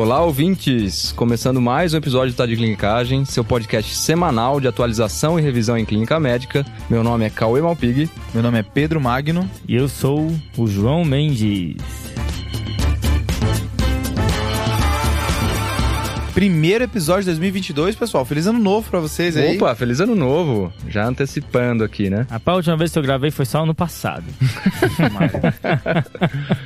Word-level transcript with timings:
Olá, 0.00 0.24
ouvintes! 0.24 1.12
Começando 1.12 1.60
mais 1.60 1.92
um 1.92 1.98
episódio 1.98 2.32
do 2.32 2.36
Tá 2.36 2.46
de 2.46 2.56
Clinicagem, 2.56 3.26
seu 3.26 3.44
podcast 3.44 3.94
semanal 3.94 4.58
de 4.58 4.66
atualização 4.66 5.38
e 5.38 5.42
revisão 5.42 5.76
em 5.76 5.84
clínica 5.84 6.18
médica. 6.18 6.64
Meu 6.88 7.04
nome 7.04 7.26
é 7.26 7.28
Cauê 7.28 7.60
Malpig. 7.60 8.08
Meu 8.32 8.42
nome 8.42 8.58
é 8.58 8.62
Pedro 8.62 8.98
Magno. 8.98 9.48
E 9.68 9.76
eu 9.76 9.90
sou 9.90 10.34
o 10.56 10.66
João 10.66 11.04
Mendes. 11.04 11.76
Primeiro 16.32 16.84
episódio 16.84 17.24
de 17.24 17.30
2022, 17.32 17.94
pessoal. 17.94 18.24
Feliz 18.24 18.46
ano 18.46 18.58
novo 18.58 18.88
pra 18.88 19.00
vocês 19.00 19.36
aí. 19.36 19.58
Opa, 19.58 19.74
feliz 19.74 20.00
ano 20.00 20.16
novo! 20.16 20.72
Já 20.88 21.04
antecipando 21.04 21.84
aqui, 21.84 22.08
né? 22.08 22.26
A 22.30 22.54
última 22.54 22.74
vez 22.74 22.90
que 22.90 22.98
eu 22.98 23.02
gravei 23.02 23.30
foi 23.30 23.44
só 23.44 23.64
ano 23.64 23.74
passado. 23.74 24.24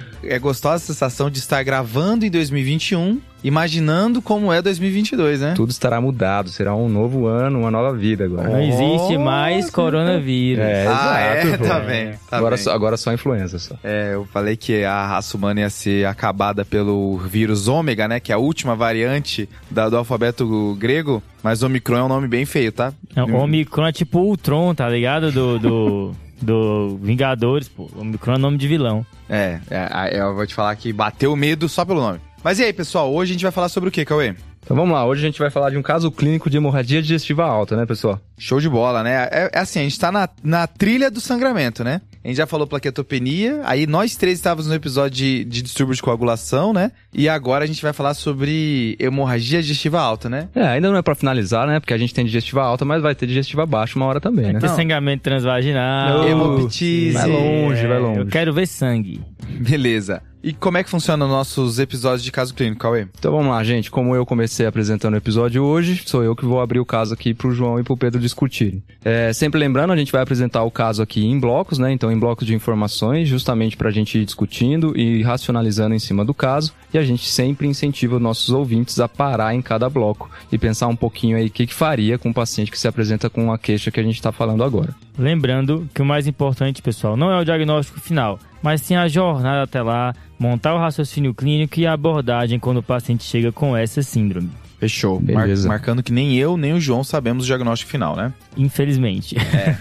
é 0.29 0.39
gostosa 0.39 0.77
a 0.77 0.79
sensação 0.87 1.31
de 1.31 1.39
estar 1.39 1.63
gravando 1.63 2.25
em 2.25 2.31
2021, 2.31 3.21
imaginando 3.43 4.23
como 4.23 4.53
é 4.53 4.61
2022, 4.63 5.41
né? 5.41 5.53
Tudo 5.55 5.71
estará 5.71 6.01
mudado, 6.01 6.49
será 6.49 6.75
um 6.75 6.89
novo 6.89 7.27
ano, 7.27 7.61
uma 7.61 7.71
nova 7.71 7.97
vida 7.97 8.25
agora. 8.25 8.49
Não 8.49 8.61
existe 8.61 9.19
mais 9.19 9.71
coronavírus. 9.71 10.65
É, 10.65 10.87
ah, 10.89 11.37
exato, 11.43 11.55
é? 11.55 11.57
pô. 11.59 11.65
Tá 11.65 11.81
bem. 11.81 12.13
Tá 12.29 12.37
agora, 12.39 12.57
bem. 12.57 12.65
Só, 12.65 12.73
agora 12.73 12.97
só 12.97 13.13
influenza 13.13 13.59
só. 13.59 13.77
É, 13.85 14.15
eu 14.15 14.27
falei 14.33 14.57
que 14.57 14.85
a 14.85 15.07
raça 15.07 15.37
humana 15.37 15.61
ia 15.61 15.71
ser 15.71 16.07
acabada 16.07 16.65
pelo 16.65 17.19
vírus 17.19 17.69
ômega, 17.69 18.09
né? 18.09 18.19
Que 18.21 18.33
é 18.33 18.35
a 18.35 18.39
última 18.39 18.75
variante 18.75 19.49
da- 19.71 19.89
do 19.89 19.97
alfabeto 19.97 20.75
grego. 20.79 21.23
Mas 21.43 21.63
Omicron 21.63 21.99
é 21.99 22.03
um 22.05 22.09
nome 22.09 22.27
bem 22.27 22.47
feio, 22.47 22.73
tá? 22.73 22.93
Não, 23.15 23.35
Omicron 23.37 23.87
é 23.87 23.93
tipo 23.93 24.19
o 24.21 24.29
Ultron, 24.29 24.75
tá 24.75 24.89
ligado? 24.89 25.31
Do, 25.31 25.59
do, 25.59 26.17
do 26.41 26.99
Vingadores, 27.03 27.69
pô. 27.69 27.89
O 27.95 28.01
Omicron 28.01 28.35
é 28.35 28.39
nome 28.39 28.59
de 28.59 28.69
vilão. 28.69 29.05
É, 29.29 29.61
é, 29.71 30.21
eu 30.21 30.35
vou 30.35 30.47
te 30.47 30.55
falar 30.55 30.75
que 30.77 30.93
bateu 30.93 31.35
medo 31.35 31.69
só 31.69 31.85
pelo 31.85 32.01
nome. 32.01 32.21
Mas 32.43 32.59
e 32.59 32.65
aí, 32.65 32.73
pessoal? 32.73 33.13
Hoje 33.13 33.33
a 33.33 33.35
gente 33.35 33.43
vai 33.43 33.53
falar 33.53 33.69
sobre 33.69 33.89
o 33.89 33.93
que, 33.93 34.05
Cauê? 34.05 34.35
Então 34.65 34.77
vamos 34.77 34.95
lá, 34.95 35.05
hoje 35.05 35.23
a 35.23 35.27
gente 35.27 35.39
vai 35.39 35.51
falar 35.51 35.69
de 35.69 35.77
um 35.77 35.83
caso 35.83 36.11
clínico 36.11 36.49
de 36.49 36.57
hemorragia 36.57 37.03
digestiva 37.03 37.45
alta, 37.45 37.77
né, 37.77 37.85
pessoal? 37.85 38.19
Show 38.39 38.61
de 38.61 38.69
bola, 38.69 39.03
né? 39.03 39.29
É, 39.31 39.51
é 39.53 39.59
assim, 39.59 39.81
a 39.81 39.83
gente 39.83 39.99
tá 39.99 40.11
na, 40.11 40.27
na 40.43 40.67
trilha 40.67 41.11
do 41.11 41.21
sangramento, 41.21 41.85
né? 41.85 42.01
A 42.25 42.29
gente 42.29 42.39
já 42.39 42.47
falou 42.47 42.67
plaquetopenia, 42.67 43.61
aí 43.65 43.87
nós 43.87 44.17
três 44.17 44.39
estávamos 44.39 44.67
no 44.67 44.75
episódio 44.75 45.11
de, 45.11 45.45
de 45.45 45.61
distúrbio 45.61 45.95
de 45.95 46.01
coagulação, 46.01 46.73
né? 46.73 46.91
E 47.13 47.29
agora 47.29 47.65
a 47.65 47.67
gente 47.67 47.83
vai 47.83 47.93
falar 47.93 48.15
sobre 48.15 48.97
hemorragia 48.99 49.61
digestiva 49.61 50.01
alta, 50.01 50.31
né? 50.31 50.49
É, 50.55 50.63
ainda 50.67 50.91
não 50.91 50.97
é 50.97 51.03
pra 51.03 51.15
finalizar, 51.15 51.67
né? 51.67 51.79
Porque 51.81 51.93
a 51.93 51.99
gente 51.99 52.15
tem 52.15 52.25
digestiva 52.25 52.63
alta, 52.63 52.83
mas 52.83 53.03
vai 53.03 53.15
ter 53.15 53.27
digestiva 53.27 53.67
baixa 53.67 53.97
uma 53.99 54.07
hora 54.07 54.23
também, 54.23 54.55
né? 54.55 54.59
Tem 54.59 54.71
Não. 54.71 54.77
sangramento 54.77 55.23
transvaginal. 55.23 56.21
Não. 56.21 56.29
Hemoptise. 56.29 57.13
Vai 57.13 57.29
longe, 57.29 57.87
vai 57.87 57.99
longe. 57.99 58.21
Eu 58.21 58.27
quero 58.27 58.55
ver 58.55 58.67
sangue. 58.67 59.21
Beleza. 59.61 60.23
E 60.45 60.53
como 60.53 60.77
é 60.77 60.85
que 60.85 60.91
funciona 60.91 61.25
os 61.25 61.31
nossos 61.31 61.79
episódios 61.79 62.23
de 62.23 62.31
caso 62.31 62.53
clínico, 62.53 62.83
Cauê? 62.83 63.07
Então 63.19 63.33
vamos 63.33 63.49
lá, 63.49 63.65
gente. 63.65 63.91
Como 63.91 64.15
eu 64.15 64.27
comecei 64.27 64.67
apresentando 64.67 65.15
o 65.15 65.17
episódio 65.17 65.65
hoje, 65.65 66.03
sou 66.05 66.23
eu 66.23 66.37
que 66.37 66.45
vou 66.45 66.61
abrir 66.61 66.81
o 66.81 66.85
caso 66.85 67.15
aqui 67.15 67.33
pro 67.33 67.51
João 67.51 67.81
e 67.81 67.83
pro 67.83 67.97
Pedro 67.97 68.21
discutirem. 68.21 68.83
É, 69.03 69.33
sempre 69.33 69.59
lembrando, 69.59 69.95
a 69.95 69.97
gente 69.97 70.13
vai 70.13 70.21
apresentar 70.21 70.63
o 70.63 70.71
caso 70.71 71.01
aqui 71.03 71.25
em 71.25 71.41
blocos, 71.41 71.79
né? 71.79 71.93
Então 71.93 72.13
em 72.13 72.19
blocos 72.19 72.47
de 72.47 72.55
informações, 72.55 73.27
justamente 73.27 73.75
pra 73.75 73.91
gente 73.91 74.19
ir 74.19 74.27
discutindo 74.27 74.93
e 74.95 75.23
racionalizando 75.23 75.95
em 75.95 75.99
cima 75.99 76.27
do 76.27 76.35
caso. 76.35 76.75
E 76.93 76.99
a 76.99 77.03
gente 77.03 77.27
sempre 77.27 77.67
incentiva 77.67 78.17
os 78.17 78.23
nossos 78.23 78.51
ouvintes 78.51 79.01
a 79.01 79.09
parar 79.09 79.55
em 79.55 79.63
cada 79.63 79.89
bloco 79.89 80.31
e 80.53 80.59
pensar 80.59 80.89
um 80.89 80.97
pouquinho 80.97 81.39
aí 81.39 81.47
o 81.47 81.51
que, 81.51 81.67
que 81.67 81.75
faria 81.75 82.19
com 82.19 82.29
o 82.29 82.35
paciente 82.35 82.71
que 82.71 82.79
se 82.79 82.87
apresenta 82.87 83.31
com 83.31 83.51
a 83.51 83.57
queixa 83.57 83.91
que 83.91 83.99
a 83.99 84.05
gente 84.05 84.21
tá 84.21 84.31
falando 84.31 84.63
agora. 84.63 84.95
Lembrando 85.19 85.89
que 85.95 86.03
o 86.03 86.05
mais 86.05 86.27
importante, 86.27 86.83
pessoal, 86.83 87.17
não 87.17 87.31
é 87.31 87.41
o 87.41 87.45
diagnóstico 87.45 87.99
final, 87.99 88.39
mas 88.65 88.81
sim 88.81 88.97
a 88.97 89.07
jornada 89.07 89.63
até 89.63 89.83
lá, 89.83 90.15
montar 90.39 90.75
o 90.75 90.79
raciocínio 90.79 91.35
clínico 91.35 91.79
e 91.79 91.87
a 91.87 91.93
abordagem 91.93 92.59
quando 92.59 92.79
o 92.79 92.83
paciente 92.83 93.23
chega 93.23 93.53
com 93.53 93.77
essa 93.77 94.03
síndrome. 94.03 94.49
Fechou. 94.81 95.21
Mar- 95.21 95.43
Beleza. 95.43 95.69
marcando 95.69 96.03
que 96.03 96.13
nem 96.13 96.35
eu, 96.37 96.57
nem 96.57 96.73
o 96.73 96.81
João 96.81 97.05
sabemos 97.05 97.45
o 97.45 97.47
diagnóstico 97.47 97.91
final, 97.91 98.17
né? 98.17 98.33
Infelizmente. 98.57 99.37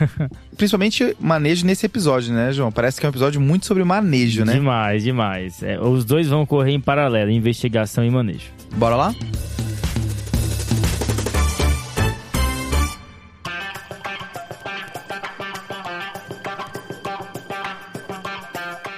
Principalmente 0.55 1.15
manejo 1.19 1.65
nesse 1.65 1.85
episódio, 1.85 2.33
né, 2.33 2.51
João? 2.51 2.71
Parece 2.71 2.99
que 2.99 3.05
é 3.05 3.09
um 3.09 3.11
episódio 3.11 3.39
muito 3.41 3.65
sobre 3.65 3.83
manejo, 3.83 4.45
né? 4.45 4.53
Demais, 4.53 5.03
demais. 5.03 5.63
É, 5.63 5.79
os 5.79 6.05
dois 6.05 6.27
vão 6.27 6.45
correr 6.45 6.71
em 6.73 6.79
paralelo, 6.79 7.31
investigação 7.31 8.03
e 8.05 8.09
manejo. 8.09 8.45
Bora 8.75 8.95
lá? 8.95 9.15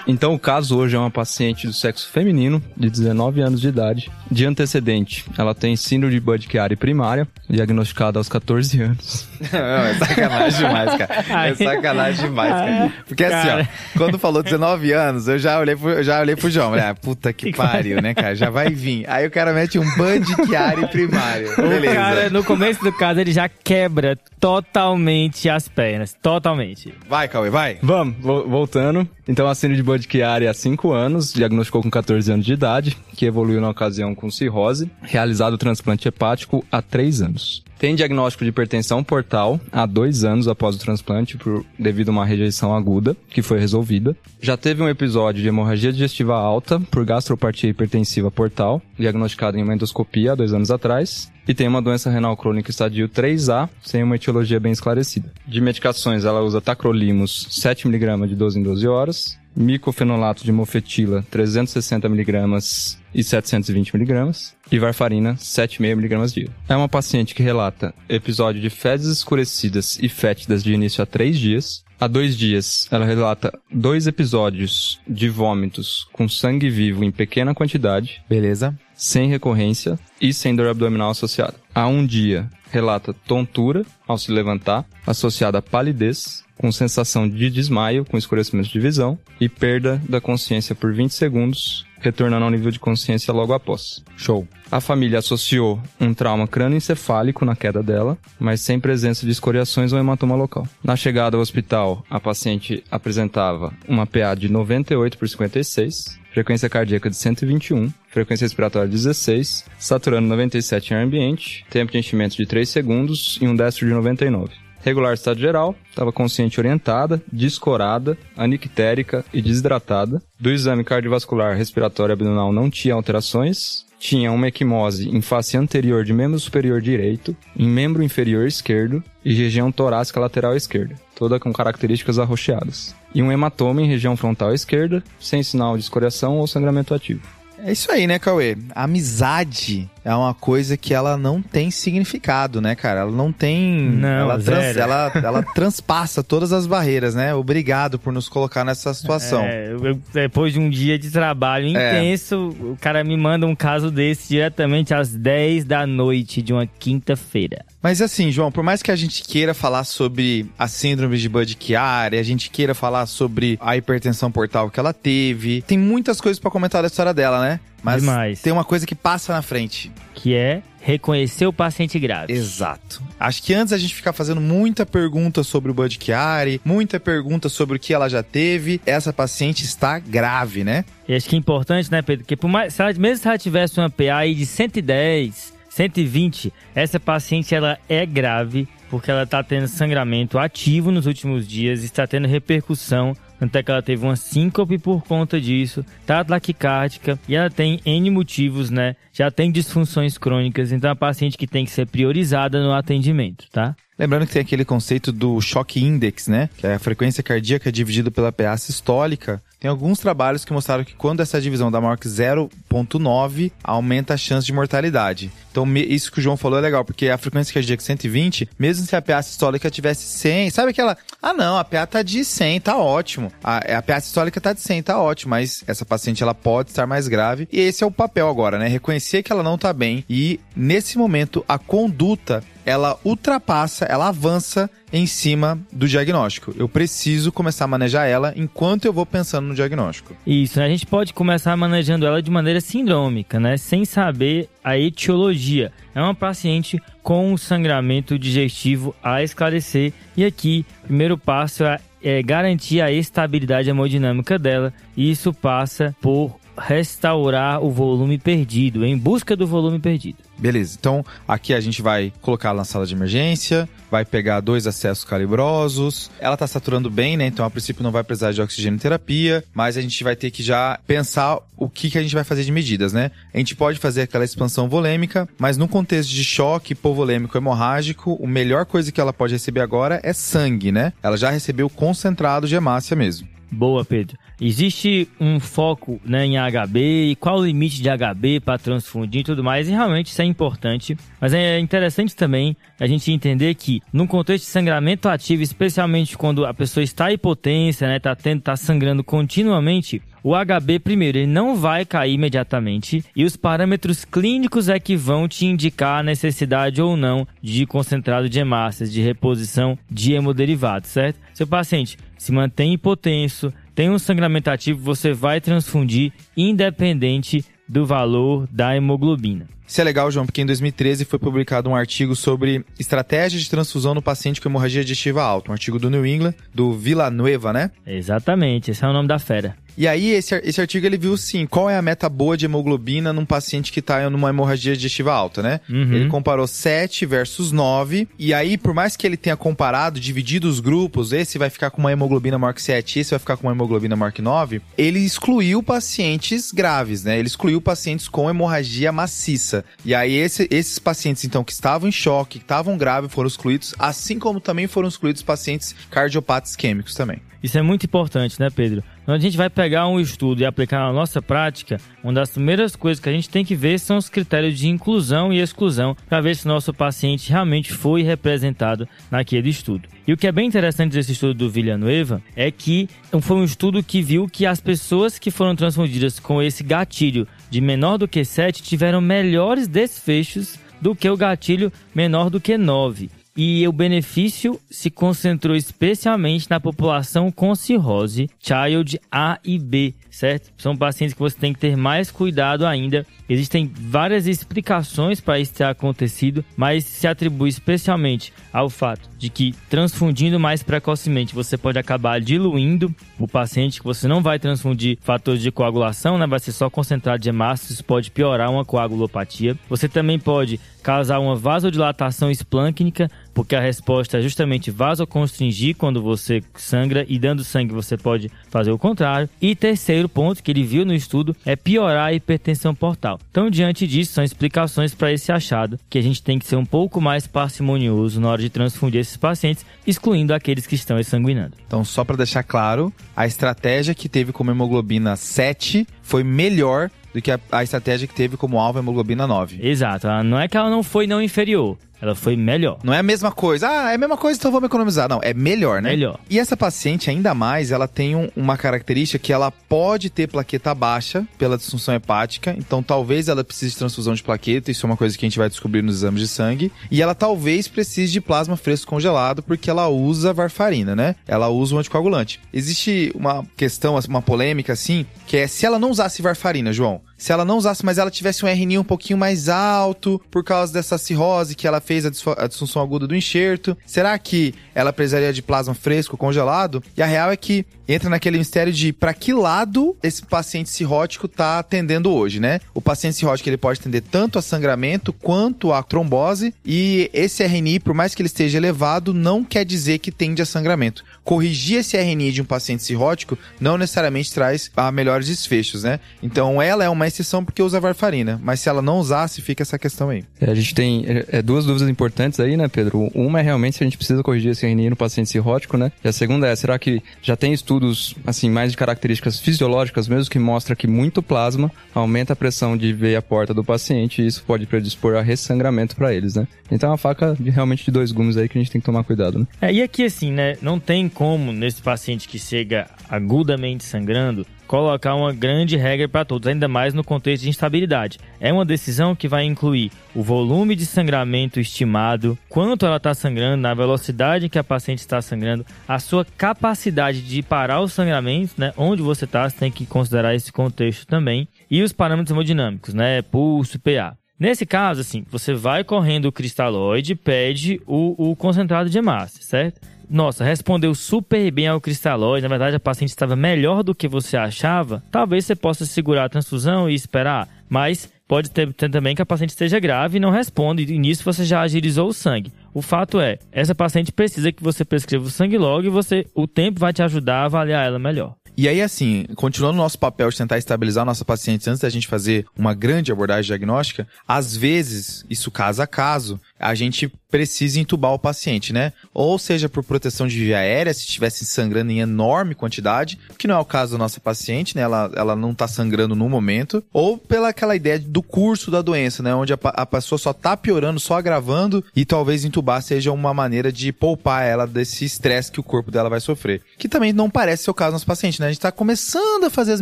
Então 0.07 0.33
o 0.33 0.39
caso 0.39 0.77
hoje 0.77 0.95
é 0.95 0.99
uma 0.99 1.09
paciente 1.09 1.65
do 1.65 1.73
sexo 1.73 2.07
feminino, 2.09 2.61
de 2.77 2.89
19 2.89 3.41
anos 3.41 3.59
de 3.59 3.67
idade, 3.69 4.11
de 4.29 4.45
antecedente. 4.45 5.25
Ela 5.37 5.55
tem 5.55 5.75
síndrome 5.75 6.13
de 6.13 6.19
Budd-Chiari 6.19 6.75
primária, 6.75 7.27
diagnosticada 7.49 8.19
aos 8.19 8.29
14 8.29 8.81
anos. 8.81 9.27
Não, 9.51 9.59
é 9.59 9.93
sacanagem 9.95 10.59
demais, 10.59 10.95
cara. 10.95 11.47
É 11.47 11.55
sacanagem 11.55 12.25
demais, 12.25 12.51
cara. 12.53 12.93
Porque 13.07 13.23
assim, 13.23 13.49
ó, 13.49 13.97
quando 13.97 14.19
falou 14.19 14.43
19 14.43 14.91
anos, 14.93 15.27
eu 15.27 15.39
já 15.39 15.59
olhei 15.59 15.75
pro, 15.75 15.89
eu 15.89 16.03
já 16.03 16.19
olhei 16.21 16.35
pro 16.35 16.49
João. 16.49 16.69
Falei, 16.69 16.85
ah, 16.85 16.95
puta 16.95 17.31
que 17.33 17.51
pariu, 17.51 18.01
né, 18.01 18.13
cara? 18.13 18.35
Já 18.35 18.49
vai 18.49 18.69
vir. 18.69 19.09
Aí 19.09 19.25
o 19.25 19.31
cara 19.31 19.53
mete 19.53 19.79
um 19.79 19.95
band 19.97 20.23
Chiari 20.45 20.87
primário. 20.87 21.51
O 21.53 21.67
Beleza. 21.67 21.95
cara, 21.95 22.29
no 22.29 22.43
começo 22.43 22.83
do 22.83 22.91
caso, 22.93 23.19
ele 23.19 23.31
já 23.31 23.49
quebra 23.49 24.17
totalmente 24.39 25.49
as 25.49 25.67
pernas. 25.67 26.15
Totalmente. 26.21 26.93
Vai, 27.09 27.27
Cauê, 27.27 27.49
vai. 27.49 27.77
Vamos, 27.81 28.15
vo- 28.19 28.47
voltando. 28.47 29.07
Então 29.27 29.47
a 29.47 29.55
síndrome 29.55 29.77
de 29.77 29.83
Budd-Chiari 29.95 30.45
há 30.45 30.53
5 30.53 30.91
anos, 30.91 31.31
diagnosticou 31.31 31.81
com 31.81 31.89
14 31.89 32.29
anos 32.29 32.45
de 32.45 32.51
idade, 32.51 32.97
que 33.15 33.25
evoluiu 33.25 33.61
na 33.61 33.69
ocasião 33.69 34.13
com 34.13 34.29
cirrose, 34.29 34.91
realizado 35.01 35.53
o 35.53 35.57
transplante 35.57 36.07
hepático 36.07 36.65
há 36.69 36.81
3 36.81 37.21
anos. 37.21 37.63
Tem 37.79 37.95
diagnóstico 37.95 38.43
de 38.43 38.49
hipertensão 38.49 39.03
portal 39.03 39.59
há 39.71 39.85
2 39.85 40.25
anos 40.25 40.47
após 40.47 40.75
o 40.75 40.79
transplante, 40.79 41.37
por, 41.37 41.65
devido 41.79 42.09
a 42.09 42.11
uma 42.11 42.25
rejeição 42.25 42.75
aguda, 42.75 43.15
que 43.29 43.41
foi 43.41 43.59
resolvida. 43.59 44.15
Já 44.41 44.57
teve 44.57 44.83
um 44.83 44.89
episódio 44.89 45.41
de 45.41 45.47
hemorragia 45.47 45.93
digestiva 45.93 46.35
alta 46.35 46.79
por 46.79 47.05
gastropatia 47.05 47.69
hipertensiva 47.69 48.29
portal, 48.29 48.81
diagnosticado 48.97 49.57
em 49.57 49.63
uma 49.63 49.73
endoscopia 49.73 50.33
há 50.33 50.35
2 50.35 50.53
anos 50.53 50.71
atrás. 50.71 51.31
E 51.47 51.53
tem 51.53 51.67
uma 51.67 51.81
doença 51.81 52.09
renal 52.09 52.35
crônica 52.35 52.71
estadio 52.71 53.07
3A, 53.07 53.69
sem 53.83 54.01
uma 54.01 54.15
etiologia 54.15 54.59
bem 54.59 54.71
esclarecida. 54.71 55.31
De 55.47 55.61
medicações, 55.61 56.25
ela 56.25 56.41
usa 56.41 56.59
tacrolimus 56.59 57.47
7mg 57.51 58.27
de 58.27 58.35
12 58.35 58.59
em 58.59 58.63
12 58.63 58.87
horas, 58.87 59.37
micofenolato 59.55 60.43
de 60.43 60.51
mofetila 60.51 61.25
360mg 61.31 62.97
e 63.13 63.21
720mg, 63.21 64.53
e 64.71 64.79
varfarina 64.79 65.35
7,5mg 65.35 66.33
dia. 66.33 66.49
É 66.67 66.75
uma 66.75 66.89
paciente 66.89 67.33
que 67.33 67.43
relata 67.43 67.93
episódio 68.09 68.61
de 68.61 68.69
fezes 68.69 69.17
escurecidas 69.17 69.97
e 70.01 70.09
fétidas 70.09 70.63
de 70.63 70.73
início 70.73 71.01
a 71.01 71.05
3 71.05 71.37
dias, 71.37 71.85
Há 71.97 72.07
dois 72.07 72.37
dias, 72.37 72.89
ela 72.91 73.05
relata 73.05 73.57
dois 73.71 74.05
episódios 74.05 74.99
de 75.07 75.29
vômitos 75.29 76.05
com 76.11 76.27
sangue 76.27 76.69
vivo 76.69 77.05
em 77.05 77.11
pequena 77.11 77.55
quantidade, 77.55 78.21
Beleza. 78.27 78.77
Sem 78.95 79.29
recorrência 79.29 79.99
e 80.19 80.33
sem 80.33 80.55
dor 80.55 80.67
abdominal 80.67 81.11
associada. 81.11 81.55
Há 81.73 81.87
um 81.87 82.05
dia, 82.05 82.49
relata 82.71 83.13
tontura 83.13 83.85
ao 84.07 84.17
se 84.17 84.31
levantar, 84.31 84.85
associada 85.05 85.57
a 85.57 85.61
palidez, 85.61 86.43
com 86.57 86.71
sensação 86.71 87.27
de 87.27 87.49
desmaio, 87.49 88.05
com 88.05 88.17
escurecimento 88.17 88.69
de 88.69 88.79
visão 88.79 89.17
e 89.39 89.49
perda 89.49 90.01
da 90.07 90.21
consciência 90.21 90.73
por 90.73 90.93
20 90.93 91.11
segundos, 91.11 91.85
retornando 91.99 92.45
ao 92.45 92.51
nível 92.51 92.71
de 92.71 92.79
consciência 92.79 93.33
logo 93.33 93.53
após. 93.53 94.03
Show. 94.15 94.47
A 94.71 94.79
família 94.79 95.19
associou 95.19 95.81
um 95.99 96.13
trauma 96.13 96.47
crânioencefálico 96.47 97.45
na 97.45 97.55
queda 97.55 97.83
dela, 97.83 98.17
mas 98.39 98.61
sem 98.61 98.79
presença 98.79 99.25
de 99.25 99.31
escoriações 99.31 99.91
ou 99.91 99.99
hematoma 99.99 100.35
local. 100.35 100.67
Na 100.83 100.95
chegada 100.95 101.37
ao 101.37 101.41
hospital, 101.41 102.03
a 102.09 102.19
paciente 102.19 102.83
apresentava 102.89 103.73
uma 103.87 104.07
PA 104.07 104.33
de 104.35 104.49
98 104.49 105.17
por 105.17 105.27
56, 105.27 106.19
frequência 106.35 106.67
cardíaca 106.67 107.09
de 107.09 107.15
121, 107.15 107.89
frequência 108.09 108.43
respiratória 108.43 108.89
de 108.89 108.95
16, 108.95 109.63
saturando 109.79 110.27
97 110.27 110.93
em 110.93 110.97
ambiente, 110.97 111.65
tempo 111.69 111.93
de 111.93 111.97
enchimento 111.97 112.35
de 112.35 112.45
3 112.45 112.67
segundos 112.67 113.39
e 113.41 113.47
um 113.47 113.55
destro 113.55 113.87
de 113.87 113.93
99. 113.93 114.51
Regular 114.83 115.13
estado 115.13 115.39
geral, 115.39 115.73
estava 115.89 116.11
consciente 116.11 116.59
orientada, 116.59 117.23
descorada, 117.31 118.17
anictérica 118.35 119.23
e 119.33 119.41
desidratada. 119.41 120.21
Do 120.37 120.51
exame 120.51 120.83
cardiovascular 120.83 121.55
respiratório 121.55 122.11
abdominal 122.11 122.51
não 122.51 122.69
tinha 122.69 122.93
alterações. 122.93 123.85
Tinha 123.97 124.29
uma 124.29 124.49
equimose 124.49 125.07
em 125.07 125.21
face 125.21 125.55
anterior 125.55 126.03
de 126.03 126.11
membro 126.11 126.37
superior 126.37 126.81
direito, 126.81 127.35
em 127.57 127.67
membro 127.67 128.03
inferior 128.03 128.45
esquerdo 128.45 129.01
e 129.23 129.33
região 129.33 129.71
torácica 129.71 130.19
lateral 130.19 130.53
esquerda, 130.53 130.95
toda 131.15 131.39
com 131.39 131.53
características 131.53 132.19
arroxeadas. 132.19 132.93
E 133.15 133.23
um 133.23 133.31
hematoma 133.31 133.81
em 133.81 133.87
região 133.87 134.15
frontal 134.15 134.53
esquerda, 134.53 135.01
sem 135.19 135.41
sinal 135.41 135.77
de 135.77 135.83
escoriação 135.83 136.37
ou 136.37 136.45
sangramento 136.45 136.93
ativo. 136.93 137.21
É 137.57 137.71
isso 137.71 137.89
aí, 137.91 138.05
né, 138.05 138.19
Cauê? 138.19 138.57
Amizade 138.75 139.89
é 140.05 140.15
uma 140.15 140.33
coisa 140.33 140.77
que 140.77 140.93
ela 140.93 141.17
não 141.17 141.41
tem 141.41 141.69
significado, 141.71 142.61
né, 142.61 142.75
cara? 142.75 143.01
Ela 143.01 143.11
não 143.11 143.31
tem. 143.31 143.81
Não, 143.81 144.07
ela, 144.07 144.39
trans, 144.39 144.77
ela, 144.77 145.11
ela 145.15 145.43
transpassa 145.53 146.23
todas 146.23 146.53
as 146.53 146.67
barreiras, 146.67 147.15
né? 147.15 147.33
Obrigado 147.33 147.97
por 147.97 148.13
nos 148.13 148.29
colocar 148.29 148.63
nessa 148.63 148.93
situação. 148.93 149.41
É, 149.43 149.73
eu- 149.73 149.99
depois 150.13 150.53
de 150.53 150.59
um 150.59 150.69
dia 150.69 150.97
de 150.99 151.09
trabalho 151.09 151.65
intenso, 151.67 152.49
o 152.61 152.77
cara 152.79 153.03
me 153.03 153.17
manda 153.17 153.45
um 153.47 153.55
caso 153.55 153.89
desse 153.91 154.29
diretamente 154.29 154.93
às 154.93 155.09
10 155.09 155.65
da 155.65 155.85
noite 155.87 156.41
de 156.41 156.53
uma 156.53 156.67
quinta-feira. 156.67 157.65
Mas 157.81 158.01
assim, 158.01 158.31
João, 158.31 158.51
por 158.51 158.63
mais 158.63 158.81
que 158.81 158.91
a 158.91 158.95
gente 158.95 159.23
queira 159.23 159.53
falar 159.53 159.83
sobre 159.83 160.47
a 160.57 160.67
síndrome 160.67 161.17
de 161.17 161.27
Budd-Chiari, 161.29 162.17
a 162.17 162.23
gente 162.23 162.49
queira 162.49 162.73
falar 162.75 163.05
sobre 163.05 163.57
a 163.61 163.75
hipertensão 163.75 164.31
portal 164.31 164.69
que 164.69 164.79
ela 164.79 164.93
teve, 164.93 165.61
tem 165.63 165.77
muitas 165.77 166.21
coisas 166.21 166.39
pra 166.39 166.49
comentar 166.51 166.81
da 166.81 166.87
história 166.87 167.13
dela, 167.13 167.41
né? 167.41 167.59
Mas 167.85 168.01
Demais. 168.01 168.41
tem 168.41 168.51
uma 168.51 168.65
coisa 168.65 168.85
que 168.85 168.95
passa 168.95 169.31
na 169.31 169.41
frente. 169.43 169.91
Que 170.15 170.33
é 170.33 170.61
reconhecer 170.81 171.45
o 171.45 171.53
paciente 171.53 171.99
grave. 171.99 172.33
Exato. 172.33 173.01
Acho 173.19 173.41
que 173.43 173.53
antes 173.53 173.71
a 173.73 173.77
gente 173.77 173.93
ficar 173.93 174.11
fazendo 174.13 174.41
muita 174.41 174.85
pergunta 174.85 175.43
sobre 175.43 175.71
o 175.71 175.73
Bud 175.73 175.97
Chiari, 176.01 176.59
muita 176.65 176.99
pergunta 176.99 177.47
sobre 177.49 177.77
o 177.77 177.79
que 177.79 177.93
ela 177.93 178.07
já 178.09 178.21
teve, 178.23 178.81
essa 178.85 179.13
paciente 179.13 179.63
está 179.63 179.97
grave, 179.99 180.63
né? 180.63 180.83
E 181.07 181.13
acho 181.15 181.27
que 181.29 181.35
é 181.35 181.39
importante, 181.39 181.91
né, 181.91 182.01
Pedro? 182.01 182.23
Porque 182.25 182.35
por 182.35 182.47
mais, 182.47 182.73
se 182.73 182.81
ela- 182.81 182.93
mesmo 182.93 183.17
se 183.21 183.27
ela 183.27 183.37
tivesse 183.37 183.79
uma 183.79 183.89
PA 183.89 184.25
de 184.25 184.45
110, 184.45 185.53
120, 185.69 186.53
essa 186.73 186.99
paciente 186.99 187.53
ela 187.53 187.77
é 187.89 188.05
grave 188.05 188.67
porque 188.89 189.09
ela 189.11 189.23
está 189.23 189.43
tendo 189.43 189.67
sangramento 189.67 190.37
ativo 190.37 190.91
nos 190.91 191.05
últimos 191.05 191.47
dias, 191.47 191.83
está 191.83 192.05
tendo 192.07 192.27
repercussão, 192.27 193.15
até 193.39 193.61
que 193.61 193.71
ela 193.71 193.81
teve 193.81 194.05
uma 194.05 194.15
síncope 194.15 194.77
por 194.77 195.03
conta 195.03 195.39
disso, 195.39 195.85
tá 196.05 196.23
taquicárdica 196.23 197.19
e 197.27 197.35
ela 197.35 197.49
tem 197.49 197.79
N 197.85 198.09
motivos, 198.09 198.69
né? 198.69 198.95
Já 199.11 199.29
tem 199.29 199.51
disfunções 199.51 200.17
crônicas, 200.17 200.71
então 200.71 200.89
é 200.89 200.91
uma 200.91 200.95
paciente 200.95 201.37
que 201.37 201.47
tem 201.47 201.65
que 201.65 201.71
ser 201.71 201.87
priorizada 201.87 202.61
no 202.61 202.73
atendimento, 202.73 203.45
tá? 203.51 203.75
Lembrando 203.97 204.27
que 204.27 204.33
tem 204.33 204.41
aquele 204.41 204.65
conceito 204.65 205.11
do 205.11 205.39
choque 205.39 205.81
index, 205.81 206.27
né? 206.27 206.49
Que 206.57 206.67
é 206.67 206.73
a 206.75 206.79
frequência 206.79 207.23
cardíaca 207.23 207.71
dividida 207.71 208.11
pela 208.11 208.31
PA 208.31 208.57
sistólica. 208.57 209.41
Tem 209.65 209.69
alguns 209.71 209.97
trabalhos 209.97 210.45
que 210.45 210.53
mostraram 210.53 210.83
que 210.83 210.93
quando 210.93 211.21
essa 211.21 211.41
divisão 211.41 211.71
dá 211.71 211.81
maior 211.81 211.97
que 211.97 212.07
0.9, 212.07 213.51
aumenta 213.63 214.13
a 214.13 214.17
chance 214.17 214.45
de 214.45 214.53
mortalidade. 214.53 215.31
Então, 215.49 215.65
isso 215.75 216.11
que 216.11 216.19
o 216.19 216.21
João 216.21 216.37
falou 216.37 216.59
é 216.59 216.61
legal, 216.61 216.85
porque 216.85 217.09
a 217.09 217.17
frequência 217.17 217.51
cardíaca 217.51 217.81
120, 217.81 218.47
mesmo 218.59 218.85
se 218.85 218.95
a 218.95 219.01
PA 219.01 219.19
sistólica 219.23 219.67
tivesse 219.71 220.03
100, 220.19 220.51
sabe 220.51 220.69
aquela, 220.69 220.95
ah 221.19 221.33
não, 221.33 221.57
a 221.57 221.63
PA 221.63 221.87
tá 221.87 222.03
de 222.03 222.23
100, 222.23 222.61
tá 222.61 222.77
ótimo. 222.77 223.31
A, 223.43 223.77
a 223.77 223.81
PA 223.81 223.99
sistólica 223.99 224.39
tá 224.39 224.53
de 224.53 224.61
100, 224.61 224.83
tá 224.83 225.01
ótimo, 225.01 225.31
mas 225.31 225.63
essa 225.65 225.83
paciente 225.83 226.21
ela 226.21 226.35
pode 226.35 226.69
estar 226.69 226.85
mais 226.85 227.07
grave. 227.07 227.47
E 227.51 227.59
esse 227.59 227.83
é 227.83 227.87
o 227.87 227.91
papel 227.91 228.29
agora, 228.29 228.59
né? 228.59 228.67
Reconhecer 228.67 229.23
que 229.23 229.31
ela 229.31 229.41
não 229.41 229.57
tá 229.57 229.73
bem 229.73 230.05
e 230.07 230.39
nesse 230.55 230.95
momento 230.95 231.43
a 231.47 231.57
conduta 231.57 232.43
ela 232.65 232.97
ultrapassa, 233.03 233.85
ela 233.85 234.09
avança 234.09 234.69
em 234.91 235.05
cima 235.05 235.59
do 235.71 235.87
diagnóstico. 235.87 236.53
Eu 236.57 236.67
preciso 236.67 237.31
começar 237.31 237.65
a 237.65 237.67
manejar 237.67 238.07
ela 238.07 238.33
enquanto 238.35 238.85
eu 238.85 238.93
vou 238.93 239.05
pensando 239.05 239.47
no 239.47 239.55
diagnóstico. 239.55 240.15
Isso, 240.25 240.57
né? 240.59 240.65
a 240.65 240.69
gente 240.69 240.85
pode 240.85 241.13
começar 241.13 241.55
manejando 241.55 242.05
ela 242.05 242.21
de 242.21 242.31
maneira 242.31 242.59
sindrômica, 242.59 243.39
né? 243.39 243.57
Sem 243.57 243.85
saber 243.85 244.49
a 244.63 244.77
etiologia. 244.77 245.71
É 245.93 246.01
uma 246.01 246.15
paciente 246.15 246.81
com 247.03 247.37
sangramento 247.37 248.17
digestivo 248.17 248.95
a 249.03 249.21
esclarecer. 249.21 249.93
E 250.17 250.25
aqui, 250.25 250.65
o 250.83 250.87
primeiro 250.87 251.17
passo 251.17 251.63
é, 251.63 251.79
é 252.01 252.23
garantir 252.23 252.81
a 252.81 252.91
estabilidade 252.91 253.69
hemodinâmica 253.69 254.39
dela. 254.39 254.73
E 254.97 255.11
isso 255.11 255.33
passa 255.33 255.95
por 256.01 256.39
restaurar 256.57 257.63
o 257.63 257.69
volume 257.69 258.17
perdido, 258.17 258.85
em 258.85 258.97
busca 258.97 259.35
do 259.35 259.45
volume 259.47 259.79
perdido. 259.79 260.17
Beleza, 260.37 260.75
então 260.77 261.05
aqui 261.27 261.53
a 261.53 261.61
gente 261.61 261.81
vai 261.81 262.11
colocar 262.21 262.49
ela 262.49 262.57
na 262.57 262.65
sala 262.65 262.85
de 262.85 262.93
emergência, 262.93 263.69
vai 263.89 264.03
pegar 264.03 264.41
dois 264.41 264.67
acessos 264.67 265.05
calibrosos. 265.05 266.11
Ela 266.19 266.35
tá 266.35 266.45
saturando 266.45 266.89
bem, 266.89 267.15
né? 267.15 267.25
Então 267.25 267.45
a 267.45 267.49
princípio 267.49 267.83
não 267.83 267.91
vai 267.91 268.03
precisar 268.03 268.33
de 268.33 268.41
oxigênio 268.41 268.79
terapia, 268.79 269.43
mas 269.53 269.77
a 269.77 269.81
gente 269.81 270.03
vai 270.03 270.15
ter 270.15 270.31
que 270.31 270.43
já 270.43 270.77
pensar 270.85 271.39
o 271.55 271.69
que, 271.69 271.89
que 271.89 271.97
a 271.97 272.03
gente 272.03 272.13
vai 272.13 272.23
fazer 272.23 272.43
de 272.43 272.51
medidas, 272.51 272.91
né? 272.91 273.11
A 273.33 273.37
gente 273.37 273.55
pode 273.55 273.79
fazer 273.79 274.01
aquela 274.01 274.25
expansão 274.25 274.67
volêmica, 274.67 275.27
mas 275.37 275.55
no 275.57 275.67
contexto 275.67 276.09
de 276.09 276.23
choque 276.23 276.73
hipovolêmico 276.73 277.37
hemorrágico, 277.37 278.19
a 278.21 278.27
melhor 278.27 278.65
coisa 278.65 278.91
que 278.91 278.99
ela 278.99 279.13
pode 279.13 279.33
receber 279.33 279.61
agora 279.61 280.01
é 280.03 280.11
sangue, 280.11 280.71
né? 280.71 280.91
Ela 281.01 281.15
já 281.15 281.29
recebeu 281.29 281.69
concentrado 281.69 282.47
de 282.47 282.55
hemácia 282.55 282.95
mesmo. 282.95 283.27
Boa, 283.51 283.85
Pedro. 283.85 284.17
Existe 284.39 285.07
um 285.19 285.39
foco 285.39 285.99
né, 286.03 286.25
em 286.25 286.35
HB 286.37 287.11
e 287.11 287.15
qual 287.15 287.39
o 287.39 287.45
limite 287.45 287.81
de 287.81 287.89
HB 287.89 288.41
para 288.41 288.57
transfundir 288.57 289.21
e 289.21 289.23
tudo 289.23 289.43
mais, 289.43 289.67
e 289.67 289.71
realmente 289.71 290.07
isso 290.07 290.21
é 290.21 290.25
importante. 290.25 290.97
Mas 291.19 291.33
é 291.33 291.59
interessante 291.59 292.15
também 292.15 292.55
a 292.79 292.87
gente 292.87 293.11
entender 293.11 293.55
que, 293.55 293.81
num 293.91 294.07
contexto 294.07 294.45
de 294.45 294.51
sangramento 294.51 295.07
ativo, 295.07 295.41
especialmente 295.41 296.17
quando 296.17 296.45
a 296.45 296.53
pessoa 296.53 296.83
está 296.83 297.11
hipotência, 297.11 297.87
né, 297.87 297.99
tá, 297.99 298.15
tendo, 298.15 298.41
tá 298.41 298.55
sangrando 298.55 299.03
continuamente, 299.03 300.01
o 300.27 300.33
HB, 300.33 300.79
primeiro, 300.79 301.19
ele 301.19 301.27
não 301.27 301.55
vai 301.55 301.85
cair 301.85 302.13
imediatamente 302.13 303.05
e 303.15 303.23
os 303.23 303.37
parâmetros 303.37 304.03
clínicos 304.03 304.67
é 304.67 304.79
que 304.79 304.95
vão 304.95 305.27
te 305.27 305.45
indicar 305.45 305.99
a 305.99 306.03
necessidade 306.03 306.81
ou 306.81 306.97
não 306.97 307.27
de 307.43 307.63
concentrado 307.67 308.27
de 308.27 308.39
hemácias, 308.39 308.91
de 308.91 309.01
reposição 309.01 309.77
de 309.87 310.13
hemoderivados, 310.13 310.89
certo? 310.89 311.19
Seu 311.31 311.45
paciente 311.45 311.95
se 312.17 312.31
mantém 312.31 312.73
hipotenso, 312.73 313.53
tem 313.75 313.89
um 313.89 313.99
sangramento 313.99 314.49
ativo, 314.49 314.81
você 314.81 315.11
vai 315.11 315.41
transfundir 315.41 316.13
independente 316.35 317.43
do 317.67 317.85
valor 317.85 318.47
da 318.49 318.75
hemoglobina. 318.75 319.47
Isso 319.67 319.81
é 319.81 319.83
legal, 319.83 320.09
João, 320.11 320.25
porque 320.25 320.41
em 320.41 320.45
2013 320.45 321.05
foi 321.05 321.17
publicado 321.17 321.69
um 321.69 321.75
artigo 321.75 322.15
sobre 322.15 322.63
estratégia 322.79 323.39
de 323.39 323.49
transfusão 323.49 323.95
no 323.95 324.01
paciente 324.01 324.39
com 324.39 324.47
hemorragia 324.47 324.83
digestiva 324.83 325.23
alta. 325.23 325.49
Um 325.49 325.53
artigo 325.53 325.79
do 325.79 325.89
New 325.89 326.05
England, 326.05 326.35
do 326.53 326.71
Villanueva, 326.71 327.51
né? 327.51 327.71
Exatamente, 327.85 328.71
esse 328.71 328.85
é 328.85 328.87
o 328.87 328.93
nome 328.93 329.07
da 329.07 329.17
fera. 329.17 329.55
E 329.77 329.87
aí, 329.87 330.11
esse, 330.11 330.35
esse 330.43 330.61
artigo 330.61 330.85
ele 330.85 330.97
viu 330.97 331.15
sim 331.17 331.45
qual 331.45 331.69
é 331.69 331.77
a 331.77 331.81
meta 331.81 332.07
boa 332.07 332.37
de 332.37 332.45
hemoglobina 332.45 333.11
num 333.11 333.25
paciente 333.25 333.71
que 333.71 333.81
tá 333.81 334.09
numa 334.09 334.29
hemorragia 334.29 334.73
digestiva 334.75 335.13
alta, 335.13 335.41
né? 335.43 335.59
Uhum. 335.69 335.93
Ele 335.93 336.07
comparou 336.07 336.47
7 336.47 337.05
versus 337.05 337.51
9. 337.51 338.07
E 338.17 338.33
aí, 338.33 338.57
por 338.57 338.73
mais 338.73 338.95
que 338.95 339.05
ele 339.05 339.17
tenha 339.17 339.35
comparado, 339.35 339.99
dividido 339.99 340.47
os 340.47 340.59
grupos, 340.59 341.11
esse 341.11 341.37
vai 341.37 341.49
ficar 341.49 341.69
com 341.71 341.79
uma 341.81 341.91
hemoglobina 341.91 342.37
maior 342.37 342.53
que 342.53 342.61
7, 342.61 342.99
esse 342.99 343.11
vai 343.11 343.19
ficar 343.19 343.37
com 343.37 343.47
uma 343.47 343.53
hemoglobina 343.53 343.95
maior 343.95 344.11
que 344.11 344.21
9, 344.21 344.61
ele 344.77 344.99
excluiu 344.99 345.61
pacientes 345.61 346.51
graves, 346.51 347.03
né? 347.03 347.17
Ele 347.19 347.27
excluiu 347.27 347.59
pacientes 347.61 348.07
com 348.07 348.29
hemorragia 348.29 348.91
maciça. 348.91 349.63
E 349.83 349.93
aí, 349.93 350.13
esse- 350.13 350.47
esses 350.51 350.79
pacientes, 350.79 351.23
então, 351.25 351.43
que 351.43 351.51
estavam 351.51 351.87
em 351.89 351.91
choque, 351.91 352.39
que 352.39 352.43
estavam 352.45 352.77
graves, 352.77 353.11
foram 353.11 353.27
excluídos, 353.27 353.73
assim 353.77 354.17
como 354.19 354.39
também 354.39 354.67
foram 354.67 354.87
excluídos 354.87 355.21
pacientes 355.21 355.75
cardiopatas 355.91 356.51
isquêmicos 356.51 356.93
também. 356.95 357.21
Isso 357.45 357.59
é 357.59 357.61
muito 357.61 357.83
importante, 357.83 358.39
né, 358.39 358.49
Pedro? 358.49 358.83
Quando 359.05 359.17
a 359.17 359.19
gente 359.19 359.37
vai 359.37 359.51
pegar 359.51 359.87
um 359.87 359.99
estudo 359.99 360.41
e 360.41 360.45
aplicar 360.47 360.79
na 360.79 360.91
nossa 360.91 361.21
prática, 361.21 361.79
uma 362.03 362.11
das 362.11 362.31
primeiras 362.31 362.75
coisas 362.75 362.99
que 362.99 363.07
a 363.07 363.11
gente 363.11 363.29
tem 363.29 363.45
que 363.45 363.53
ver 363.53 363.79
são 363.79 363.97
os 363.97 364.09
critérios 364.09 364.57
de 364.57 364.67
inclusão 364.67 365.31
e 365.31 365.39
exclusão 365.39 365.95
para 366.09 366.21
ver 366.21 366.35
se 366.35 366.47
nosso 366.47 366.73
paciente 366.73 367.29
realmente 367.29 367.71
foi 367.71 368.01
representado 368.01 368.89
naquele 369.11 369.47
estudo. 369.47 369.87
E 370.07 370.11
o 370.11 370.17
que 370.17 370.25
é 370.25 370.31
bem 370.31 370.47
interessante 370.47 370.93
desse 370.93 371.11
estudo 371.11 371.35
do 371.35 371.47
Villanueva 371.47 372.19
é 372.35 372.49
que 372.49 372.89
foi 373.21 373.37
um 373.37 373.43
estudo 373.43 373.83
que 373.83 374.01
viu 374.01 374.27
que 374.27 374.47
as 374.47 374.59
pessoas 374.59 375.19
que 375.19 375.29
foram 375.29 375.55
transfundidas 375.55 376.19
com 376.19 376.41
esse 376.41 376.63
gatilho 376.63 377.27
de 377.51 377.61
menor 377.61 377.99
do 377.99 378.07
que 378.07 378.25
7 378.25 378.63
tiveram 378.63 378.99
melhores 378.99 379.67
desfechos 379.67 380.57
do 380.81 380.95
que 380.95 381.07
o 381.07 381.15
gatilho 381.15 381.71
menor 381.93 382.31
do 382.31 382.41
que 382.41 382.57
9. 382.57 383.07
E 383.37 383.67
o 383.67 383.71
benefício 383.73 384.57
se 384.71 384.89
concentrou 384.89 385.57
especialmente 385.57 386.49
na 386.49 386.57
população 386.57 387.29
com 387.29 387.53
cirrose, 387.53 388.29
child 388.39 388.97
A 389.11 389.37
e 389.43 389.59
B, 389.59 389.93
certo? 390.09 390.53
São 390.57 390.77
pacientes 390.77 391.13
que 391.13 391.19
você 391.19 391.37
tem 391.37 391.51
que 391.51 391.59
ter 391.59 391.75
mais 391.75 392.09
cuidado 392.09 392.65
ainda. 392.65 393.05
Existem 393.27 393.69
várias 393.75 394.25
explicações 394.25 395.19
para 395.19 395.37
isso 395.37 395.53
ter 395.53 395.65
acontecido, 395.65 396.45
mas 396.55 396.85
se 396.85 397.07
atribui 397.07 397.49
especialmente 397.49 398.31
ao 398.53 398.69
fato 398.69 399.09
de 399.17 399.29
que 399.29 399.53
transfundindo 399.69 400.39
mais 400.39 400.63
precocemente 400.63 401.35
você 401.35 401.57
pode 401.57 401.77
acabar 401.77 402.21
diluindo 402.21 402.93
o 403.19 403.27
paciente, 403.27 403.79
que 403.79 403.85
você 403.85 404.07
não 404.07 404.21
vai 404.21 404.39
transfundir 404.39 404.97
fatores 405.01 405.41
de 405.41 405.51
coagulação, 405.51 406.17
né? 406.17 406.25
Vai 406.25 406.39
ser 406.39 406.53
só 406.53 406.69
concentrado 406.69 407.21
de 407.21 407.27
hemácias, 407.27 407.71
isso 407.71 407.83
pode 407.83 408.11
piorar 408.11 408.49
uma 408.49 408.63
coagulopatia. 408.63 409.57
Você 409.67 409.89
também 409.89 410.17
pode 410.17 410.57
causar 410.81 411.19
uma 411.19 411.35
vasodilatação 411.35 412.29
esplâncnica, 412.29 413.09
porque 413.35 413.55
a 413.55 413.59
resposta 413.59 414.17
é 414.17 414.21
justamente 414.21 414.71
vasoconstringir 414.71 415.75
quando 415.75 416.01
você 416.01 416.41
sangra 416.55 417.05
e 417.07 417.19
dando 417.19 417.43
sangue 417.43 417.73
você 417.73 417.97
pode 417.97 418.31
fazer 418.49 418.71
o 418.71 418.79
contrário. 418.79 419.29
E 419.41 419.53
terceiro 419.53 420.07
ponto 420.07 420.41
que 420.41 420.49
ele 420.49 420.63
viu 420.63 420.85
no 420.85 420.93
estudo 420.93 421.35
é 421.45 421.55
piorar 421.55 422.07
a 422.07 422.13
hipertensão 422.13 422.73
portal. 422.73 423.19
Então, 423.29 423.49
diante 423.49 423.85
disso, 423.85 424.13
são 424.13 424.23
explicações 424.23 424.95
para 424.95 425.11
esse 425.11 425.31
achado 425.31 425.77
que 425.89 425.99
a 425.99 426.01
gente 426.01 426.23
tem 426.23 426.39
que 426.39 426.47
ser 426.47 426.55
um 426.55 426.65
pouco 426.65 427.01
mais 427.01 427.27
parcimonioso 427.27 428.21
na 428.21 428.29
hora 428.29 428.41
de 428.41 428.49
transfundir 428.49 429.01
esses 429.01 429.17
pacientes, 429.17 429.65
excluindo 429.85 430.33
aqueles 430.33 430.65
que 430.65 430.75
estão 430.75 430.97
exsanguinando. 430.97 431.53
Então, 431.67 431.83
só 431.83 432.05
para 432.05 432.15
deixar 432.15 432.43
claro, 432.43 432.93
a 433.13 433.27
estratégia 433.27 433.93
que 433.93 434.07
teve 434.07 434.31
como 434.31 434.49
hemoglobina 434.49 435.17
7 435.17 435.85
foi 436.01 436.23
melhor 436.23 436.89
do 437.15 437.21
que 437.21 437.31
a, 437.31 437.39
a 437.49 437.63
estratégia 437.63 438.07
que 438.07 438.13
teve 438.13 438.35
como 438.35 438.59
alvo 438.59 438.77
a 438.77 438.81
hemoglobina 438.81 439.25
9. 439.25 439.59
Exato. 439.65 440.07
Não 440.23 440.37
é 440.37 440.49
que 440.49 440.57
ela 440.57 440.69
não 440.69 440.83
foi 440.83 441.07
não 441.07 441.21
inferior. 441.21 441.77
Ela 442.01 442.15
foi 442.15 442.35
melhor. 442.35 442.79
Não 442.83 442.93
é 442.93 442.99
a 442.99 443.03
mesma 443.03 443.31
coisa. 443.31 443.67
Ah, 443.67 443.91
é 443.91 443.95
a 443.95 443.97
mesma 443.97 444.17
coisa, 444.17 444.37
então 444.37 444.59
me 444.59 444.67
economizar. 444.67 445.09
Não, 445.09 445.19
é 445.23 445.33
melhor, 445.33 445.81
né? 445.81 445.91
Melhor. 445.91 446.19
E 446.29 446.39
essa 446.39 446.55
paciente, 446.55 447.09
ainda 447.09 447.33
mais, 447.33 447.71
ela 447.71 447.87
tem 447.87 448.15
um, 448.15 448.29
uma 448.35 448.57
característica 448.57 449.19
que 449.19 449.33
ela 449.33 449.51
pode 449.51 450.09
ter 450.09 450.27
plaqueta 450.27 450.73
baixa 450.73 451.25
pela 451.37 451.57
disfunção 451.57 451.93
hepática. 451.93 452.55
Então, 452.57 452.81
talvez 452.81 453.27
ela 453.27 453.43
precise 453.43 453.71
de 453.71 453.77
transfusão 453.77 454.13
de 454.13 454.23
plaqueta. 454.23 454.71
Isso 454.71 454.85
é 454.85 454.89
uma 454.89 454.97
coisa 454.97 455.17
que 455.17 455.25
a 455.25 455.29
gente 455.29 455.37
vai 455.37 455.49
descobrir 455.49 455.81
nos 455.81 455.95
exames 455.95 456.21
de 456.21 456.27
sangue. 456.27 456.71
E 456.89 457.01
ela 457.01 457.15
talvez 457.15 457.67
precise 457.67 458.11
de 458.11 458.21
plasma 458.21 458.57
fresco 458.57 458.89
congelado, 458.89 459.41
porque 459.43 459.69
ela 459.69 459.87
usa 459.87 460.33
varfarina, 460.33 460.95
né? 460.95 461.15
Ela 461.27 461.49
usa 461.49 461.75
um 461.75 461.79
anticoagulante. 461.79 462.39
Existe 462.53 463.11
uma 463.15 463.45
questão, 463.55 463.97
uma 464.07 464.21
polêmica 464.21 464.73
assim, 464.73 465.05
que 465.25 465.37
é 465.37 465.47
se 465.47 465.65
ela 465.65 465.79
não 465.79 465.91
usasse 465.91 466.21
varfarina, 466.21 466.71
João, 466.71 467.01
se 467.17 467.31
ela 467.31 467.45
não 467.45 467.57
usasse, 467.57 467.85
mas 467.85 467.97
ela 467.97 468.11
tivesse 468.11 468.45
um 468.45 468.47
RNI 468.47 468.77
um 468.77 468.83
pouquinho 468.83 469.17
mais 469.17 469.49
alto 469.49 470.21
por 470.29 470.43
causa 470.43 470.73
dessa 470.73 470.97
cirrose 470.97 471.55
que 471.55 471.67
ela 471.67 471.79
fez 471.79 472.05
a, 472.05 472.09
a 472.37 472.47
disfunção 472.47 472.81
aguda 472.81 473.07
do 473.07 473.15
enxerto, 473.15 473.77
será 473.85 474.17
que 474.19 474.53
ela 474.73 474.91
precisaria 474.91 475.31
de 475.31 475.41
plasma 475.41 475.73
fresco 475.73 476.17
congelado? 476.17 476.83
E 476.95 477.01
a 477.01 477.05
real 477.05 477.31
é 477.31 477.37
que 477.37 477.65
entra 477.87 478.09
naquele 478.09 478.37
mistério 478.37 478.73
de 478.73 478.91
para 478.91 479.13
que 479.13 479.33
lado 479.33 479.95
esse 480.01 480.23
paciente 480.25 480.69
cirrótico 480.69 481.27
tá 481.27 481.59
atendendo 481.59 482.11
hoje, 482.11 482.39
né? 482.39 482.59
O 482.73 482.81
paciente 482.81 483.15
cirrótico 483.15 483.47
ele 483.47 483.57
pode 483.57 483.79
atender 483.79 484.01
tanto 484.01 484.39
a 484.39 484.41
sangramento 484.41 485.13
quanto 485.13 485.71
a 485.71 485.83
trombose 485.83 486.53
e 486.65 487.09
esse 487.13 487.43
RNI, 487.43 487.79
por 487.79 487.93
mais 487.93 488.15
que 488.15 488.21
ele 488.21 488.27
esteja 488.27 488.57
elevado, 488.57 489.13
não 489.13 489.43
quer 489.43 489.63
dizer 489.63 489.99
que 489.99 490.11
tende 490.11 490.41
a 490.41 490.45
sangramento. 490.45 491.03
Corrigir 491.23 491.79
esse 491.79 491.97
RNI 491.97 492.31
de 492.31 492.41
um 492.41 492.45
paciente 492.45 492.83
cirrótico 492.83 493.37
não 493.59 493.77
necessariamente 493.77 494.33
traz 494.33 494.71
a 494.75 494.91
melhores 494.91 495.27
desfechos, 495.27 495.83
né? 495.83 495.99
Então 496.21 496.61
ela 496.61 496.83
é 496.83 496.89
uma 496.89 497.04
exceção 497.07 497.43
porque 497.43 497.61
usa 497.61 497.79
varfarina, 497.79 498.39
mas 498.43 498.59
se 498.59 498.69
ela 498.69 498.81
não 498.81 498.99
usasse, 498.99 499.41
fica 499.41 499.63
essa 499.63 499.77
questão 499.77 500.09
aí. 500.09 500.23
É, 500.39 500.49
a 500.49 500.55
gente 500.55 500.73
tem 500.73 501.05
é, 501.07 501.25
é, 501.37 501.41
duas 501.41 501.65
dúvidas 501.65 501.89
importantes 501.89 502.39
aí, 502.39 502.55
né, 502.57 502.67
Pedro? 502.67 503.09
Uma 503.13 503.39
é 503.39 503.43
realmente 503.43 503.77
se 503.77 503.83
a 503.83 503.85
gente 503.85 503.97
precisa 503.97 504.23
corrigir 504.23 504.51
esse 504.51 504.65
RNI 504.65 504.89
no 504.89 504.95
paciente 504.95 505.29
cirrótico, 505.29 505.77
né? 505.77 505.91
E 506.03 506.07
a 506.07 506.11
segunda 506.11 506.47
é, 506.47 506.55
será 506.55 506.77
que 506.79 507.01
já 507.21 507.35
tem 507.35 507.53
estudos, 507.53 508.15
assim, 508.25 508.49
mais 508.49 508.71
de 508.71 508.77
características 508.77 509.39
fisiológicas 509.39 510.07
mesmo, 510.07 510.29
que 510.29 510.39
mostra 510.39 510.75
que 510.75 510.87
muito 510.87 511.21
plasma 511.21 511.71
aumenta 511.93 512.33
a 512.33 512.35
pressão 512.35 512.77
de 512.77 512.93
veia 512.93 513.21
porta 513.21 513.53
do 513.53 513.63
paciente 513.63 514.21
e 514.21 514.27
isso 514.27 514.43
pode 514.45 514.65
predispor 514.65 515.15
a 515.15 515.21
ressangramento 515.21 515.95
para 515.95 516.13
eles, 516.13 516.35
né? 516.35 516.47
Então 516.71 516.89
é 516.89 516.91
uma 516.91 516.97
faca 516.97 517.35
de, 517.39 517.49
realmente 517.49 517.85
de 517.85 517.91
dois 517.91 518.11
gumes 518.11 518.37
aí 518.37 518.49
que 518.49 518.57
a 518.57 518.61
gente 518.61 518.71
tem 518.71 518.81
que 518.81 518.85
tomar 518.85 519.03
cuidado, 519.03 519.39
né? 519.39 519.47
É, 519.61 519.71
e 519.71 519.81
aqui 519.81 520.03
assim, 520.03 520.31
né, 520.31 520.57
não 520.61 520.79
tem 520.79 521.07
como 521.07 521.51
nesse 521.51 521.81
paciente 521.81 522.27
que 522.27 522.39
chega 522.39 522.87
agudamente 523.09 523.83
sangrando 523.83 524.45
colocar 524.67 525.15
uma 525.15 525.33
grande 525.33 525.77
regra 525.77 526.07
para 526.07 526.25
todos, 526.25 526.47
ainda 526.47 526.67
mais 526.67 526.93
no 526.93 527.03
contexto 527.03 527.43
de 527.43 527.49
instabilidade. 527.49 528.19
É 528.39 528.51
uma 528.51 528.65
decisão 528.65 529.15
que 529.15 529.27
vai 529.27 529.43
incluir 529.43 529.91
o 530.13 530.21
volume 530.21 530.75
de 530.75 530.85
sangramento 530.85 531.59
estimado, 531.59 532.37
quanto 532.49 532.85
ela 532.85 532.97
está 532.97 533.13
sangrando, 533.13 533.61
na 533.61 533.73
velocidade 533.73 534.45
em 534.45 534.49
que 534.49 534.59
a 534.59 534.63
paciente 534.63 534.99
está 534.99 535.21
sangrando, 535.21 535.65
a 535.87 535.99
sua 535.99 536.25
capacidade 536.37 537.21
de 537.21 537.41
parar 537.41 537.81
o 537.81 537.87
sangramento, 537.87 538.53
né? 538.57 538.73
Onde 538.77 539.01
você 539.01 539.25
está, 539.25 539.49
você 539.49 539.57
tem 539.57 539.71
que 539.71 539.85
considerar 539.85 540.35
esse 540.35 540.51
contexto 540.51 541.05
também. 541.05 541.47
E 541.69 541.81
os 541.81 541.93
parâmetros 541.93 542.31
hemodinâmicos, 542.31 542.93
né? 542.93 543.21
Pulso, 543.21 543.79
PA. 543.79 544.17
Nesse 544.37 544.65
caso, 544.65 544.99
assim, 544.99 545.25
você 545.29 545.53
vai 545.53 545.83
correndo 545.83 546.25
o 546.25 546.31
cristalóide, 546.31 547.15
pede 547.15 547.81
o, 547.87 548.31
o 548.31 548.35
concentrado 548.35 548.89
de 548.89 548.97
hemácia, 548.97 549.41
certo? 549.41 549.79
Nossa, 550.09 550.43
respondeu 550.43 550.93
super 550.95 551.51
bem 551.51 551.67
ao 551.67 551.81
cristalóide, 551.81 552.43
na 552.43 552.49
verdade 552.49 552.75
a 552.75 552.79
paciente 552.79 553.09
estava 553.09 553.35
melhor 553.35 553.83
do 553.83 553.95
que 553.95 554.07
você 554.07 554.37
achava, 554.37 555.03
talvez 555.11 555.45
você 555.45 555.55
possa 555.55 555.85
segurar 555.85 556.25
a 556.25 556.29
transfusão 556.29 556.89
e 556.89 556.95
esperar, 556.95 557.47
mas 557.69 558.09
pode 558.27 558.49
ter, 558.49 558.73
ter, 558.73 558.89
também 558.89 559.15
que 559.15 559.21
a 559.21 559.25
paciente 559.25 559.51
esteja 559.51 559.79
grave 559.79 560.17
e 560.17 560.19
não 560.19 560.29
responde, 560.29 560.83
e 560.83 560.99
nisso 560.99 561.23
você 561.23 561.45
já 561.45 561.61
agilizou 561.61 562.09
o 562.09 562.13
sangue. 562.13 562.51
O 562.73 562.81
fato 562.81 563.19
é, 563.19 563.39
essa 563.51 563.73
paciente 563.73 564.11
precisa 564.11 564.51
que 564.51 564.63
você 564.63 564.83
prescreva 564.83 565.25
o 565.25 565.29
sangue 565.29 565.57
logo 565.57 565.87
e 565.87 565.89
você, 565.89 566.27
o 566.33 566.47
tempo 566.47 566.79
vai 566.79 566.91
te 566.91 567.01
ajudar 567.01 567.43
a 567.43 567.45
avaliar 567.45 567.85
ela 567.85 567.99
melhor. 567.99 568.35
E 568.57 568.69
aí, 568.69 568.81
assim, 568.81 569.25
continuando 569.35 569.77
o 569.77 569.81
nosso 569.81 569.99
papel 569.99 570.29
de 570.29 570.37
tentar 570.37 570.57
estabilizar 570.57 571.01
a 571.01 571.05
nossa 571.05 571.25
paciente 571.25 571.69
antes 571.69 571.81
da 571.81 571.89
gente 571.89 572.07
fazer 572.07 572.45
uma 572.57 572.73
grande 572.73 573.11
abordagem 573.11 573.47
diagnóstica, 573.47 574.07
às 574.25 574.55
vezes, 574.55 575.25
isso 575.29 575.51
caso 575.51 575.81
a 575.81 575.87
caso, 575.87 576.39
a 576.59 576.73
gente 576.73 577.11
precisa 577.29 577.79
entubar 577.79 578.13
o 578.13 578.19
paciente, 578.19 578.71
né? 578.71 578.93
Ou 579.13 579.37
seja, 579.37 579.67
por 579.67 579.83
proteção 579.83 580.25
de 580.25 580.39
via 580.39 580.59
aérea, 580.59 580.93
se 580.93 581.01
estivesse 581.01 581.45
sangrando 581.45 581.91
em 581.91 581.99
enorme 581.99 582.55
quantidade, 582.55 583.19
que 583.37 583.45
não 583.45 583.55
é 583.55 583.59
o 583.59 583.65
caso 583.65 583.91
da 583.93 583.97
nossa 583.97 584.21
paciente, 584.21 584.73
né? 584.73 584.83
Ela, 584.83 585.11
ela 585.15 585.35
não 585.35 585.53
tá 585.53 585.67
sangrando 585.67 586.15
no 586.15 586.29
momento, 586.29 586.81
ou 586.93 587.17
pela 587.17 587.49
aquela 587.49 587.75
ideia 587.75 587.99
do 587.99 588.23
curso 588.23 588.71
da 588.71 588.81
doença, 588.81 589.21
né? 589.21 589.35
Onde 589.35 589.53
a, 589.53 589.59
a 589.61 589.85
pessoa 589.85 590.17
só 590.17 590.31
tá 590.31 590.55
piorando, 590.55 590.97
só 590.97 591.17
agravando, 591.17 591.83
e 591.93 592.05
talvez 592.05 592.45
entubar 592.45 592.81
seja 592.81 593.11
uma 593.11 593.33
maneira 593.33 593.69
de 593.69 593.91
poupar 593.91 594.45
ela 594.45 594.65
desse 594.65 595.03
estresse 595.03 595.51
que 595.51 595.59
o 595.59 595.63
corpo 595.63 595.91
dela 595.91 596.09
vai 596.09 596.21
sofrer. 596.21 596.61
Que 596.77 596.87
também 596.87 597.11
não 597.11 597.29
parece 597.29 597.63
ser 597.63 597.71
o 597.71 597.73
caso 597.73 597.91
do 597.91 597.93
nosso 597.95 598.05
paciente, 598.05 598.39
né? 598.39 598.47
A 598.47 598.51
gente 598.51 598.61
tá 598.61 598.71
começando 598.71 599.43
a 599.43 599.49
fazer 599.49 599.73
as 599.73 599.81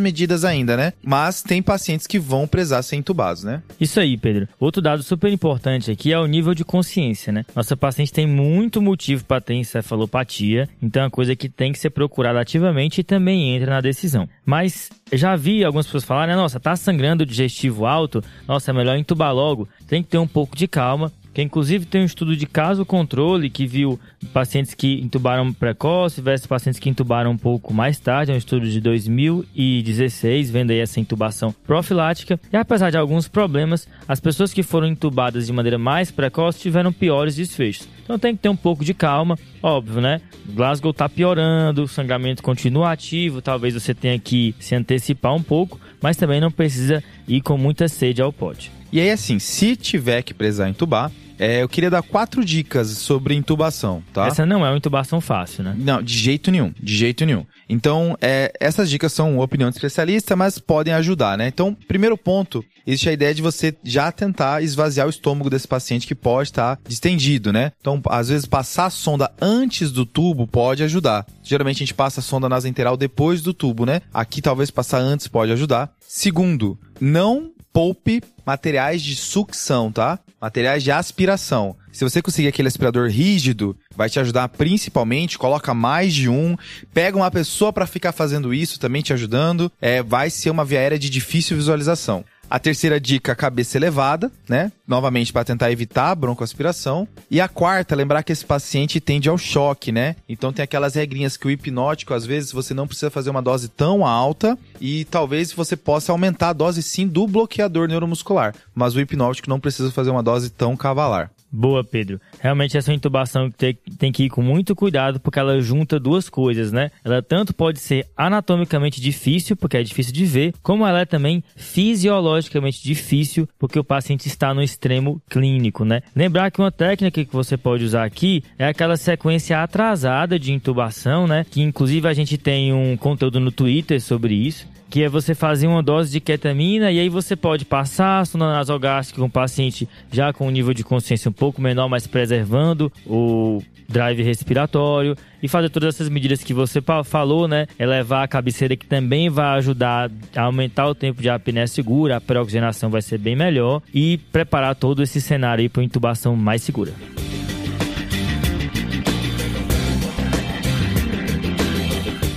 medidas 0.00 0.44
ainda, 0.44 0.76
né? 0.76 0.92
Mas 1.04 1.40
tem 1.40 1.62
pacientes 1.62 2.08
que 2.08 2.18
vão 2.18 2.48
precisar 2.48 2.82
ser 2.82 2.96
entubados, 2.96 3.44
né? 3.44 3.62
Isso 3.80 4.00
aí, 4.00 4.16
Pedro. 4.16 4.48
Outro 4.58 4.82
dado 4.82 5.04
super 5.04 5.32
importante 5.32 5.88
aqui 5.88 6.12
é 6.12 6.18
o 6.18 6.26
nível 6.26 6.52
de 6.52 6.63
consciência, 6.64 7.32
né? 7.32 7.44
Nossa 7.54 7.76
paciente 7.76 8.12
tem 8.12 8.26
muito 8.26 8.80
motivo 8.80 9.24
para 9.24 9.40
ter 9.40 9.54
encefalopatia, 9.54 10.68
então 10.82 11.02
é 11.02 11.04
uma 11.04 11.10
coisa 11.10 11.36
que 11.36 11.48
tem 11.48 11.72
que 11.72 11.78
ser 11.78 11.90
procurada 11.90 12.40
ativamente 12.40 13.00
e 13.00 13.04
também 13.04 13.54
entra 13.54 13.70
na 13.70 13.80
decisão. 13.80 14.28
Mas 14.44 14.90
já 15.12 15.36
vi 15.36 15.64
algumas 15.64 15.86
pessoas 15.86 16.04
falarem, 16.04 16.34
nossa, 16.34 16.58
tá 16.58 16.74
sangrando 16.76 17.26
digestivo 17.26 17.86
alto, 17.86 18.22
nossa, 18.48 18.70
é 18.70 18.74
melhor 18.74 18.96
entubar 18.96 19.34
logo. 19.34 19.68
Tem 19.86 20.02
que 20.02 20.08
ter 20.08 20.18
um 20.18 20.26
pouco 20.26 20.56
de 20.56 20.66
calma, 20.66 21.12
que 21.34 21.42
inclusive 21.42 21.84
tem 21.84 22.02
um 22.02 22.04
estudo 22.04 22.36
de 22.36 22.46
caso 22.46 22.86
controle 22.86 23.50
que 23.50 23.66
viu 23.66 23.98
pacientes 24.32 24.72
que 24.72 25.00
intubaram 25.02 25.52
precoce 25.52 26.20
versus 26.20 26.46
pacientes 26.46 26.78
que 26.78 26.88
intubaram 26.88 27.32
um 27.32 27.36
pouco 27.36 27.74
mais 27.74 27.98
tarde, 27.98 28.30
é 28.30 28.34
um 28.34 28.38
estudo 28.38 28.70
de 28.70 28.80
2016, 28.80 30.50
vendo 30.50 30.70
aí 30.70 30.78
essa 30.78 31.00
intubação 31.00 31.52
profilática. 31.66 32.38
E 32.52 32.56
apesar 32.56 32.90
de 32.90 32.96
alguns 32.96 33.26
problemas, 33.26 33.88
as 34.06 34.20
pessoas 34.20 34.54
que 34.54 34.62
foram 34.62 34.86
intubadas 34.86 35.46
de 35.46 35.52
maneira 35.52 35.76
mais 35.76 36.12
precoce 36.12 36.60
tiveram 36.60 36.92
piores 36.92 37.34
desfechos. 37.34 37.88
Então 38.04 38.18
tem 38.18 38.36
que 38.36 38.42
ter 38.42 38.48
um 38.48 38.56
pouco 38.56 38.84
de 38.84 38.94
calma, 38.94 39.36
óbvio, 39.62 40.00
né? 40.00 40.20
Glasgow 40.46 40.92
tá 40.92 41.08
piorando, 41.08 41.82
o 41.82 41.88
sangramento 41.88 42.42
continua 42.42 42.92
ativo, 42.92 43.42
talvez 43.42 43.74
você 43.74 43.92
tenha 43.92 44.18
que 44.18 44.54
se 44.60 44.74
antecipar 44.74 45.34
um 45.34 45.42
pouco, 45.42 45.80
mas 46.00 46.16
também 46.16 46.40
não 46.40 46.50
precisa 46.50 47.02
ir 47.26 47.40
com 47.40 47.56
muita 47.58 47.88
sede 47.88 48.22
ao 48.22 48.32
pote. 48.32 48.70
E 48.92 49.00
aí, 49.00 49.10
assim, 49.10 49.40
se 49.40 49.74
tiver 49.74 50.22
que 50.22 50.32
precisar 50.32 50.68
entubar, 50.68 51.10
é, 51.38 51.62
eu 51.62 51.68
queria 51.68 51.90
dar 51.90 52.02
quatro 52.02 52.44
dicas 52.44 52.88
sobre 52.88 53.34
intubação, 53.34 54.02
tá? 54.12 54.26
Essa 54.26 54.46
não 54.46 54.64
é 54.64 54.70
uma 54.70 54.76
intubação 54.76 55.20
fácil, 55.20 55.64
né? 55.64 55.74
Não, 55.76 56.02
de 56.02 56.16
jeito 56.16 56.50
nenhum, 56.50 56.72
de 56.80 56.96
jeito 56.96 57.24
nenhum. 57.24 57.44
Então, 57.68 58.16
é, 58.20 58.52
essas 58.60 58.90
dicas 58.90 59.12
são 59.12 59.38
opinião 59.38 59.70
de 59.70 59.76
especialista, 59.76 60.36
mas 60.36 60.58
podem 60.58 60.94
ajudar, 60.94 61.36
né? 61.36 61.48
Então, 61.48 61.76
primeiro 61.88 62.16
ponto, 62.16 62.64
existe 62.86 63.08
a 63.08 63.12
ideia 63.12 63.34
de 63.34 63.42
você 63.42 63.74
já 63.82 64.12
tentar 64.12 64.62
esvaziar 64.62 65.06
o 65.06 65.10
estômago 65.10 65.50
desse 65.50 65.66
paciente 65.66 66.06
que 66.06 66.14
pode 66.14 66.50
estar 66.50 66.78
distendido, 66.86 67.52
né? 67.52 67.72
Então, 67.80 68.00
às 68.08 68.28
vezes, 68.28 68.46
passar 68.46 68.86
a 68.86 68.90
sonda 68.90 69.32
antes 69.40 69.90
do 69.90 70.04
tubo 70.06 70.46
pode 70.46 70.82
ajudar. 70.82 71.26
Geralmente, 71.42 71.78
a 71.78 71.86
gente 71.86 71.94
passa 71.94 72.20
a 72.20 72.22
sonda 72.22 72.48
nasoenteral 72.48 72.96
depois 72.96 73.42
do 73.42 73.54
tubo, 73.54 73.84
né? 73.84 74.02
Aqui, 74.12 74.40
talvez, 74.42 74.70
passar 74.70 74.98
antes 74.98 75.26
pode 75.26 75.52
ajudar. 75.52 75.90
Segundo, 76.00 76.78
não 77.00 77.50
poupe 77.74 78.22
materiais 78.46 79.02
de 79.02 79.16
sucção, 79.16 79.90
tá? 79.90 80.20
Materiais 80.40 80.84
de 80.84 80.92
aspiração. 80.92 81.74
Se 81.92 82.04
você 82.04 82.22
conseguir 82.22 82.48
aquele 82.48 82.68
aspirador 82.68 83.08
rígido, 83.08 83.76
vai 83.96 84.08
te 84.08 84.20
ajudar 84.20 84.48
principalmente. 84.48 85.36
Coloca 85.36 85.74
mais 85.74 86.14
de 86.14 86.28
um. 86.28 86.56
Pega 86.92 87.16
uma 87.16 87.30
pessoa 87.30 87.72
para 87.72 87.86
ficar 87.86 88.12
fazendo 88.12 88.54
isso, 88.54 88.78
também 88.78 89.02
te 89.02 89.12
ajudando. 89.12 89.72
É, 89.80 90.02
vai 90.02 90.30
ser 90.30 90.50
uma 90.50 90.64
via 90.64 90.78
aérea 90.78 90.98
de 90.98 91.10
difícil 91.10 91.56
visualização. 91.56 92.24
A 92.50 92.58
terceira 92.58 93.00
dica, 93.00 93.34
cabeça 93.34 93.76
elevada, 93.76 94.30
né? 94.48 94.70
Novamente 94.86 95.32
para 95.32 95.44
tentar 95.44 95.72
evitar 95.72 96.10
a 96.10 96.14
broncoaspiração. 96.14 97.08
E 97.30 97.40
a 97.40 97.48
quarta, 97.48 97.96
lembrar 97.96 98.22
que 98.22 98.32
esse 98.32 98.44
paciente 98.44 99.00
tende 99.00 99.28
ao 99.28 99.38
choque, 99.38 99.90
né? 99.90 100.16
Então 100.28 100.52
tem 100.52 100.62
aquelas 100.62 100.94
regrinhas 100.94 101.36
que 101.36 101.46
o 101.46 101.50
hipnótico, 101.50 102.14
às 102.14 102.24
vezes, 102.24 102.52
você 102.52 102.74
não 102.74 102.86
precisa 102.86 103.10
fazer 103.10 103.30
uma 103.30 103.42
dose 103.42 103.68
tão 103.68 104.06
alta 104.06 104.58
e 104.80 105.04
talvez 105.06 105.52
você 105.52 105.76
possa 105.76 106.12
aumentar 106.12 106.50
a 106.50 106.52
dose 106.52 106.82
sim 106.82 107.06
do 107.06 107.26
bloqueador 107.26 107.88
neuromuscular, 107.88 108.54
mas 108.74 108.94
o 108.94 109.00
hipnótico 109.00 109.48
não 109.48 109.60
precisa 109.60 109.90
fazer 109.90 110.10
uma 110.10 110.22
dose 110.22 110.50
tão 110.50 110.76
cavalar. 110.76 111.30
Boa, 111.56 111.84
Pedro. 111.84 112.20
Realmente 112.40 112.76
essa 112.76 112.92
intubação 112.92 113.48
tem, 113.48 113.78
tem 113.96 114.10
que 114.10 114.24
ir 114.24 114.28
com 114.28 114.42
muito 114.42 114.74
cuidado 114.74 115.20
porque 115.20 115.38
ela 115.38 115.60
junta 115.60 116.00
duas 116.00 116.28
coisas, 116.28 116.72
né? 116.72 116.90
Ela 117.04 117.22
tanto 117.22 117.54
pode 117.54 117.78
ser 117.78 118.08
anatomicamente 118.16 119.00
difícil, 119.00 119.56
porque 119.56 119.76
é 119.76 119.82
difícil 119.84 120.12
de 120.12 120.26
ver, 120.26 120.52
como 120.64 120.84
ela 120.84 121.02
é 121.02 121.04
também 121.04 121.44
fisiologicamente 121.54 122.82
difícil, 122.82 123.48
porque 123.56 123.78
o 123.78 123.84
paciente 123.84 124.26
está 124.26 124.52
no 124.52 124.64
extremo 124.64 125.22
clínico, 125.30 125.84
né? 125.84 126.02
Lembrar 126.16 126.50
que 126.50 126.60
uma 126.60 126.72
técnica 126.72 127.24
que 127.24 127.32
você 127.32 127.56
pode 127.56 127.84
usar 127.84 128.02
aqui 128.02 128.42
é 128.58 128.66
aquela 128.66 128.96
sequência 128.96 129.62
atrasada 129.62 130.40
de 130.40 130.52
intubação, 130.52 131.28
né? 131.28 131.46
Que 131.48 131.62
inclusive 131.62 132.08
a 132.08 132.12
gente 132.12 132.36
tem 132.36 132.72
um 132.72 132.96
conteúdo 132.96 133.38
no 133.38 133.52
Twitter 133.52 134.00
sobre 134.00 134.34
isso 134.34 134.74
que 134.94 135.02
é 135.02 135.08
você 135.08 135.34
fazer 135.34 135.66
uma 135.66 135.82
dose 135.82 136.12
de 136.12 136.20
ketamina 136.20 136.92
e 136.92 137.00
aí 137.00 137.08
você 137.08 137.34
pode 137.34 137.64
passar 137.64 138.24
sonda 138.24 138.46
nasogástrica 138.52 139.20
com 139.20 139.26
o 139.26 139.30
paciente 139.30 139.88
já 140.12 140.32
com 140.32 140.46
um 140.46 140.50
nível 140.50 140.72
de 140.72 140.84
consciência 140.84 141.28
um 141.28 141.32
pouco 141.32 141.43
menor, 141.60 141.88
mas 141.88 142.06
preservando 142.06 142.92
o 143.06 143.62
drive 143.88 144.22
respiratório 144.22 145.16
e 145.42 145.48
fazer 145.48 145.68
todas 145.68 145.94
essas 145.94 146.08
medidas 146.08 146.42
que 146.42 146.54
você 146.54 146.80
falou, 147.04 147.46
né? 147.46 147.66
Elevar 147.78 148.24
a 148.24 148.28
cabeceira 148.28 148.76
que 148.76 148.86
também 148.86 149.28
vai 149.28 149.58
ajudar 149.58 150.10
a 150.34 150.42
aumentar 150.42 150.86
o 150.86 150.94
tempo 150.94 151.20
de 151.20 151.28
apneia 151.28 151.66
segura, 151.66 152.16
a 152.16 152.20
pré-oxigenação 152.20 152.90
vai 152.90 153.02
ser 153.02 153.18
bem 153.18 153.36
melhor 153.36 153.82
e 153.92 154.18
preparar 154.32 154.74
todo 154.74 155.02
esse 155.02 155.20
cenário 155.20 155.68
para 155.68 155.82
intubação 155.82 156.34
mais 156.36 156.62
segura. 156.62 156.92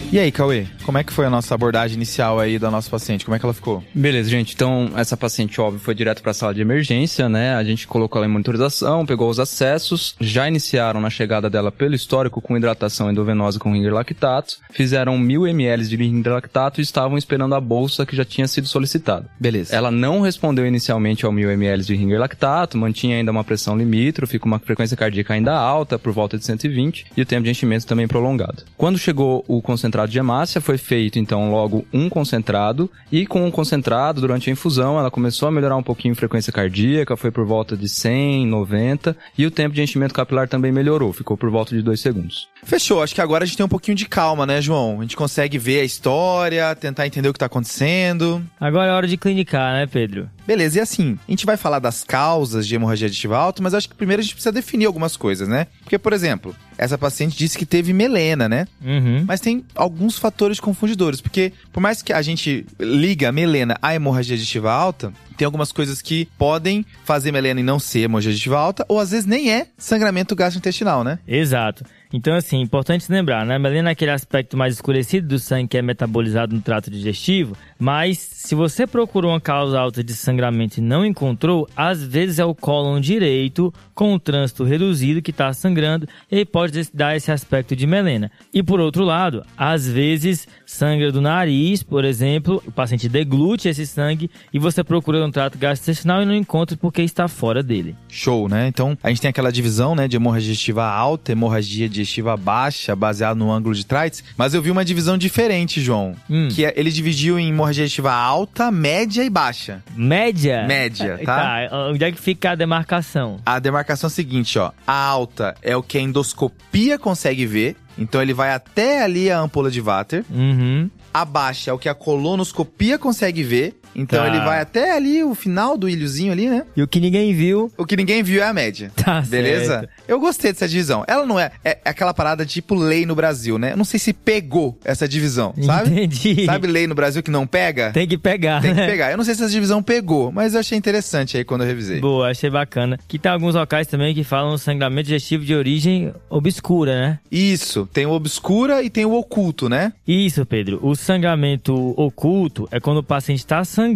E 0.09 0.17
aí, 0.17 0.31
Cauê, 0.31 0.65
como 0.85 0.97
é 0.97 1.03
que 1.03 1.11
foi 1.11 1.25
a 1.25 1.29
nossa 1.29 1.53
abordagem 1.53 1.97
inicial 1.97 2.39
aí 2.39 2.57
da 2.57 2.71
nossa 2.71 2.89
paciente? 2.89 3.25
Como 3.25 3.35
é 3.35 3.39
que 3.39 3.45
ela 3.45 3.53
ficou? 3.53 3.83
Beleza, 3.93 4.29
gente. 4.29 4.55
Então, 4.55 4.89
essa 4.95 5.17
paciente, 5.17 5.59
óbvio, 5.59 5.81
foi 5.81 5.93
direto 5.93 6.21
para 6.21 6.31
a 6.31 6.33
sala 6.33 6.53
de 6.53 6.61
emergência, 6.61 7.27
né? 7.27 7.55
A 7.55 7.63
gente 7.63 7.85
colocou 7.85 8.17
ela 8.17 8.25
em 8.25 8.31
monitorização, 8.31 9.05
pegou 9.05 9.29
os 9.29 9.37
acessos, 9.37 10.15
já 10.17 10.47
iniciaram 10.47 11.01
na 11.01 11.09
chegada 11.09 11.49
dela 11.49 11.73
pelo 11.73 11.93
histórico 11.93 12.39
com 12.39 12.55
hidratação 12.55 13.11
endovenosa 13.11 13.59
com 13.59 13.73
ringer 13.73 13.93
lactato, 13.93 14.59
fizeram 14.71 15.17
mil 15.17 15.45
ml 15.45 15.85
de 15.85 15.97
ringer 15.97 16.31
lactato 16.31 16.79
e 16.79 16.83
estavam 16.83 17.17
esperando 17.17 17.53
a 17.53 17.59
bolsa 17.59 18.05
que 18.05 18.15
já 18.15 18.23
tinha 18.23 18.47
sido 18.47 18.65
solicitada. 18.65 19.29
Beleza. 19.37 19.75
Ela 19.75 19.91
não 19.91 20.21
respondeu 20.21 20.65
inicialmente 20.65 21.25
ao 21.25 21.33
mil 21.33 21.51
ml 21.51 21.83
de 21.83 21.95
ringer 21.97 22.17
lactato, 22.17 22.77
mantinha 22.77 23.17
ainda 23.17 23.31
uma 23.31 23.43
pressão 23.43 23.77
limítrofe, 23.77 24.39
com 24.39 24.47
uma 24.47 24.59
frequência 24.59 24.95
cardíaca 24.95 25.33
ainda 25.33 25.53
alta, 25.53 25.99
por 25.99 26.13
volta 26.13 26.37
de 26.37 26.45
120, 26.45 27.07
e 27.17 27.21
o 27.21 27.25
tempo 27.25 27.43
de 27.43 27.49
enchimento 27.49 27.85
também 27.85 28.07
prolongado. 28.07 28.63
Quando 28.77 28.97
chegou 28.97 29.43
o 29.49 29.61
concentrado 29.61 29.96
concentrado 29.97 30.11
de 30.11 30.19
hemácia, 30.19 30.61
foi 30.61 30.77
feito 30.77 31.17
então 31.17 31.51
logo 31.51 31.85
um 31.91 32.07
concentrado 32.07 32.89
e 33.11 33.25
com 33.25 33.43
o 33.43 33.47
um 33.47 33.51
concentrado 33.51 34.21
durante 34.21 34.49
a 34.49 34.53
infusão 34.53 34.99
ela 34.99 35.09
começou 35.09 35.47
a 35.47 35.51
melhorar 35.51 35.75
um 35.75 35.83
pouquinho 35.83 36.13
a 36.13 36.15
frequência 36.15 36.53
cardíaca, 36.53 37.17
foi 37.17 37.31
por 37.31 37.45
volta 37.45 37.75
de 37.75 37.89
100, 37.89 38.45
90 38.45 39.17
e 39.37 39.45
o 39.45 39.51
tempo 39.51 39.73
de 39.73 39.81
enchimento 39.81 40.13
capilar 40.13 40.47
também 40.47 40.71
melhorou, 40.71 41.11
ficou 41.11 41.35
por 41.35 41.49
volta 41.49 41.75
de 41.75 41.81
2 41.81 41.99
segundos. 41.99 42.47
Fechou, 42.63 43.01
acho 43.01 43.15
que 43.15 43.21
agora 43.21 43.43
a 43.43 43.47
gente 43.47 43.57
tem 43.57 43.65
um 43.65 43.69
pouquinho 43.69 43.95
de 43.95 44.05
calma, 44.05 44.45
né, 44.45 44.61
João? 44.61 44.99
A 44.99 45.01
gente 45.01 45.15
consegue 45.15 45.57
ver 45.57 45.79
a 45.79 45.85
história, 45.85 46.75
tentar 46.75 47.07
entender 47.07 47.29
o 47.29 47.33
que 47.33 47.39
tá 47.39 47.47
acontecendo. 47.47 48.43
Agora 48.59 48.91
é 48.91 48.93
hora 48.93 49.07
de 49.07 49.17
clinicar, 49.17 49.73
né, 49.73 49.87
Pedro? 49.87 50.29
Beleza, 50.45 50.77
e 50.77 50.81
assim, 50.81 51.17
a 51.27 51.31
gente 51.31 51.45
vai 51.45 51.57
falar 51.57 51.79
das 51.79 52.03
causas 52.03 52.67
de 52.67 52.75
hemorragia 52.75 53.07
aditiva 53.07 53.37
alta, 53.37 53.63
mas 53.63 53.73
acho 53.73 53.89
que 53.89 53.95
primeiro 53.95 54.19
a 54.19 54.23
gente 54.23 54.35
precisa 54.35 54.51
definir 54.51 54.85
algumas 54.85 55.17
coisas, 55.17 55.47
né? 55.47 55.67
Porque, 55.81 55.97
por 55.97 56.13
exemplo, 56.13 56.55
essa 56.77 56.97
paciente 56.97 57.37
disse 57.37 57.57
que 57.57 57.65
teve 57.65 57.93
melena, 57.93 58.47
né? 58.47 58.67
Uhum. 58.83 59.25
Mas 59.27 59.39
tem 59.39 59.63
alguns 59.75 60.17
fatores 60.17 60.59
confundidores, 60.59 61.21
porque 61.21 61.51
por 61.71 61.81
mais 61.81 62.01
que 62.01 62.13
a 62.13 62.21
gente 62.21 62.65
liga 62.79 63.29
a 63.29 63.31
melena 63.31 63.77
à 63.81 63.95
hemorragia 63.95 64.35
aditiva 64.35 64.71
alta, 64.71 65.11
tem 65.35 65.45
algumas 65.45 65.71
coisas 65.71 66.01
que 66.01 66.27
podem 66.37 66.85
fazer 67.05 67.31
melena 67.31 67.59
e 67.59 67.63
não 67.63 67.79
ser 67.79 68.01
hemorragia 68.01 68.31
aditiva 68.31 68.57
alta, 68.57 68.85
ou 68.87 68.99
às 68.99 69.11
vezes 69.11 69.25
nem 69.25 69.51
é 69.51 69.67
sangramento 69.77 70.35
gastrointestinal, 70.35 71.03
né? 71.03 71.19
Exato. 71.27 71.85
Então, 72.11 72.35
assim, 72.35 72.61
importante 72.61 73.11
lembrar, 73.11 73.45
né? 73.45 73.55
A 73.55 73.59
melena 73.59 73.89
é 73.89 73.91
aquele 73.91 74.11
aspecto 74.11 74.55
mais 74.55 74.75
escurecido 74.75 75.27
do 75.27 75.39
sangue 75.39 75.67
que 75.67 75.77
é 75.77 75.81
metabolizado 75.81 76.55
no 76.55 76.61
trato 76.61 76.89
digestivo, 76.89 77.55
mas 77.79 78.17
se 78.17 78.55
você 78.55 78.87
procurou 78.87 79.31
uma 79.31 79.41
causa 79.41 79.79
alta 79.79 80.03
de 80.03 80.13
sangramento 80.13 80.79
e 80.79 80.81
não 80.81 81.05
encontrou, 81.05 81.67
às 81.75 82.03
vezes 82.03 82.39
é 82.39 82.45
o 82.45 82.55
cólon 82.55 82.99
direito 82.99 83.73
com 83.93 84.13
o 84.13 84.19
trânsito 84.19 84.63
reduzido 84.63 85.21
que 85.21 85.31
está 85.31 85.51
sangrando 85.53 86.07
e 86.31 86.45
pode 86.45 86.89
dar 86.93 87.15
esse 87.15 87.31
aspecto 87.31 87.75
de 87.75 87.85
melena. 87.85 88.31
E 88.53 88.63
por 88.63 88.79
outro 88.79 89.03
lado, 89.03 89.45
às 89.57 89.87
vezes 89.87 90.47
sangra 90.65 91.11
do 91.11 91.21
nariz, 91.21 91.83
por 91.83 92.03
exemplo, 92.03 92.61
o 92.65 92.71
paciente 92.71 93.07
deglute 93.07 93.67
esse 93.67 93.85
sangue 93.85 94.29
e 94.53 94.59
você 94.59 94.83
procura 94.83 95.25
um 95.25 95.31
trato 95.31 95.57
gastrointestinal 95.57 96.21
e 96.21 96.25
não 96.25 96.35
encontra 96.35 96.75
porque 96.77 97.01
está 97.01 97.27
fora 97.27 97.61
dele. 97.61 97.95
Show, 98.07 98.49
né? 98.49 98.67
Então 98.67 98.97
a 99.03 99.09
gente 99.09 99.21
tem 99.21 99.29
aquela 99.29 99.51
divisão, 99.51 99.95
né, 99.95 100.07
de 100.07 100.15
hemorragia 100.15 100.47
digestiva 100.49 100.85
alta, 100.85 101.31
hemorragia 101.31 101.89
digestiva 101.89 102.35
baixa, 102.35 102.95
baseado 102.95 103.37
no 103.37 103.51
ângulo 103.51 103.75
de 103.75 103.85
Trites, 103.85 104.23
mas 104.37 104.53
eu 104.53 104.61
vi 104.61 104.71
uma 104.71 104.85
divisão 104.85 105.17
diferente, 105.17 105.81
João, 105.81 106.15
hum. 106.29 106.47
que 106.49 106.65
é, 106.65 106.73
ele 106.75 106.91
dividiu 106.91 107.37
em 107.39 107.49
hemorragia 107.49 107.66
digestiva 107.71 108.13
alta, 108.13 108.71
média 108.71 109.23
e 109.23 109.29
baixa. 109.29 109.83
Média? 109.95 110.65
Média, 110.67 111.19
tá? 111.25 111.67
tá. 111.69 111.77
Onde 111.89 112.03
é 112.03 112.11
que 112.11 112.19
fica 112.19 112.51
a 112.51 112.55
demarcação? 112.55 113.39
A 113.45 113.59
demarcação 113.59 114.07
é 114.07 114.09
a 114.09 114.11
seguinte, 114.11 114.57
ó. 114.59 114.71
A 114.85 114.93
alta 114.93 115.55
é 115.61 115.75
o 115.75 115.83
que 115.83 115.97
a 115.97 116.01
endoscopia 116.01 116.97
consegue 116.97 117.45
ver, 117.45 117.75
então 117.97 118.21
ele 118.21 118.33
vai 118.33 118.53
até 118.53 119.03
ali 119.03 119.31
a 119.31 119.39
ampola 119.39 119.71
de 119.71 119.81
Vater. 119.81 120.23
Uhum. 120.29 120.89
A 121.13 121.25
baixa 121.25 121.71
é 121.71 121.73
o 121.73 121.79
que 121.79 121.89
a 121.89 121.95
colonoscopia 121.95 122.99
consegue 122.99 123.41
ver. 123.41 123.79
Então 123.97 124.23
tá. 124.23 124.27
ele 124.27 124.39
vai 124.39 124.61
até 124.61 124.95
ali 124.95 125.23
o 125.23 125.33
final 125.33 125.75
do 125.75 125.89
ilhozinho 125.89 126.31
ali, 126.31 126.47
né? 126.47 126.63
E 126.75 126.83
o 126.83 126.87
que 126.87 126.99
ninguém 126.99 127.33
viu. 127.33 127.71
O 127.75 127.85
que 127.85 127.97
ninguém 127.97 128.21
viu 128.21 128.43
é 128.43 128.45
a 128.45 128.53
média. 128.53 128.91
Tá 129.07 129.21
Beleza? 129.21 129.79
Certo. 129.79 129.89
Eu 130.05 130.19
gostei 130.19 130.51
dessa 130.51 130.67
divisão. 130.67 131.01
Ela 131.07 131.25
não 131.25 131.39
é, 131.39 131.49
é 131.63 131.77
aquela 131.85 132.13
parada 132.13 132.45
tipo 132.45 132.75
lei 132.75 133.05
no 133.05 133.15
Brasil, 133.15 133.57
né? 133.57 133.71
Eu 133.71 133.77
não 133.77 133.85
sei 133.85 133.97
se 133.97 134.11
pegou 134.11 134.77
essa 134.83 135.07
divisão, 135.07 135.53
sabe? 135.65 135.91
Entendi. 135.91 136.45
Sabe 136.45 136.67
lei 136.67 136.85
no 136.87 136.93
Brasil 136.93 137.23
que 137.23 137.31
não 137.31 137.47
pega? 137.47 137.91
Tem 137.93 138.05
que 138.05 138.17
pegar. 138.17 138.61
Tem 138.61 138.73
né? 138.73 138.81
que 138.81 138.91
pegar. 138.91 139.11
Eu 139.11 139.15
não 139.15 139.23
sei 139.23 139.33
se 139.33 139.43
essa 139.43 139.51
divisão 139.51 139.81
pegou, 139.81 140.29
mas 140.29 140.55
eu 140.55 140.59
achei 140.59 140.77
interessante 140.77 141.37
aí 141.37 141.45
quando 141.45 141.61
eu 141.61 141.67
revisei. 141.67 142.01
Boa, 142.01 142.29
achei 142.29 142.49
bacana. 142.49 142.99
Que 143.07 143.17
tem 143.17 143.31
alguns 143.31 143.55
locais 143.55 143.87
também 143.87 144.13
que 144.13 144.25
falam 144.25 144.57
sangramento 144.57 145.03
digestivo 145.03 145.45
de 145.45 145.55
origem 145.55 146.13
obscura, 146.29 146.99
né? 146.99 147.19
Isso. 147.31 147.87
Tem 147.93 148.05
o 148.05 148.11
obscura 148.11 148.83
e 148.83 148.89
tem 148.89 149.05
o 149.05 149.13
oculto, 149.13 149.69
né? 149.69 149.93
Isso, 150.05 150.45
Pedro. 150.45 150.79
O 150.83 150.95
sangramento 150.97 151.73
oculto 151.97 152.67
é 152.71 152.79
quando 152.81 152.97
o 152.97 153.03
paciente 153.03 153.39
está 153.39 153.63
sangrando 153.63 153.86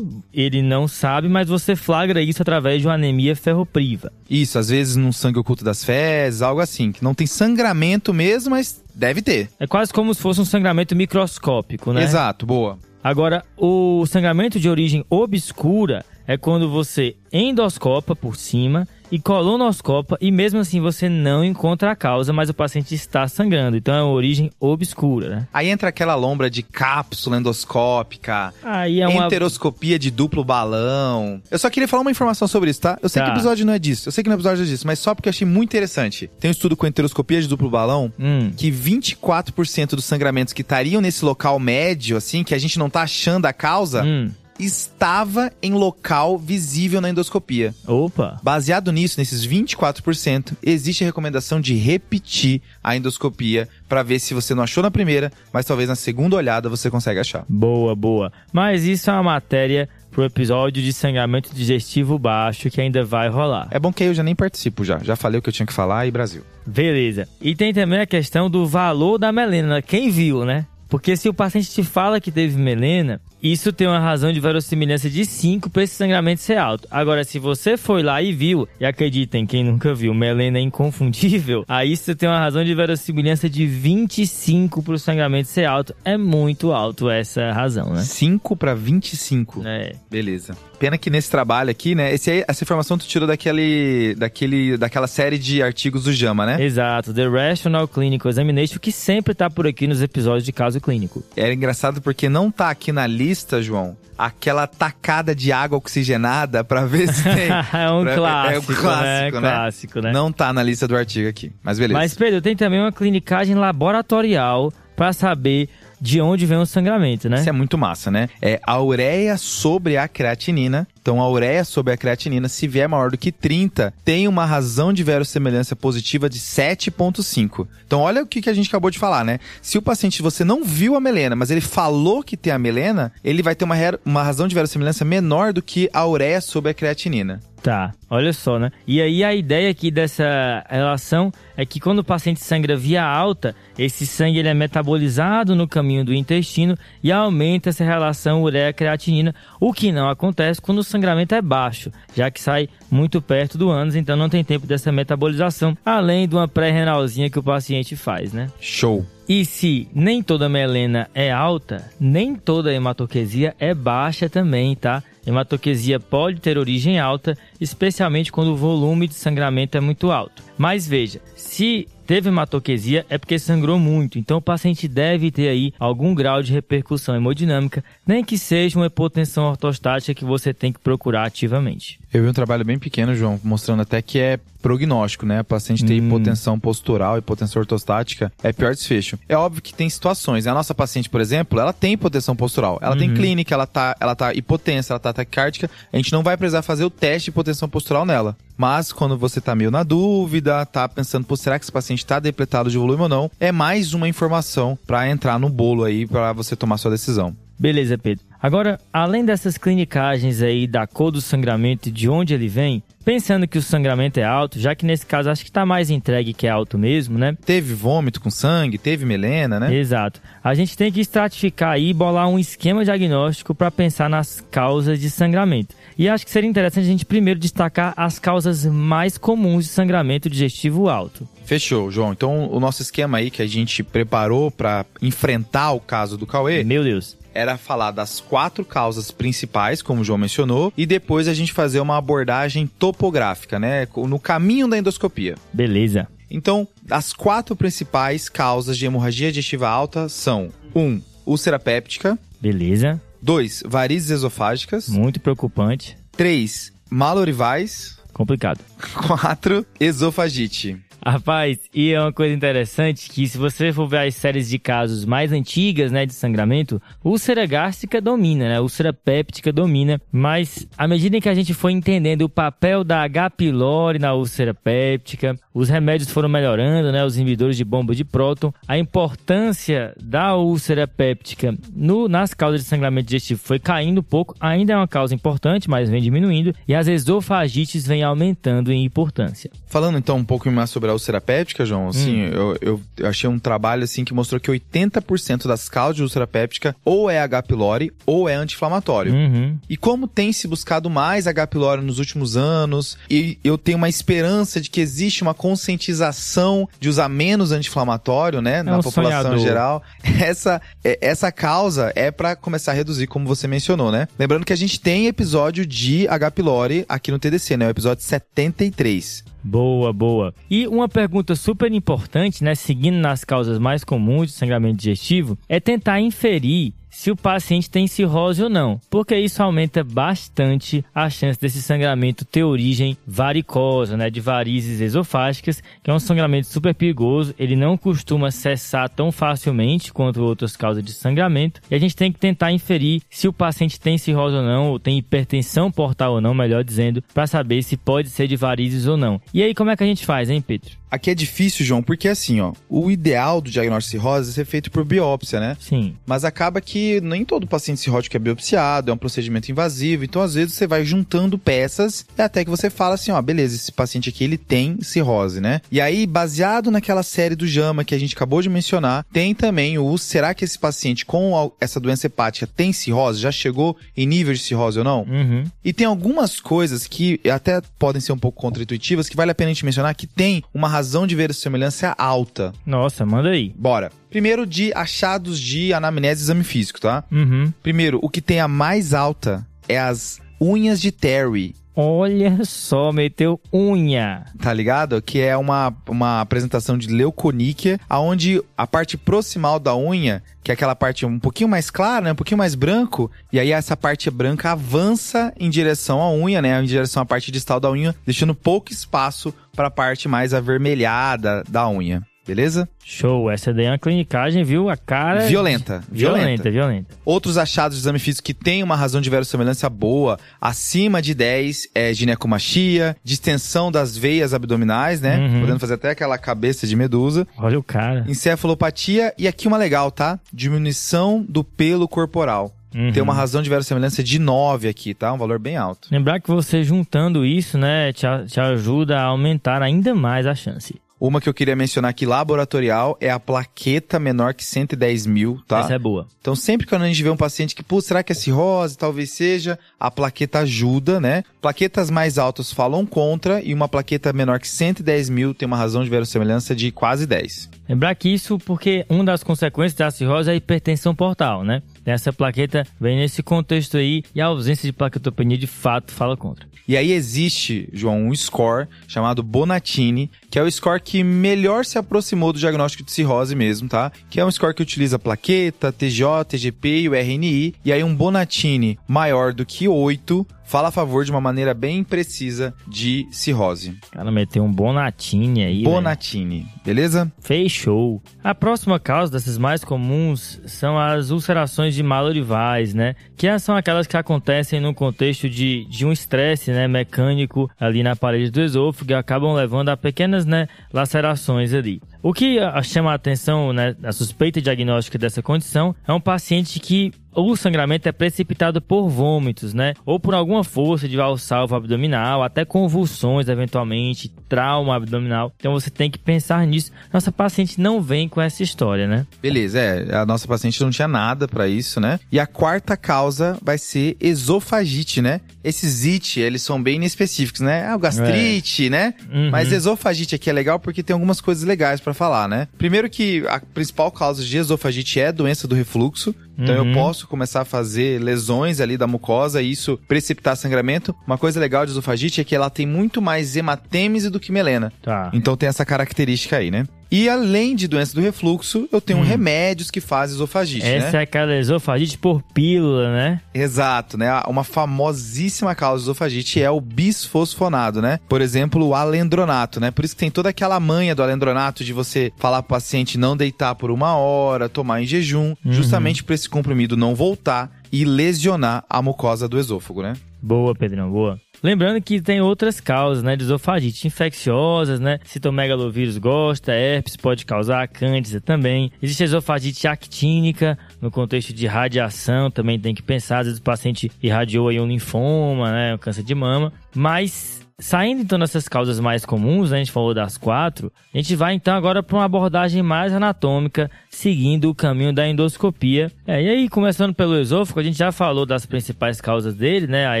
ele 0.32 0.62
não 0.62 0.88
sabe, 0.88 1.28
mas 1.28 1.48
você 1.48 1.76
flagra 1.76 2.22
isso 2.22 2.42
através 2.42 2.80
de 2.80 2.86
uma 2.86 2.94
anemia 2.94 3.36
ferropriva. 3.36 4.12
Isso, 4.28 4.58
às 4.58 4.68
vezes 4.68 4.96
num 4.96 5.12
sangue 5.12 5.38
oculto 5.38 5.64
das 5.64 5.84
fezes, 5.84 6.42
algo 6.42 6.60
assim, 6.60 6.92
que 6.92 7.02
não 7.02 7.14
tem 7.14 7.26
sangramento 7.26 8.12
mesmo, 8.12 8.50
mas 8.50 8.82
deve 8.94 9.22
ter. 9.22 9.48
É 9.58 9.66
quase 9.66 9.92
como 9.92 10.14
se 10.14 10.20
fosse 10.20 10.40
um 10.40 10.44
sangramento 10.44 10.96
microscópico, 10.96 11.92
né? 11.92 12.02
Exato, 12.02 12.46
boa. 12.46 12.78
Agora, 13.02 13.44
o 13.56 14.04
sangramento 14.06 14.58
de 14.58 14.68
origem 14.68 15.04
obscura 15.08 16.04
é 16.26 16.36
quando 16.36 16.68
você 16.68 17.16
endoscopa 17.32 18.14
por 18.14 18.36
cima 18.36 18.86
e 19.10 19.18
colonoscopa 19.18 20.16
e 20.20 20.30
mesmo 20.30 20.60
assim 20.60 20.80
você 20.80 21.08
não 21.08 21.44
encontra 21.44 21.90
a 21.90 21.96
causa, 21.96 22.32
mas 22.32 22.48
o 22.50 22.54
paciente 22.54 22.94
está 22.94 23.26
sangrando. 23.28 23.76
Então 23.76 23.94
é 23.94 24.02
uma 24.02 24.12
origem 24.12 24.50
obscura, 24.60 25.28
né? 25.28 25.48
Aí 25.52 25.68
entra 25.68 25.88
aquela 25.88 26.14
lombra 26.14 26.50
de 26.50 26.62
cápsula 26.62 27.38
endoscópica, 27.38 28.52
Aí 28.62 29.00
é 29.00 29.08
uma 29.08 29.26
enteroscopia 29.26 29.98
de 29.98 30.10
duplo 30.10 30.44
balão. 30.44 31.40
Eu 31.50 31.58
só 31.58 31.70
queria 31.70 31.88
falar 31.88 32.02
uma 32.02 32.10
informação 32.10 32.46
sobre 32.48 32.70
isso, 32.70 32.80
tá? 32.80 32.98
Eu 33.02 33.08
sei 33.08 33.20
Tá. 33.22 33.26
que 33.26 33.32
o 33.32 33.34
episódio 33.34 33.64
não 33.66 33.72
é 33.72 33.78
disso, 33.78 34.08
eu 34.08 34.12
sei 34.12 34.22
que 34.22 34.28
no 34.30 34.36
episódio 34.36 34.62
é 34.62 34.66
disso, 34.66 34.86
mas 34.86 34.98
só 34.98 35.14
porque 35.14 35.28
eu 35.28 35.30
achei 35.30 35.46
muito 35.46 35.70
interessante. 35.70 36.30
Tem 36.38 36.48
um 36.48 36.52
estudo 36.52 36.76
com 36.76 36.86
enteroscopia 36.86 37.40
de 37.40 37.48
duplo 37.48 37.68
balão 37.70 38.12
Hum. 38.18 38.50
que 38.56 38.70
24% 38.70 39.96
dos 39.96 40.04
sangramentos 40.04 40.52
que 40.52 40.62
estariam 40.62 41.00
nesse 41.00 41.24
local 41.24 41.58
médio, 41.58 42.16
assim, 42.16 42.44
que 42.44 42.54
a 42.54 42.58
gente 42.58 42.78
não 42.78 42.88
tá 42.90 43.02
achando 43.02 43.46
a 43.46 43.52
causa, 43.52 44.02
Hum. 44.04 44.30
Estava 44.58 45.52
em 45.62 45.72
local 45.72 46.38
visível 46.38 47.00
na 47.00 47.10
endoscopia. 47.10 47.74
Opa. 47.86 48.40
Baseado 48.42 48.92
nisso, 48.92 49.18
nesses 49.18 49.46
24%, 49.46 50.56
existe 50.62 51.04
a 51.04 51.06
recomendação 51.06 51.60
de 51.60 51.74
repetir 51.74 52.60
a 52.82 52.96
endoscopia 52.96 53.68
para 53.88 54.02
ver 54.02 54.18
se 54.18 54.34
você 54.34 54.54
não 54.54 54.62
achou 54.62 54.82
na 54.82 54.90
primeira, 54.90 55.32
mas 55.52 55.64
talvez 55.64 55.88
na 55.88 55.94
segunda 55.94 56.36
olhada 56.36 56.68
você 56.68 56.90
consegue 56.90 57.20
achar. 57.20 57.44
Boa, 57.48 57.94
boa. 57.94 58.32
Mas 58.52 58.84
isso 58.84 59.10
é 59.10 59.12
uma 59.12 59.22
matéria 59.22 59.88
pro 60.10 60.24
episódio 60.24 60.82
de 60.82 60.92
sangramento 60.92 61.54
digestivo 61.54 62.18
baixo 62.18 62.70
que 62.70 62.80
ainda 62.80 63.04
vai 63.04 63.28
rolar. 63.28 63.68
É 63.70 63.78
bom 63.78 63.92
que 63.92 64.02
aí 64.02 64.08
eu 64.08 64.14
já 64.14 64.22
nem 64.22 64.34
participo 64.34 64.84
já. 64.84 64.98
Já 64.98 65.14
falei 65.14 65.38
o 65.38 65.42
que 65.42 65.48
eu 65.48 65.52
tinha 65.52 65.66
que 65.66 65.72
falar 65.72 66.06
e 66.06 66.10
Brasil. 66.10 66.42
Beleza. 66.66 67.28
E 67.40 67.54
tem 67.54 67.72
também 67.72 68.00
a 68.00 68.06
questão 68.06 68.50
do 68.50 68.66
valor 68.66 69.18
da 69.18 69.30
melena. 69.30 69.80
Quem 69.80 70.10
viu, 70.10 70.44
né? 70.44 70.66
Porque 70.88 71.16
se 71.16 71.28
o 71.28 71.34
paciente 71.34 71.70
te 71.70 71.82
fala 71.82 72.20
que 72.20 72.32
teve 72.32 72.56
melena, 72.56 73.20
isso 73.42 73.72
tem 73.72 73.86
uma 73.86 74.00
razão 74.00 74.32
de 74.32 74.40
verossimilhança 74.40 75.08
de 75.08 75.24
5 75.24 75.70
para 75.70 75.82
esse 75.82 75.94
sangramento 75.94 76.40
ser 76.40 76.56
alto. 76.56 76.88
Agora, 76.90 77.22
se 77.24 77.38
você 77.38 77.76
foi 77.76 78.02
lá 78.02 78.20
e 78.22 78.32
viu, 78.32 78.66
e 78.80 78.86
acreditem, 78.86 79.46
quem 79.46 79.62
nunca 79.62 79.94
viu, 79.94 80.14
melena 80.14 80.58
é 80.58 80.62
inconfundível, 80.62 81.64
aí 81.68 81.92
isso 81.92 82.14
tem 82.16 82.28
uma 82.28 82.38
razão 82.38 82.64
de 82.64 82.74
verossimilhança 82.74 83.48
de 83.48 83.66
25 83.66 84.82
para 84.82 84.94
o 84.94 84.98
sangramento 84.98 85.48
ser 85.48 85.66
alto. 85.66 85.94
É 86.04 86.16
muito 86.16 86.72
alto 86.72 87.10
essa 87.10 87.52
razão, 87.52 87.92
né? 87.92 88.00
5 88.00 88.56
para 88.56 88.74
25. 88.74 89.62
É. 89.64 89.92
Beleza. 90.10 90.56
Pena 90.78 90.96
que 90.96 91.10
nesse 91.10 91.30
trabalho 91.30 91.70
aqui, 91.70 91.94
né? 91.94 92.14
Esse 92.14 92.44
essa 92.46 92.62
informação 92.62 92.96
tu 92.96 93.06
tirou 93.06 93.26
daquele, 93.26 94.14
daquele, 94.16 94.76
daquela 94.76 95.06
série 95.06 95.38
de 95.38 95.62
artigos 95.62 96.04
do 96.04 96.12
JAMA, 96.12 96.46
né? 96.46 96.62
Exato, 96.62 97.12
The 97.12 97.26
Rational 97.26 97.88
Clinical 97.88 98.30
Examination, 98.30 98.78
que 98.78 98.92
sempre 98.92 99.34
tá 99.34 99.50
por 99.50 99.66
aqui 99.66 99.86
nos 99.86 100.00
episódios 100.02 100.44
de 100.44 100.52
caso 100.52 100.80
clínico. 100.80 101.24
Era 101.36 101.52
engraçado 101.52 102.00
porque 102.00 102.28
não 102.28 102.50
tá 102.50 102.70
aqui 102.70 102.92
na 102.92 103.06
lista, 103.06 103.60
João, 103.60 103.96
aquela 104.16 104.66
tacada 104.66 105.34
de 105.34 105.52
água 105.52 105.78
oxigenada 105.78 106.62
pra 106.62 106.84
ver 106.84 107.12
se 107.12 107.22
tem. 107.22 107.48
é 107.80 107.90
um 107.90 108.02
pra, 108.02 108.14
clássico, 108.14 108.54
é 108.54 108.58
um 108.58 108.80
clássico, 108.80 108.84
né? 108.84 109.40
né? 109.40 109.50
Clássico, 109.50 110.00
né? 110.00 110.12
Não 110.12 110.32
tá 110.32 110.52
na 110.52 110.62
lista 110.62 110.86
do 110.86 110.96
artigo 110.96 111.28
aqui, 111.28 111.52
mas 111.62 111.78
beleza. 111.78 111.98
Mas, 111.98 112.14
Pedro, 112.14 112.40
tem 112.40 112.54
também 112.56 112.80
uma 112.80 112.92
clinicagem 112.92 113.54
laboratorial 113.54 114.72
para 114.96 115.12
saber 115.12 115.68
de 116.00 116.20
onde 116.20 116.46
vem 116.46 116.58
o 116.58 116.66
sangramento, 116.66 117.28
né? 117.28 117.40
Isso 117.40 117.48
é 117.48 117.52
muito 117.52 117.76
massa, 117.76 118.10
né? 118.10 118.28
É 118.40 118.60
a 118.62 118.80
ureia 118.80 119.36
sobre 119.36 119.96
a 119.96 120.06
creatinina. 120.08 120.86
Então, 121.08 121.22
a 121.22 121.30
ureia 121.30 121.64
sobre 121.64 121.94
a 121.94 121.96
creatinina, 121.96 122.50
se 122.50 122.68
vier 122.68 122.86
maior 122.86 123.10
do 123.10 123.16
que 123.16 123.32
30, 123.32 123.94
tem 124.04 124.28
uma 124.28 124.44
razão 124.44 124.92
de 124.92 125.02
verossemelhança 125.02 125.74
positiva 125.74 126.28
de 126.28 126.38
7,5. 126.38 127.66
Então, 127.86 128.00
olha 128.00 128.22
o 128.22 128.26
que, 128.26 128.42
que 128.42 128.50
a 128.50 128.52
gente 128.52 128.68
acabou 128.68 128.90
de 128.90 128.98
falar, 128.98 129.24
né? 129.24 129.38
Se 129.62 129.78
o 129.78 129.82
paciente, 129.82 130.20
você 130.20 130.44
não 130.44 130.62
viu 130.62 130.96
a 130.96 131.00
melena, 131.00 131.34
mas 131.34 131.50
ele 131.50 131.62
falou 131.62 132.22
que 132.22 132.36
tem 132.36 132.52
a 132.52 132.58
melena, 132.58 133.10
ele 133.24 133.42
vai 133.42 133.54
ter 133.54 133.64
uma, 133.64 133.74
uma 134.04 134.22
razão 134.22 134.46
de 134.46 134.54
verossemelhança 134.54 135.02
menor 135.02 135.54
do 135.54 135.62
que 135.62 135.88
a 135.94 136.06
ureia 136.06 136.42
sobre 136.42 136.72
a 136.72 136.74
creatinina. 136.74 137.40
Tá, 137.62 137.92
olha 138.08 138.32
só, 138.32 138.58
né? 138.58 138.70
E 138.86 139.00
aí 139.02 139.24
a 139.24 139.34
ideia 139.34 139.70
aqui 139.70 139.90
dessa 139.90 140.64
relação 140.68 141.32
é 141.56 141.66
que 141.66 141.80
quando 141.80 141.98
o 141.98 142.04
paciente 142.04 142.40
sangra 142.40 142.76
via 142.76 143.04
alta, 143.04 143.54
esse 143.76 144.06
sangue 144.06 144.38
ele 144.38 144.48
é 144.48 144.54
metabolizado 144.54 145.56
no 145.56 145.66
caminho 145.66 146.04
do 146.04 146.14
intestino 146.14 146.76
e 147.02 147.10
aumenta 147.10 147.70
essa 147.70 147.82
relação 147.82 148.42
ureia-creatinina, 148.42 149.34
o 149.60 149.72
que 149.72 149.90
não 149.90 150.08
acontece 150.08 150.62
quando 150.62 150.78
o 150.78 150.84
sangramento 150.98 151.34
é 151.34 151.40
baixo, 151.40 151.92
já 152.14 152.30
que 152.30 152.40
sai 152.40 152.68
muito 152.90 153.22
perto 153.22 153.56
do 153.56 153.70
ânus, 153.70 153.94
então 153.94 154.16
não 154.16 154.28
tem 154.28 154.42
tempo 154.42 154.66
dessa 154.66 154.90
metabolização, 154.90 155.76
além 155.84 156.28
de 156.28 156.34
uma 156.34 156.48
pré-renalzinha 156.48 157.30
que 157.30 157.38
o 157.38 157.42
paciente 157.42 157.94
faz, 157.94 158.32
né? 158.32 158.48
Show! 158.60 159.06
E 159.28 159.44
se 159.44 159.88
nem 159.94 160.22
toda 160.22 160.48
melena 160.48 161.08
é 161.14 161.30
alta, 161.30 161.90
nem 162.00 162.34
toda 162.34 162.72
hematoquesia 162.72 163.54
é 163.58 163.74
baixa 163.74 164.28
também, 164.28 164.74
tá? 164.74 165.02
Hematoquesia 165.26 166.00
pode 166.00 166.40
ter 166.40 166.56
origem 166.56 166.98
alta, 166.98 167.36
especialmente 167.60 168.32
quando 168.32 168.52
o 168.52 168.56
volume 168.56 169.06
de 169.06 169.14
sangramento 169.14 169.76
é 169.76 169.80
muito 169.80 170.10
alto. 170.10 170.42
Mas 170.56 170.88
veja, 170.88 171.20
se 171.36 171.86
teve 172.08 172.30
hematoquesia 172.30 173.04
é 173.10 173.18
porque 173.18 173.38
sangrou 173.38 173.78
muito, 173.78 174.18
então 174.18 174.38
o 174.38 174.42
paciente 174.42 174.88
deve 174.88 175.30
ter 175.30 175.46
aí 175.46 175.74
algum 175.78 176.14
grau 176.14 176.42
de 176.42 176.54
repercussão 176.54 177.14
hemodinâmica, 177.14 177.84
nem 178.06 178.24
que 178.24 178.38
seja 178.38 178.78
uma 178.78 178.86
hipotensão 178.86 179.44
ortostática 179.44 180.14
que 180.14 180.24
você 180.24 180.54
tem 180.54 180.72
que 180.72 180.80
procurar 180.80 181.24
ativamente. 181.24 182.00
Eu 182.10 182.22
vi 182.22 182.28
um 182.30 182.32
trabalho 182.32 182.64
bem 182.64 182.78
pequeno, 182.78 183.14
João, 183.14 183.38
mostrando 183.44 183.82
até 183.82 184.00
que 184.00 184.18
é 184.18 184.40
prognóstico, 184.60 185.24
né? 185.26 185.40
O 185.40 185.44
paciente 185.44 185.84
ter 185.84 185.94
Hum. 186.00 186.06
hipotensão 186.06 186.58
postural, 186.58 187.18
hipotensão 187.18 187.60
ortostática, 187.60 188.32
é 188.42 188.52
pior 188.52 188.74
desfecho. 188.74 189.18
É 189.28 189.36
óbvio 189.36 189.62
que 189.62 189.72
tem 189.74 189.88
situações. 189.88 190.46
A 190.46 190.54
nossa 190.54 190.74
paciente, 190.74 191.08
por 191.08 191.20
exemplo, 191.20 191.58
ela 191.60 191.72
tem 191.72 191.92
hipotensão 191.94 192.34
postural. 192.36 192.78
Ela 192.82 192.96
tem 192.96 193.12
clínica, 193.14 193.54
ela 193.54 193.66
tá, 193.66 193.96
ela 194.00 194.14
tá 194.14 194.34
hipotensa, 194.34 194.92
ela 194.92 195.00
tá 195.00 195.12
taquicárdica. 195.12 195.70
A 195.92 195.96
gente 195.96 196.12
não 196.12 196.22
vai 196.22 196.36
precisar 196.36 196.62
fazer 196.62 196.84
o 196.84 196.90
teste 196.90 197.26
de 197.26 197.30
hipotensão 197.30 197.68
postural 197.68 198.04
nela. 198.04 198.36
Mas 198.56 198.92
quando 198.92 199.16
você 199.16 199.40
tá 199.40 199.54
meio 199.54 199.70
na 199.70 199.82
dúvida, 199.84 200.66
tá 200.66 200.88
pensando, 200.88 201.24
pô, 201.24 201.36
será 201.36 201.58
que 201.58 201.64
esse 201.64 201.72
paciente 201.72 202.04
tá 202.04 202.18
depletado 202.18 202.68
de 202.70 202.76
volume 202.76 203.02
ou 203.02 203.08
não? 203.08 203.30
É 203.38 203.52
mais 203.52 203.94
uma 203.94 204.08
informação 204.08 204.76
para 204.86 205.08
entrar 205.08 205.38
no 205.38 205.48
bolo 205.48 205.84
aí 205.84 206.06
para 206.06 206.32
você 206.32 206.56
tomar 206.56 206.76
sua 206.78 206.90
decisão. 206.90 207.36
Beleza, 207.58 207.98
Pedro. 207.98 208.24
Agora, 208.40 208.78
além 208.92 209.24
dessas 209.24 209.58
clinicagens 209.58 210.42
aí 210.42 210.66
da 210.66 210.86
cor 210.86 211.10
do 211.10 211.20
sangramento 211.20 211.88
e 211.88 211.92
de 211.92 212.08
onde 212.08 212.32
ele 212.32 212.46
vem, 212.46 212.84
pensando 213.04 213.48
que 213.48 213.58
o 213.58 213.62
sangramento 213.62 214.20
é 214.20 214.24
alto, 214.24 214.60
já 214.60 214.76
que 214.76 214.86
nesse 214.86 215.04
caso 215.04 215.28
acho 215.28 215.44
que 215.44 215.50
tá 215.50 215.66
mais 215.66 215.90
entregue 215.90 216.32
que 216.32 216.46
é 216.46 216.50
alto 216.50 216.78
mesmo, 216.78 217.18
né? 217.18 217.36
Teve 217.44 217.74
vômito 217.74 218.20
com 218.20 218.30
sangue, 218.30 218.78
teve 218.78 219.04
melena, 219.04 219.58
né? 219.58 219.74
Exato. 219.74 220.20
A 220.44 220.54
gente 220.54 220.76
tem 220.76 220.92
que 220.92 221.00
estratificar 221.00 221.72
aí 221.72 221.90
e 221.90 221.94
bolar 221.94 222.28
um 222.28 222.38
esquema 222.38 222.84
diagnóstico 222.84 223.56
para 223.56 223.72
pensar 223.72 224.08
nas 224.08 224.40
causas 224.52 225.00
de 225.00 225.10
sangramento. 225.10 225.74
E 225.98 226.08
acho 226.08 226.24
que 226.24 226.30
seria 226.30 226.48
interessante 226.48 226.84
a 226.84 226.88
gente 226.88 227.04
primeiro 227.04 227.40
destacar 227.40 227.92
as 227.96 228.20
causas 228.20 228.64
mais 228.64 229.18
comuns 229.18 229.64
de 229.64 229.72
sangramento 229.72 230.30
digestivo 230.30 230.88
alto. 230.88 231.26
Fechou, 231.44 231.90
João. 231.90 232.12
Então, 232.12 232.48
o 232.52 232.60
nosso 232.60 232.82
esquema 232.82 233.18
aí 233.18 233.32
que 233.32 233.42
a 233.42 233.46
gente 233.48 233.82
preparou 233.82 234.48
para 234.48 234.86
enfrentar 235.02 235.72
o 235.72 235.80
caso 235.80 236.16
do 236.16 236.24
Cauê 236.24 236.62
Meu 236.62 236.84
Deus. 236.84 237.17
Era 237.34 237.56
falar 237.56 237.90
das 237.90 238.20
quatro 238.20 238.64
causas 238.64 239.10
principais, 239.10 239.82
como 239.82 240.00
o 240.00 240.04
João 240.04 240.18
mencionou, 240.18 240.72
e 240.76 240.86
depois 240.86 241.28
a 241.28 241.34
gente 241.34 241.52
fazer 241.52 241.80
uma 241.80 241.96
abordagem 241.96 242.66
topográfica, 242.66 243.58
né? 243.58 243.86
No 243.96 244.18
caminho 244.18 244.68
da 244.68 244.78
endoscopia. 244.78 245.36
Beleza. 245.52 246.08
Então, 246.30 246.68
as 246.90 247.12
quatro 247.12 247.56
principais 247.56 248.28
causas 248.28 248.76
de 248.76 248.86
hemorragia 248.86 249.30
digestiva 249.30 249.68
alta 249.68 250.08
são: 250.08 250.50
1. 250.74 250.80
Um, 250.80 251.02
úlcera 251.26 251.58
péptica. 251.58 252.18
Beleza. 252.40 253.00
2. 253.22 253.64
Varizes 253.66 254.10
esofágicas. 254.10 254.88
Muito 254.88 255.20
preocupante. 255.20 255.96
3. 256.12 256.72
Malorivais. 256.90 257.98
Complicado. 258.12 258.60
4. 259.06 259.66
Esofagite. 259.80 260.78
Rapaz, 261.08 261.58
e 261.72 261.94
é 261.94 261.98
uma 261.98 262.12
coisa 262.12 262.34
interessante 262.34 263.08
que 263.08 263.26
se 263.26 263.38
você 263.38 263.72
for 263.72 263.88
ver 263.88 264.06
as 264.06 264.14
séries 264.14 264.46
de 264.46 264.58
casos 264.58 265.06
mais 265.06 265.32
antigas, 265.32 265.90
né, 265.90 266.04
de 266.04 266.12
sangramento, 266.12 266.82
úlcera 267.02 267.46
gástrica 267.46 267.98
domina, 267.98 268.46
né, 268.46 268.60
úlcera 268.60 268.92
péptica 268.92 269.50
domina, 269.50 269.98
mas 270.12 270.68
à 270.76 270.86
medida 270.86 271.18
que 271.18 271.28
a 271.30 271.34
gente 271.34 271.54
foi 271.54 271.72
entendendo 271.72 272.22
o 272.22 272.28
papel 272.28 272.84
da 272.84 273.00
H. 273.02 273.30
pylori 273.30 273.98
na 273.98 274.12
úlcera 274.12 274.52
péptica, 274.52 275.34
os 275.54 275.70
remédios 275.70 276.10
foram 276.10 276.28
melhorando, 276.28 276.92
né, 276.92 277.02
os 277.02 277.16
inibidores 277.16 277.56
de 277.56 277.64
bomba 277.64 277.94
de 277.94 278.04
próton, 278.04 278.52
a 278.66 278.76
importância 278.76 279.94
da 279.98 280.36
úlcera 280.36 280.86
péptica 280.86 281.56
no, 281.74 282.06
nas 282.06 282.34
causas 282.34 282.60
de 282.60 282.66
sangramento 282.66 283.06
digestivo 283.06 283.40
foi 283.42 283.58
caindo 283.58 284.00
um 284.00 284.04
pouco, 284.04 284.34
ainda 284.38 284.74
é 284.74 284.76
uma 284.76 284.86
causa 284.86 285.14
importante, 285.14 285.70
mas 285.70 285.88
vem 285.88 286.02
diminuindo, 286.02 286.54
e 286.66 286.74
as 286.74 286.86
esofagites 286.86 287.86
vêm 287.86 288.02
aumentando 288.02 288.70
em 288.70 288.84
importância. 288.84 289.50
Falando 289.66 289.96
então 289.96 290.18
um 290.18 290.24
pouco 290.24 290.50
mais 290.50 290.68
sobre 290.68 290.90
a 290.90 290.97
úlcera 290.98 291.20
péptica, 291.20 291.64
João, 291.64 291.88
assim, 291.88 292.26
Hum. 292.26 292.30
eu, 292.32 292.56
eu, 292.60 292.80
eu 292.98 293.08
achei 293.08 293.28
um 293.28 293.38
trabalho 293.38 293.84
assim 293.84 294.04
que 294.04 294.12
mostrou 294.12 294.40
que 294.40 294.50
80% 294.50 295.46
das 295.46 295.68
causas 295.68 295.96
de 295.96 296.02
úlcera 296.02 296.26
péptica 296.26 296.74
ou 296.84 297.08
é 297.10 297.18
H. 297.20 297.42
pylori 297.44 297.90
ou 298.04 298.28
é 298.28 298.34
anti-inflamatório. 298.34 299.12
Uhum. 299.14 299.56
E 299.68 299.76
como 299.76 300.06
tem 300.06 300.32
se 300.32 300.46
buscado 300.48 300.90
mais 300.90 301.26
H. 301.26 301.46
pylori 301.46 301.82
nos 301.82 301.98
últimos 301.98 302.36
anos, 302.36 302.98
e 303.10 303.38
eu 303.42 303.56
tenho 303.56 303.78
uma 303.78 303.88
esperança 303.88 304.60
de 304.60 304.68
que 304.70 304.80
existe 304.80 305.22
uma 305.22 305.34
conscientização 305.34 306.68
de 306.80 306.88
usar 306.88 307.08
menos 307.08 307.52
anti-inflamatório, 307.52 308.40
né, 308.40 308.62
na 308.62 308.78
um 308.78 308.82
população 308.82 309.22
sonhador. 309.22 309.38
geral, 309.38 309.82
essa, 310.20 310.60
é- 310.84 310.98
essa 311.00 311.30
causa 311.32 311.92
é 311.94 312.10
para 312.10 312.34
começar 312.36 312.72
a 312.72 312.74
reduzir, 312.74 313.06
como 313.06 313.26
você 313.26 313.46
mencionou, 313.46 313.90
né? 313.92 314.08
Lembrando 314.18 314.44
que 314.44 314.52
a 314.52 314.56
gente 314.56 314.80
tem 314.80 315.06
episódio 315.06 315.64
de 315.66 316.06
H. 316.08 316.30
pylori 316.32 316.84
aqui 316.88 317.10
no 317.10 317.18
TDC, 317.18 317.56
né, 317.56 317.66
o 317.66 317.70
episódio 317.70 318.02
73. 318.04 319.24
Boa, 319.48 319.94
boa. 319.94 320.34
E 320.50 320.68
uma 320.68 320.90
pergunta 320.90 321.34
super 321.34 321.72
importante, 321.72 322.44
né, 322.44 322.54
seguindo 322.54 322.96
nas 322.96 323.24
causas 323.24 323.58
mais 323.58 323.82
comuns 323.82 324.26
de 324.26 324.32
sangramento 324.34 324.76
digestivo, 324.76 325.38
é 325.48 325.58
tentar 325.58 326.00
inferir 326.00 326.74
se 326.98 327.12
o 327.12 327.16
paciente 327.16 327.70
tem 327.70 327.86
cirrose 327.86 328.42
ou 328.42 328.50
não, 328.50 328.80
porque 328.90 329.16
isso 329.16 329.40
aumenta 329.40 329.84
bastante 329.84 330.84
a 330.92 331.08
chance 331.08 331.40
desse 331.40 331.62
sangramento 331.62 332.24
ter 332.24 332.42
origem 332.42 332.96
varicosa, 333.06 333.96
né, 333.96 334.10
de 334.10 334.20
varizes 334.20 334.80
esofágicas, 334.80 335.62
que 335.80 335.92
é 335.92 335.94
um 335.94 336.00
sangramento 336.00 336.48
super 336.48 336.74
perigoso, 336.74 337.32
ele 337.38 337.54
não 337.54 337.76
costuma 337.76 338.32
cessar 338.32 338.88
tão 338.88 339.12
facilmente 339.12 339.92
quanto 339.92 340.24
outras 340.24 340.56
causas 340.56 340.82
de 340.82 340.92
sangramento, 340.92 341.60
e 341.70 341.74
a 341.76 341.78
gente 341.78 341.94
tem 341.94 342.10
que 342.10 342.18
tentar 342.18 342.50
inferir 342.50 343.00
se 343.08 343.28
o 343.28 343.32
paciente 343.32 343.78
tem 343.78 343.96
cirrose 343.96 344.34
ou 344.34 344.42
não, 344.42 344.70
ou 344.70 344.80
tem 344.80 344.98
hipertensão 344.98 345.70
portal 345.70 346.14
ou 346.14 346.20
não, 346.20 346.34
melhor 346.34 346.64
dizendo, 346.64 347.00
para 347.14 347.28
saber 347.28 347.62
se 347.62 347.76
pode 347.76 348.10
ser 348.10 348.26
de 348.26 348.34
varizes 348.34 348.88
ou 348.88 348.96
não. 348.96 349.20
E 349.32 349.40
aí, 349.40 349.54
como 349.54 349.70
é 349.70 349.76
que 349.76 349.84
a 349.84 349.86
gente 349.86 350.04
faz, 350.04 350.30
hein, 350.30 350.42
Pedro? 350.44 350.72
Aqui 350.90 351.10
é 351.10 351.14
difícil, 351.14 351.66
João, 351.66 351.82
porque 351.82 352.08
assim, 352.08 352.40
ó, 352.40 352.52
o 352.68 352.90
ideal 352.90 353.42
do 353.42 353.50
diagnóstico 353.50 353.96
de 353.96 354.02
cirrose 354.02 354.30
é 354.30 354.32
ser 354.32 354.46
feito 354.46 354.70
por 354.70 354.84
biópsia, 354.84 355.38
né? 355.38 355.56
Sim. 355.60 355.94
Mas 356.06 356.24
acaba 356.24 356.62
que 356.62 356.87
nem 357.00 357.24
todo 357.24 357.46
paciente 357.46 357.80
cirrótico 357.80 358.16
é 358.16 358.20
biopsiado, 358.20 358.90
é 358.90 358.94
um 358.94 358.98
procedimento 358.98 359.50
invasivo, 359.50 360.04
então 360.04 360.22
às 360.22 360.34
vezes 360.34 360.54
você 360.54 360.66
vai 360.66 360.84
juntando 360.84 361.38
peças 361.38 362.04
e 362.16 362.22
até 362.22 362.44
que 362.44 362.50
você 362.50 362.70
fala 362.70 362.94
assim, 362.94 363.10
ó, 363.10 363.20
beleza, 363.20 363.56
esse 363.56 363.72
paciente 363.72 364.08
aqui 364.08 364.24
ele 364.24 364.38
tem 364.38 364.78
cirrose, 364.82 365.40
né? 365.40 365.60
E 365.70 365.80
aí, 365.80 366.06
baseado 366.06 366.70
naquela 366.70 367.02
série 367.02 367.36
do 367.36 367.46
JAMA 367.46 367.84
que 367.84 367.94
a 367.94 367.98
gente 367.98 368.14
acabou 368.14 368.42
de 368.42 368.48
mencionar, 368.48 369.04
tem 369.12 369.34
também 369.34 369.78
o 369.78 369.96
será 369.98 370.34
que 370.34 370.44
esse 370.44 370.58
paciente 370.58 371.04
com 371.04 371.52
essa 371.60 371.80
doença 371.80 372.06
hepática 372.06 372.46
tem 372.46 372.72
cirrose? 372.72 373.20
Já 373.20 373.32
chegou 373.32 373.76
em 373.96 374.06
nível 374.06 374.32
de 374.32 374.40
cirrose 374.40 374.78
ou 374.78 374.84
não? 374.84 375.02
Uhum. 375.02 375.44
E 375.64 375.72
tem 375.72 375.86
algumas 375.86 376.40
coisas 376.40 376.86
que 376.86 377.20
até 377.30 377.60
podem 377.78 378.00
ser 378.00 378.12
um 378.12 378.18
pouco 378.18 378.40
contraintuitivas 378.40 379.08
que 379.08 379.16
vale 379.16 379.30
a 379.30 379.34
pena 379.34 379.50
a 379.50 379.54
gente 379.54 379.64
mencionar 379.64 379.94
que 379.94 380.06
tem 380.06 380.42
uma 380.52 380.68
razão 380.68 381.06
de 381.06 381.14
verossimilhança 381.14 381.94
alta. 381.98 382.52
Nossa, 382.64 383.04
manda 383.04 383.30
aí. 383.30 383.52
Bora. 383.56 383.90
Primeiro 384.10 384.46
de 384.46 384.72
achados 384.74 385.38
de 385.38 385.72
anamnese 385.72 386.22
e 386.22 386.24
exame 386.24 386.44
físico, 386.44 386.80
tá? 386.80 387.04
Uhum. 387.10 387.52
Primeiro, 387.62 387.98
o 388.02 388.08
que 388.08 388.20
tem 388.20 388.40
a 388.40 388.48
mais 388.48 388.94
alta 388.94 389.46
é 389.68 389.78
as 389.78 390.20
unhas 390.40 390.80
de 390.80 390.90
Terry. 390.90 391.54
Olha 391.80 392.40
só, 392.44 392.90
meteu 392.90 393.40
unha. 393.54 394.24
Tá 394.40 394.52
ligado? 394.52 395.00
Que 395.00 395.20
é 395.20 395.36
uma, 395.36 395.72
uma 395.88 396.20
apresentação 396.20 396.76
de 396.76 396.88
leuconíquia, 396.88 397.78
aonde 397.88 398.42
a 398.56 398.66
parte 398.66 398.96
proximal 398.96 399.60
da 399.60 399.76
unha, 399.76 400.20
que 400.42 400.50
é 400.50 400.54
aquela 400.54 400.74
parte 400.74 401.06
um 401.06 401.20
pouquinho 401.20 401.48
mais 401.48 401.70
clara, 401.70 402.06
né? 402.06 402.12
Um 402.12 402.16
pouquinho 402.16 402.38
mais 402.38 402.56
branco, 402.56 403.08
e 403.32 403.38
aí 403.38 403.52
essa 403.52 403.76
parte 403.76 404.10
branca 404.10 404.50
avança 404.50 405.32
em 405.38 405.48
direção 405.48 406.02
à 406.02 406.10
unha, 406.10 406.42
né? 406.42 406.60
Em 406.60 406.66
direção 406.66 407.00
à 407.00 407.06
parte 407.06 407.30
distal 407.30 407.60
da 407.60 407.70
unha, 407.70 407.94
deixando 408.04 408.34
pouco 408.34 408.72
espaço 408.72 409.32
para 409.54 409.68
a 409.68 409.70
parte 409.70 410.08
mais 410.08 410.34
avermelhada 410.34 411.44
da 411.48 411.68
unha. 411.68 412.02
Beleza? 412.28 412.68
Show, 412.84 413.30
essa 413.30 413.54
daí 413.54 413.64
é 413.64 413.70
uma 413.70 413.78
clinicagem, 413.78 414.44
viu? 414.44 414.68
A 414.68 414.76
cara. 414.76 415.26
Violenta. 415.26 415.82
Violenta, 415.90 416.50
violenta. 416.50 416.94
Outros 417.02 417.38
achados 417.38 417.78
de 417.78 417.82
exame 417.82 417.98
físico 417.98 418.26
que 418.26 418.34
tem 418.34 418.62
uma 418.62 418.76
razão 418.76 419.00
de 419.00 419.08
verossimilhança 419.08 419.66
boa, 419.70 420.18
acima 420.38 421.00
de 421.00 421.14
10, 421.14 421.68
é 421.74 421.94
ginecomastia, 421.94 422.94
distensão 423.02 423.72
das 423.72 423.96
veias 423.96 424.34
abdominais, 424.34 425.00
né? 425.00 425.16
Uhum. 425.18 425.40
Podendo 425.40 425.58
fazer 425.58 425.74
até 425.74 425.90
aquela 425.92 426.18
cabeça 426.18 426.66
de 426.66 426.76
medusa. 426.76 427.26
Olha 427.38 427.58
o 427.58 427.62
cara. 427.62 428.04
Encefalopatia 428.06 429.14
e 429.16 429.26
aqui 429.26 429.48
uma 429.48 429.56
legal, 429.56 429.90
tá? 429.90 430.20
Diminuição 430.30 431.24
do 431.26 431.42
pelo 431.42 431.88
corporal. 431.88 432.52
Uhum. 432.74 432.92
Tem 432.92 433.02
uma 433.02 433.14
razão 433.14 433.40
de 433.40 433.48
verossimilhança 433.48 434.04
de 434.04 434.18
9 434.18 434.68
aqui, 434.68 434.92
tá? 434.92 435.14
Um 435.14 435.18
valor 435.18 435.38
bem 435.38 435.56
alto. 435.56 435.88
Lembrar 435.90 436.20
que 436.20 436.28
você 436.28 436.62
juntando 436.62 437.24
isso, 437.24 437.56
né, 437.56 437.90
te, 437.94 438.06
te 438.26 438.38
ajuda 438.38 438.98
a 438.98 439.04
aumentar 439.04 439.62
ainda 439.62 439.94
mais 439.94 440.26
a 440.26 440.34
chance. 440.34 440.78
Uma 441.00 441.20
que 441.20 441.28
eu 441.28 441.34
queria 441.34 441.54
mencionar 441.54 441.90
aqui, 441.90 442.04
laboratorial, 442.04 442.96
é 443.00 443.08
a 443.08 443.20
plaqueta 443.20 444.00
menor 444.00 444.34
que 444.34 444.44
110 444.44 445.06
mil, 445.06 445.40
tá? 445.46 445.60
Essa 445.60 445.74
é 445.74 445.78
boa. 445.78 446.08
Então, 446.20 446.34
sempre 446.34 446.66
que 446.66 446.74
a 446.74 446.78
gente 446.78 447.02
vê 447.02 447.08
um 447.08 447.16
paciente 447.16 447.54
que, 447.54 447.62
pô, 447.62 447.80
será 447.80 448.02
que 448.02 448.12
é 448.12 448.14
cirrose? 448.14 448.76
Talvez 448.76 449.10
seja. 449.12 449.58
A 449.78 449.90
plaqueta 449.90 450.40
ajuda, 450.40 451.00
né? 451.00 451.22
Plaquetas 451.40 451.90
mais 451.90 452.18
altas 452.18 452.52
falam 452.52 452.84
contra 452.84 453.40
e 453.40 453.54
uma 453.54 453.68
plaqueta 453.68 454.12
menor 454.12 454.40
que 454.40 454.48
110 454.48 455.08
mil 455.08 455.34
tem 455.34 455.46
uma 455.46 455.56
razão 455.56 455.84
de 455.84 455.90
verossimilhança 455.90 456.54
de 456.54 456.72
quase 456.72 457.06
10. 457.06 457.48
Lembrar 457.68 457.94
que 457.94 458.08
isso 458.08 458.38
porque 458.38 458.86
uma 458.88 459.04
das 459.04 459.22
consequências 459.22 459.74
da 459.74 459.90
cirrose 459.90 460.30
é 460.30 460.32
a 460.32 460.36
hipertensão 460.36 460.94
portal, 460.94 461.44
né? 461.44 461.62
Essa 461.84 462.12
plaqueta 462.12 462.66
vem 462.80 462.96
nesse 462.96 463.22
contexto 463.22 463.76
aí 463.76 464.02
e 464.14 464.20
a 464.20 464.26
ausência 464.26 464.66
de 464.66 464.72
plaquetopenia 464.72 465.36
de 465.36 465.46
fato 465.46 465.92
fala 465.92 466.16
contra. 466.16 466.46
E 466.66 466.76
aí 466.76 466.92
existe, 466.92 467.66
João, 467.72 468.08
um 468.08 468.14
score 468.14 468.68
chamado 468.86 469.22
Bonatini, 469.22 470.10
que 470.30 470.38
é 470.38 470.42
o 470.42 470.50
score 470.50 470.82
que 470.82 471.02
melhor 471.02 471.64
se 471.64 471.78
aproximou 471.78 472.30
do 472.30 472.38
diagnóstico 472.38 472.84
de 472.84 472.92
cirrose 472.92 473.34
mesmo, 473.34 473.70
tá? 473.70 473.90
Que 474.10 474.20
é 474.20 474.24
um 474.24 474.30
score 474.30 474.54
que 474.54 474.62
utiliza 474.62 474.98
plaqueta, 474.98 475.72
TJ, 475.72 476.26
TGP 476.28 476.80
e 476.80 476.88
o 476.90 476.94
RNI. 476.94 477.54
E 477.64 477.72
aí 477.72 477.82
um 477.82 477.94
Bonatini 477.94 478.78
maior 478.86 479.32
do 479.32 479.46
que 479.46 479.66
8 479.66 480.26
fala 480.48 480.68
a 480.68 480.72
favor 480.72 481.04
de 481.04 481.10
uma 481.10 481.20
maneira 481.20 481.52
bem 481.52 481.84
precisa 481.84 482.54
de 482.66 483.06
cirrose. 483.10 483.76
O 483.88 483.90
cara 483.92 484.10
meteu 484.10 484.42
um 484.42 484.50
Bonatini 484.50 485.44
aí. 485.44 485.62
Bonatini, 485.62 486.46
beleza? 486.64 487.12
Fechou. 487.20 488.02
A 488.24 488.34
próxima 488.34 488.80
causa 488.80 489.12
dessas 489.12 489.36
mais 489.36 489.62
comuns 489.62 490.40
são 490.46 490.78
as 490.78 491.10
ulcerações 491.10 491.74
de 491.74 491.82
malorivais, 491.82 492.72
né? 492.72 492.94
Que 493.14 493.38
são 493.38 493.54
aquelas 493.54 493.86
que 493.86 493.96
acontecem 493.96 494.58
no 494.58 494.74
contexto 494.74 495.28
de, 495.28 495.66
de 495.66 495.84
um 495.84 495.92
estresse 495.92 496.50
né, 496.50 496.66
mecânico 496.66 497.50
ali 497.60 497.82
na 497.82 497.94
parede 497.94 498.30
do 498.30 498.40
esôfago 498.40 498.90
e 498.90 498.94
acabam 498.94 499.34
levando 499.34 499.68
a 499.68 499.76
pequenas 499.76 500.24
né, 500.24 500.48
lacerações 500.72 501.52
ali. 501.52 501.82
O 502.02 502.12
que 502.14 502.38
chama 502.62 502.92
a 502.92 502.94
atenção, 502.94 503.52
né, 503.52 503.76
a 503.82 503.92
suspeita 503.92 504.40
diagnóstica 504.40 504.96
dessa 504.96 505.20
condição 505.20 505.74
é 505.86 505.92
um 505.92 506.00
paciente 506.00 506.58
que 506.58 506.92
o 507.14 507.36
sangramento 507.36 507.88
é 507.88 507.92
precipitado 507.92 508.60
por 508.60 508.88
vômitos, 508.88 509.54
né? 509.54 509.74
Ou 509.84 509.98
por 509.98 510.14
alguma 510.14 510.44
força 510.44 510.88
de 510.88 510.96
valsalva 510.96 511.56
abdominal, 511.56 512.22
até 512.22 512.44
convulsões 512.44 513.28
eventualmente, 513.28 514.12
trauma 514.28 514.76
abdominal. 514.76 515.32
Então 515.38 515.52
você 515.52 515.70
tem 515.70 515.90
que 515.90 515.98
pensar 515.98 516.46
nisso. 516.46 516.70
Nossa 516.92 517.10
paciente 517.10 517.60
não 517.60 517.80
vem 517.80 518.08
com 518.08 518.20
essa 518.20 518.42
história, 518.42 518.86
né? 518.86 519.06
Beleza, 519.20 519.58
é, 519.58 519.96
a 519.96 520.06
nossa 520.06 520.28
paciente 520.28 520.60
não 520.60 520.70
tinha 520.70 520.88
nada 520.88 521.26
pra 521.26 521.48
isso, 521.48 521.80
né? 521.80 521.98
E 522.10 522.20
a 522.20 522.26
quarta 522.26 522.76
causa 522.76 523.38
vai 523.42 523.58
ser 523.58 523.96
esofagite, 524.00 525.02
né? 525.02 525.20
Esses 525.42 525.84
it, 525.84 526.20
eles 526.20 526.42
são 526.42 526.62
bem 526.62 526.76
inespecíficos, 526.76 527.40
né? 527.40 527.66
Ah, 527.68 527.76
o 527.76 527.78
gastrite, 527.78 528.68
né? 528.68 528.94
Uhum. 529.10 529.30
Mas 529.30 529.50
esofagite 529.50 530.14
aqui 530.14 530.28
é 530.28 530.32
legal 530.32 530.58
porque 530.58 530.82
tem 530.82 530.94
algumas 530.94 531.20
coisas 531.20 531.44
legais 531.44 531.80
pra 531.80 531.94
falar, 531.94 532.28
né? 532.28 532.48
Primeiro 532.58 532.88
que 532.90 533.24
a 533.28 533.40
principal 533.40 533.90
causa 533.90 534.24
de 534.24 534.36
esofagite 534.36 535.00
é 535.00 535.10
doença 535.10 535.48
do 535.48 535.54
refluxo. 535.54 536.14
Então 536.38 536.56
Uhum. 536.62 536.68
eu 536.68 536.74
posso 536.74 537.08
começar 537.08 537.40
a 537.40 537.44
fazer 537.44 538.00
lesões 538.00 538.60
ali 538.60 538.76
da 538.76 538.86
mucosa 538.86 539.42
e 539.42 539.50
isso 539.50 539.78
precipitar 539.88 540.36
sangramento. 540.36 540.94
Uma 541.06 541.18
coisa 541.18 541.40
legal 541.40 541.64
de 541.66 541.72
esofagite 541.72 542.20
é 542.20 542.24
que 542.24 542.34
ela 542.34 542.48
tem 542.48 542.64
muito 542.66 543.02
mais 543.02 543.36
hematêmese 543.36 544.08
do 544.08 544.20
que 544.20 544.30
melena. 544.30 544.72
Tá. 544.80 545.10
Então 545.12 545.36
tem 545.36 545.48
essa 545.48 545.64
característica 545.64 546.36
aí, 546.36 546.50
né? 546.50 546.64
E 546.90 547.06
além 547.08 547.54
de 547.54 547.68
doença 547.68 547.94
do 547.94 548.00
refluxo, 548.00 548.66
eu 548.72 548.80
tenho 548.80 549.00
Hum. 549.00 549.02
remédios 549.02 549.70
que 549.70 549.80
fazem 549.80 550.14
esofagite, 550.14 550.64
Essa 550.64 550.92
né? 550.92 550.98
é 551.00 551.02
aquela 551.02 551.36
esofagite 551.36 551.98
por 551.98 552.22
pílula, 552.32 552.90
né? 552.90 553.20
Exato, 553.34 553.98
né? 553.98 554.10
Uma 554.26 554.42
famosíssima 554.42 555.54
causa 555.54 555.78
de 555.78 555.84
esofagite 555.84 556.42
é 556.42 556.50
o 556.50 556.60
bisfosfonado, 556.60 557.82
né? 557.82 558.00
Por 558.08 558.20
exemplo, 558.22 558.64
o 558.66 558.74
alendronato, 558.74 559.60
né? 559.60 559.70
Por 559.70 559.84
isso 559.84 559.94
que 559.94 560.00
tem 560.00 560.10
toda 560.10 560.30
aquela 560.30 560.58
manha 560.58 560.94
do 560.94 561.02
alendronato 561.02 561.62
de 561.62 561.72
você 561.72 562.12
falar 562.16 562.42
pro 562.42 562.56
paciente 562.56 562.96
não 562.98 563.16
deitar 563.16 563.54
por 563.54 563.70
uma 563.70 563.94
hora, 563.96 564.48
tomar 564.48 564.80
em 564.82 564.86
jejum, 564.86 565.34
justamente 565.44 566.02
para 566.02 566.14
esse 566.14 566.28
comprimido 566.28 566.76
não 566.76 566.94
voltar 566.94 567.50
e 567.70 567.84
lesionar 567.84 568.64
a 568.68 568.80
mucosa 568.80 569.28
do 569.28 569.38
esôfago, 569.38 569.82
né? 569.82 569.92
Boa, 570.22 570.54
Pedrão, 570.54 570.90
boa. 570.90 571.18
Lembrando 571.42 571.80
que 571.80 572.00
tem 572.00 572.20
outras 572.20 572.60
causas, 572.60 573.02
né, 573.02 573.16
de 573.16 573.22
esofagite 573.22 573.86
infecciosas, 573.86 574.80
né? 574.80 574.98
Citomegalovírus 575.04 575.98
gosta, 575.98 576.52
herpes 576.52 576.96
pode 576.96 577.24
causar, 577.24 577.66
cândida 577.68 578.20
também. 578.20 578.72
Existe 578.82 579.02
a 579.02 579.06
esofagite 579.06 579.68
actínica, 579.68 580.58
no 580.80 580.90
contexto 580.90 581.32
de 581.32 581.46
radiação, 581.46 582.30
também 582.30 582.58
tem 582.58 582.74
que 582.74 582.82
pensar, 582.82 583.20
às 583.20 583.26
vezes 583.26 583.40
o 583.40 583.42
paciente 583.42 583.90
irradiou 584.02 584.48
aí 584.48 584.60
um 584.60 584.66
linfoma, 584.66 585.52
né, 585.52 585.74
um 585.74 585.78
câncer 585.78 586.02
de 586.02 586.14
mama. 586.14 586.52
Mas 586.74 587.47
Saindo 587.60 588.02
então 588.02 588.20
dessas 588.20 588.46
causas 588.46 588.78
mais 588.78 589.04
comuns, 589.04 589.50
né, 589.50 589.56
a 589.56 589.58
gente 589.58 589.72
falou 589.72 589.92
das 589.92 590.16
quatro, 590.16 590.72
a 590.94 590.96
gente 590.96 591.16
vai 591.16 591.34
então 591.34 591.56
agora 591.56 591.82
para 591.82 591.96
uma 591.96 592.04
abordagem 592.04 592.62
mais 592.62 592.92
anatômica, 592.92 593.68
seguindo 593.90 594.48
o 594.48 594.54
caminho 594.54 594.92
da 594.92 595.08
endoscopia. 595.08 595.90
É, 596.06 596.22
e 596.22 596.28
aí, 596.28 596.48
começando 596.48 596.94
pelo 596.94 597.18
esôfago, 597.18 597.58
a 597.58 597.62
gente 597.64 597.76
já 597.76 597.90
falou 597.90 598.24
das 598.24 598.46
principais 598.46 599.00
causas 599.00 599.34
dele, 599.34 599.66
né, 599.66 599.88
a 599.88 600.00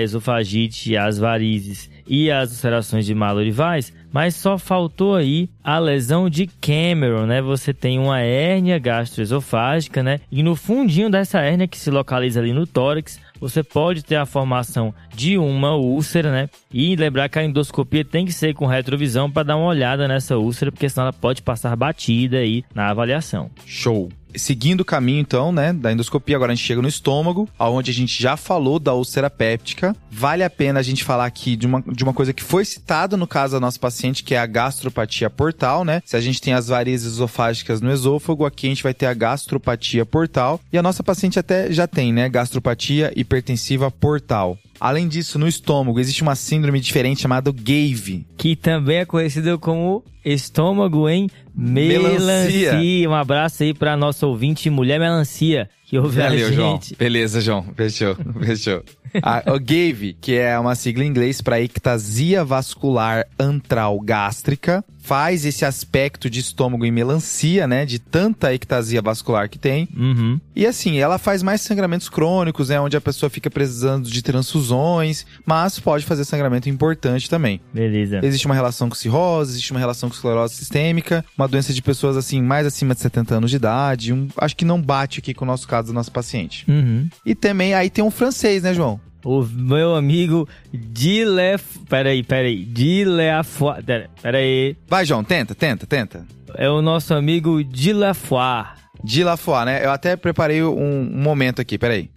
esofagite, 0.00 0.96
as 0.96 1.18
varizes 1.18 1.90
e 2.06 2.30
as 2.30 2.50
ulcerações 2.50 3.04
de 3.04 3.12
malorivais, 3.12 3.92
mas 4.12 4.36
só 4.36 4.56
faltou 4.56 5.16
aí 5.16 5.50
a 5.62 5.80
lesão 5.80 6.30
de 6.30 6.46
Cameron, 6.46 7.26
né? 7.26 7.42
Você 7.42 7.74
tem 7.74 7.98
uma 7.98 8.20
hérnia 8.20 8.78
gastroesofágica, 8.78 10.02
né? 10.02 10.20
E 10.32 10.42
no 10.42 10.56
fundinho 10.56 11.10
dessa 11.10 11.40
hérnia, 11.40 11.68
que 11.68 11.76
se 11.76 11.90
localiza 11.90 12.40
ali 12.40 12.52
no 12.52 12.66
tórax, 12.66 13.20
você 13.40 13.62
pode 13.62 14.04
ter 14.04 14.16
a 14.16 14.26
formação 14.26 14.94
de 15.14 15.38
uma 15.38 15.74
úlcera, 15.76 16.30
né? 16.30 16.48
E 16.72 16.96
lembrar 16.96 17.28
que 17.28 17.38
a 17.38 17.44
endoscopia 17.44 18.04
tem 18.04 18.24
que 18.24 18.32
ser 18.32 18.54
com 18.54 18.66
retrovisão 18.66 19.30
para 19.30 19.42
dar 19.42 19.56
uma 19.56 19.66
olhada 19.66 20.08
nessa 20.08 20.36
úlcera, 20.36 20.72
porque 20.72 20.88
senão 20.88 21.04
ela 21.04 21.12
pode 21.12 21.42
passar 21.42 21.74
batida 21.76 22.38
aí 22.38 22.64
na 22.74 22.88
avaliação. 22.88 23.50
Show. 23.64 24.08
Seguindo 24.38 24.80
o 24.80 24.84
caminho, 24.84 25.20
então, 25.20 25.52
né, 25.52 25.72
da 25.72 25.92
endoscopia, 25.92 26.36
agora 26.36 26.52
a 26.52 26.54
gente 26.54 26.64
chega 26.64 26.80
no 26.80 26.88
estômago, 26.88 27.48
aonde 27.58 27.90
a 27.90 27.94
gente 27.94 28.20
já 28.20 28.36
falou 28.36 28.78
da 28.78 28.94
úlcera 28.94 29.28
péptica. 29.28 29.94
Vale 30.10 30.42
a 30.42 30.50
pena 30.50 30.80
a 30.80 30.82
gente 30.82 31.04
falar 31.04 31.26
aqui 31.26 31.56
de 31.56 31.66
uma, 31.66 31.82
de 31.82 32.02
uma 32.02 32.12
coisa 32.12 32.32
que 32.32 32.42
foi 32.42 32.64
citada 32.64 33.16
no 33.16 33.26
caso 33.26 33.54
da 33.54 33.60
nossa 33.60 33.78
paciente, 33.78 34.22
que 34.22 34.34
é 34.34 34.38
a 34.38 34.46
gastropatia 34.46 35.28
portal, 35.28 35.84
né? 35.84 36.02
Se 36.04 36.16
a 36.16 36.20
gente 36.20 36.40
tem 36.40 36.54
as 36.54 36.68
varizes 36.68 37.14
esofágicas 37.14 37.80
no 37.80 37.92
esôfago, 37.92 38.44
aqui 38.44 38.66
a 38.66 38.70
gente 38.70 38.82
vai 38.82 38.94
ter 38.94 39.06
a 39.06 39.14
gastropatia 39.14 40.06
portal. 40.06 40.60
E 40.72 40.78
a 40.78 40.82
nossa 40.82 41.02
paciente 41.02 41.38
até 41.38 41.72
já 41.72 41.86
tem, 41.86 42.12
né, 42.12 42.28
gastropatia 42.28 43.12
hipertensiva 43.16 43.90
portal. 43.90 44.58
Além 44.80 45.08
disso, 45.08 45.38
no 45.38 45.48
estômago 45.48 45.98
existe 45.98 46.22
uma 46.22 46.34
síndrome 46.34 46.80
diferente 46.80 47.22
chamada 47.22 47.50
GAVE. 47.52 48.26
Que 48.36 48.54
também 48.54 48.98
é 48.98 49.04
conhecido 49.04 49.58
como 49.58 50.04
estômago 50.24 51.08
em 51.08 51.28
Melancia. 51.54 52.74
melancia. 52.74 53.10
Um 53.10 53.14
abraço 53.14 53.62
aí 53.62 53.74
para 53.74 53.96
nossa 53.96 54.26
ouvinte 54.26 54.70
mulher 54.70 55.00
melancia 55.00 55.68
que 55.88 55.98
ouve 55.98 56.20
a 56.20 56.28
Valeu, 56.28 56.52
João. 56.52 56.72
gente. 56.72 56.94
Beleza, 56.96 57.40
João. 57.40 57.64
Fechou, 57.74 58.14
fechou. 58.44 58.84
A, 59.22 59.42
o 59.54 59.58
GAVE, 59.58 60.16
que 60.20 60.34
é 60.34 60.58
uma 60.58 60.74
sigla 60.74 61.02
em 61.02 61.08
inglês 61.08 61.40
para 61.40 61.62
ectasia 61.62 62.44
vascular 62.44 63.26
antral 63.40 63.98
gástrica, 64.00 64.84
faz 65.08 65.46
esse 65.46 65.64
aspecto 65.64 66.28
de 66.28 66.40
estômago 66.40 66.84
em 66.84 66.90
melancia, 66.90 67.66
né? 67.66 67.86
De 67.86 67.98
tanta 67.98 68.52
ectasia 68.52 69.00
vascular 69.00 69.48
que 69.48 69.58
tem. 69.58 69.88
Uhum. 69.96 70.38
E 70.54 70.66
assim, 70.66 70.98
ela 70.98 71.16
faz 71.16 71.42
mais 71.42 71.62
sangramentos 71.62 72.10
crônicos, 72.10 72.68
né? 72.68 72.78
Onde 72.78 72.94
a 72.94 73.00
pessoa 73.00 73.30
fica 73.30 73.50
precisando 73.50 74.10
de 74.10 74.20
transfusões, 74.20 75.24
mas 75.46 75.80
pode 75.80 76.04
fazer 76.04 76.26
sangramento 76.26 76.68
importante 76.68 77.30
também. 77.30 77.58
Beleza. 77.72 78.20
Existe 78.22 78.44
uma 78.44 78.54
relação 78.54 78.90
com 78.90 78.94
cirrose, 78.94 79.52
existe 79.52 79.70
uma 79.70 79.80
relação 79.80 80.10
com 80.10 80.14
esclerose 80.14 80.56
sistêmica, 80.56 81.24
uma 81.38 81.48
doença 81.48 81.72
de 81.72 81.80
pessoas 81.80 82.14
assim, 82.14 82.42
mais 82.42 82.66
acima 82.66 82.94
de 82.94 83.00
70 83.00 83.36
anos 83.36 83.50
de 83.50 83.56
idade. 83.56 84.12
Um, 84.12 84.28
acho 84.36 84.54
que 84.54 84.64
não 84.66 84.78
bate 84.78 85.20
aqui 85.20 85.32
com 85.32 85.46
o 85.46 85.48
nosso 85.48 85.66
caso 85.66 85.86
do 85.86 85.94
nosso 85.94 86.12
paciente. 86.12 86.66
Uhum. 86.68 87.08
E 87.24 87.34
também 87.34 87.72
aí 87.72 87.88
tem 87.88 88.04
um 88.04 88.10
francês, 88.10 88.62
né, 88.62 88.74
João? 88.74 89.00
O 89.24 89.42
meu 89.42 89.94
amigo 89.96 90.48
Dilef... 90.72 91.78
Peraí, 91.88 92.22
peraí. 92.22 92.64
Dileafoa... 92.64 93.78
Peraí. 94.22 94.76
Vai, 94.88 95.04
João, 95.04 95.24
tenta, 95.24 95.54
tenta, 95.54 95.86
tenta. 95.86 96.24
É 96.54 96.68
o 96.68 96.80
nosso 96.80 97.12
amigo 97.14 97.62
Dilafoy. 97.62 98.64
Dilafoy, 99.02 99.64
né? 99.64 99.84
Eu 99.84 99.90
até 99.90 100.16
preparei 100.16 100.62
um, 100.62 100.72
um 100.78 101.22
momento 101.22 101.60
aqui, 101.60 101.76
peraí. 101.78 102.10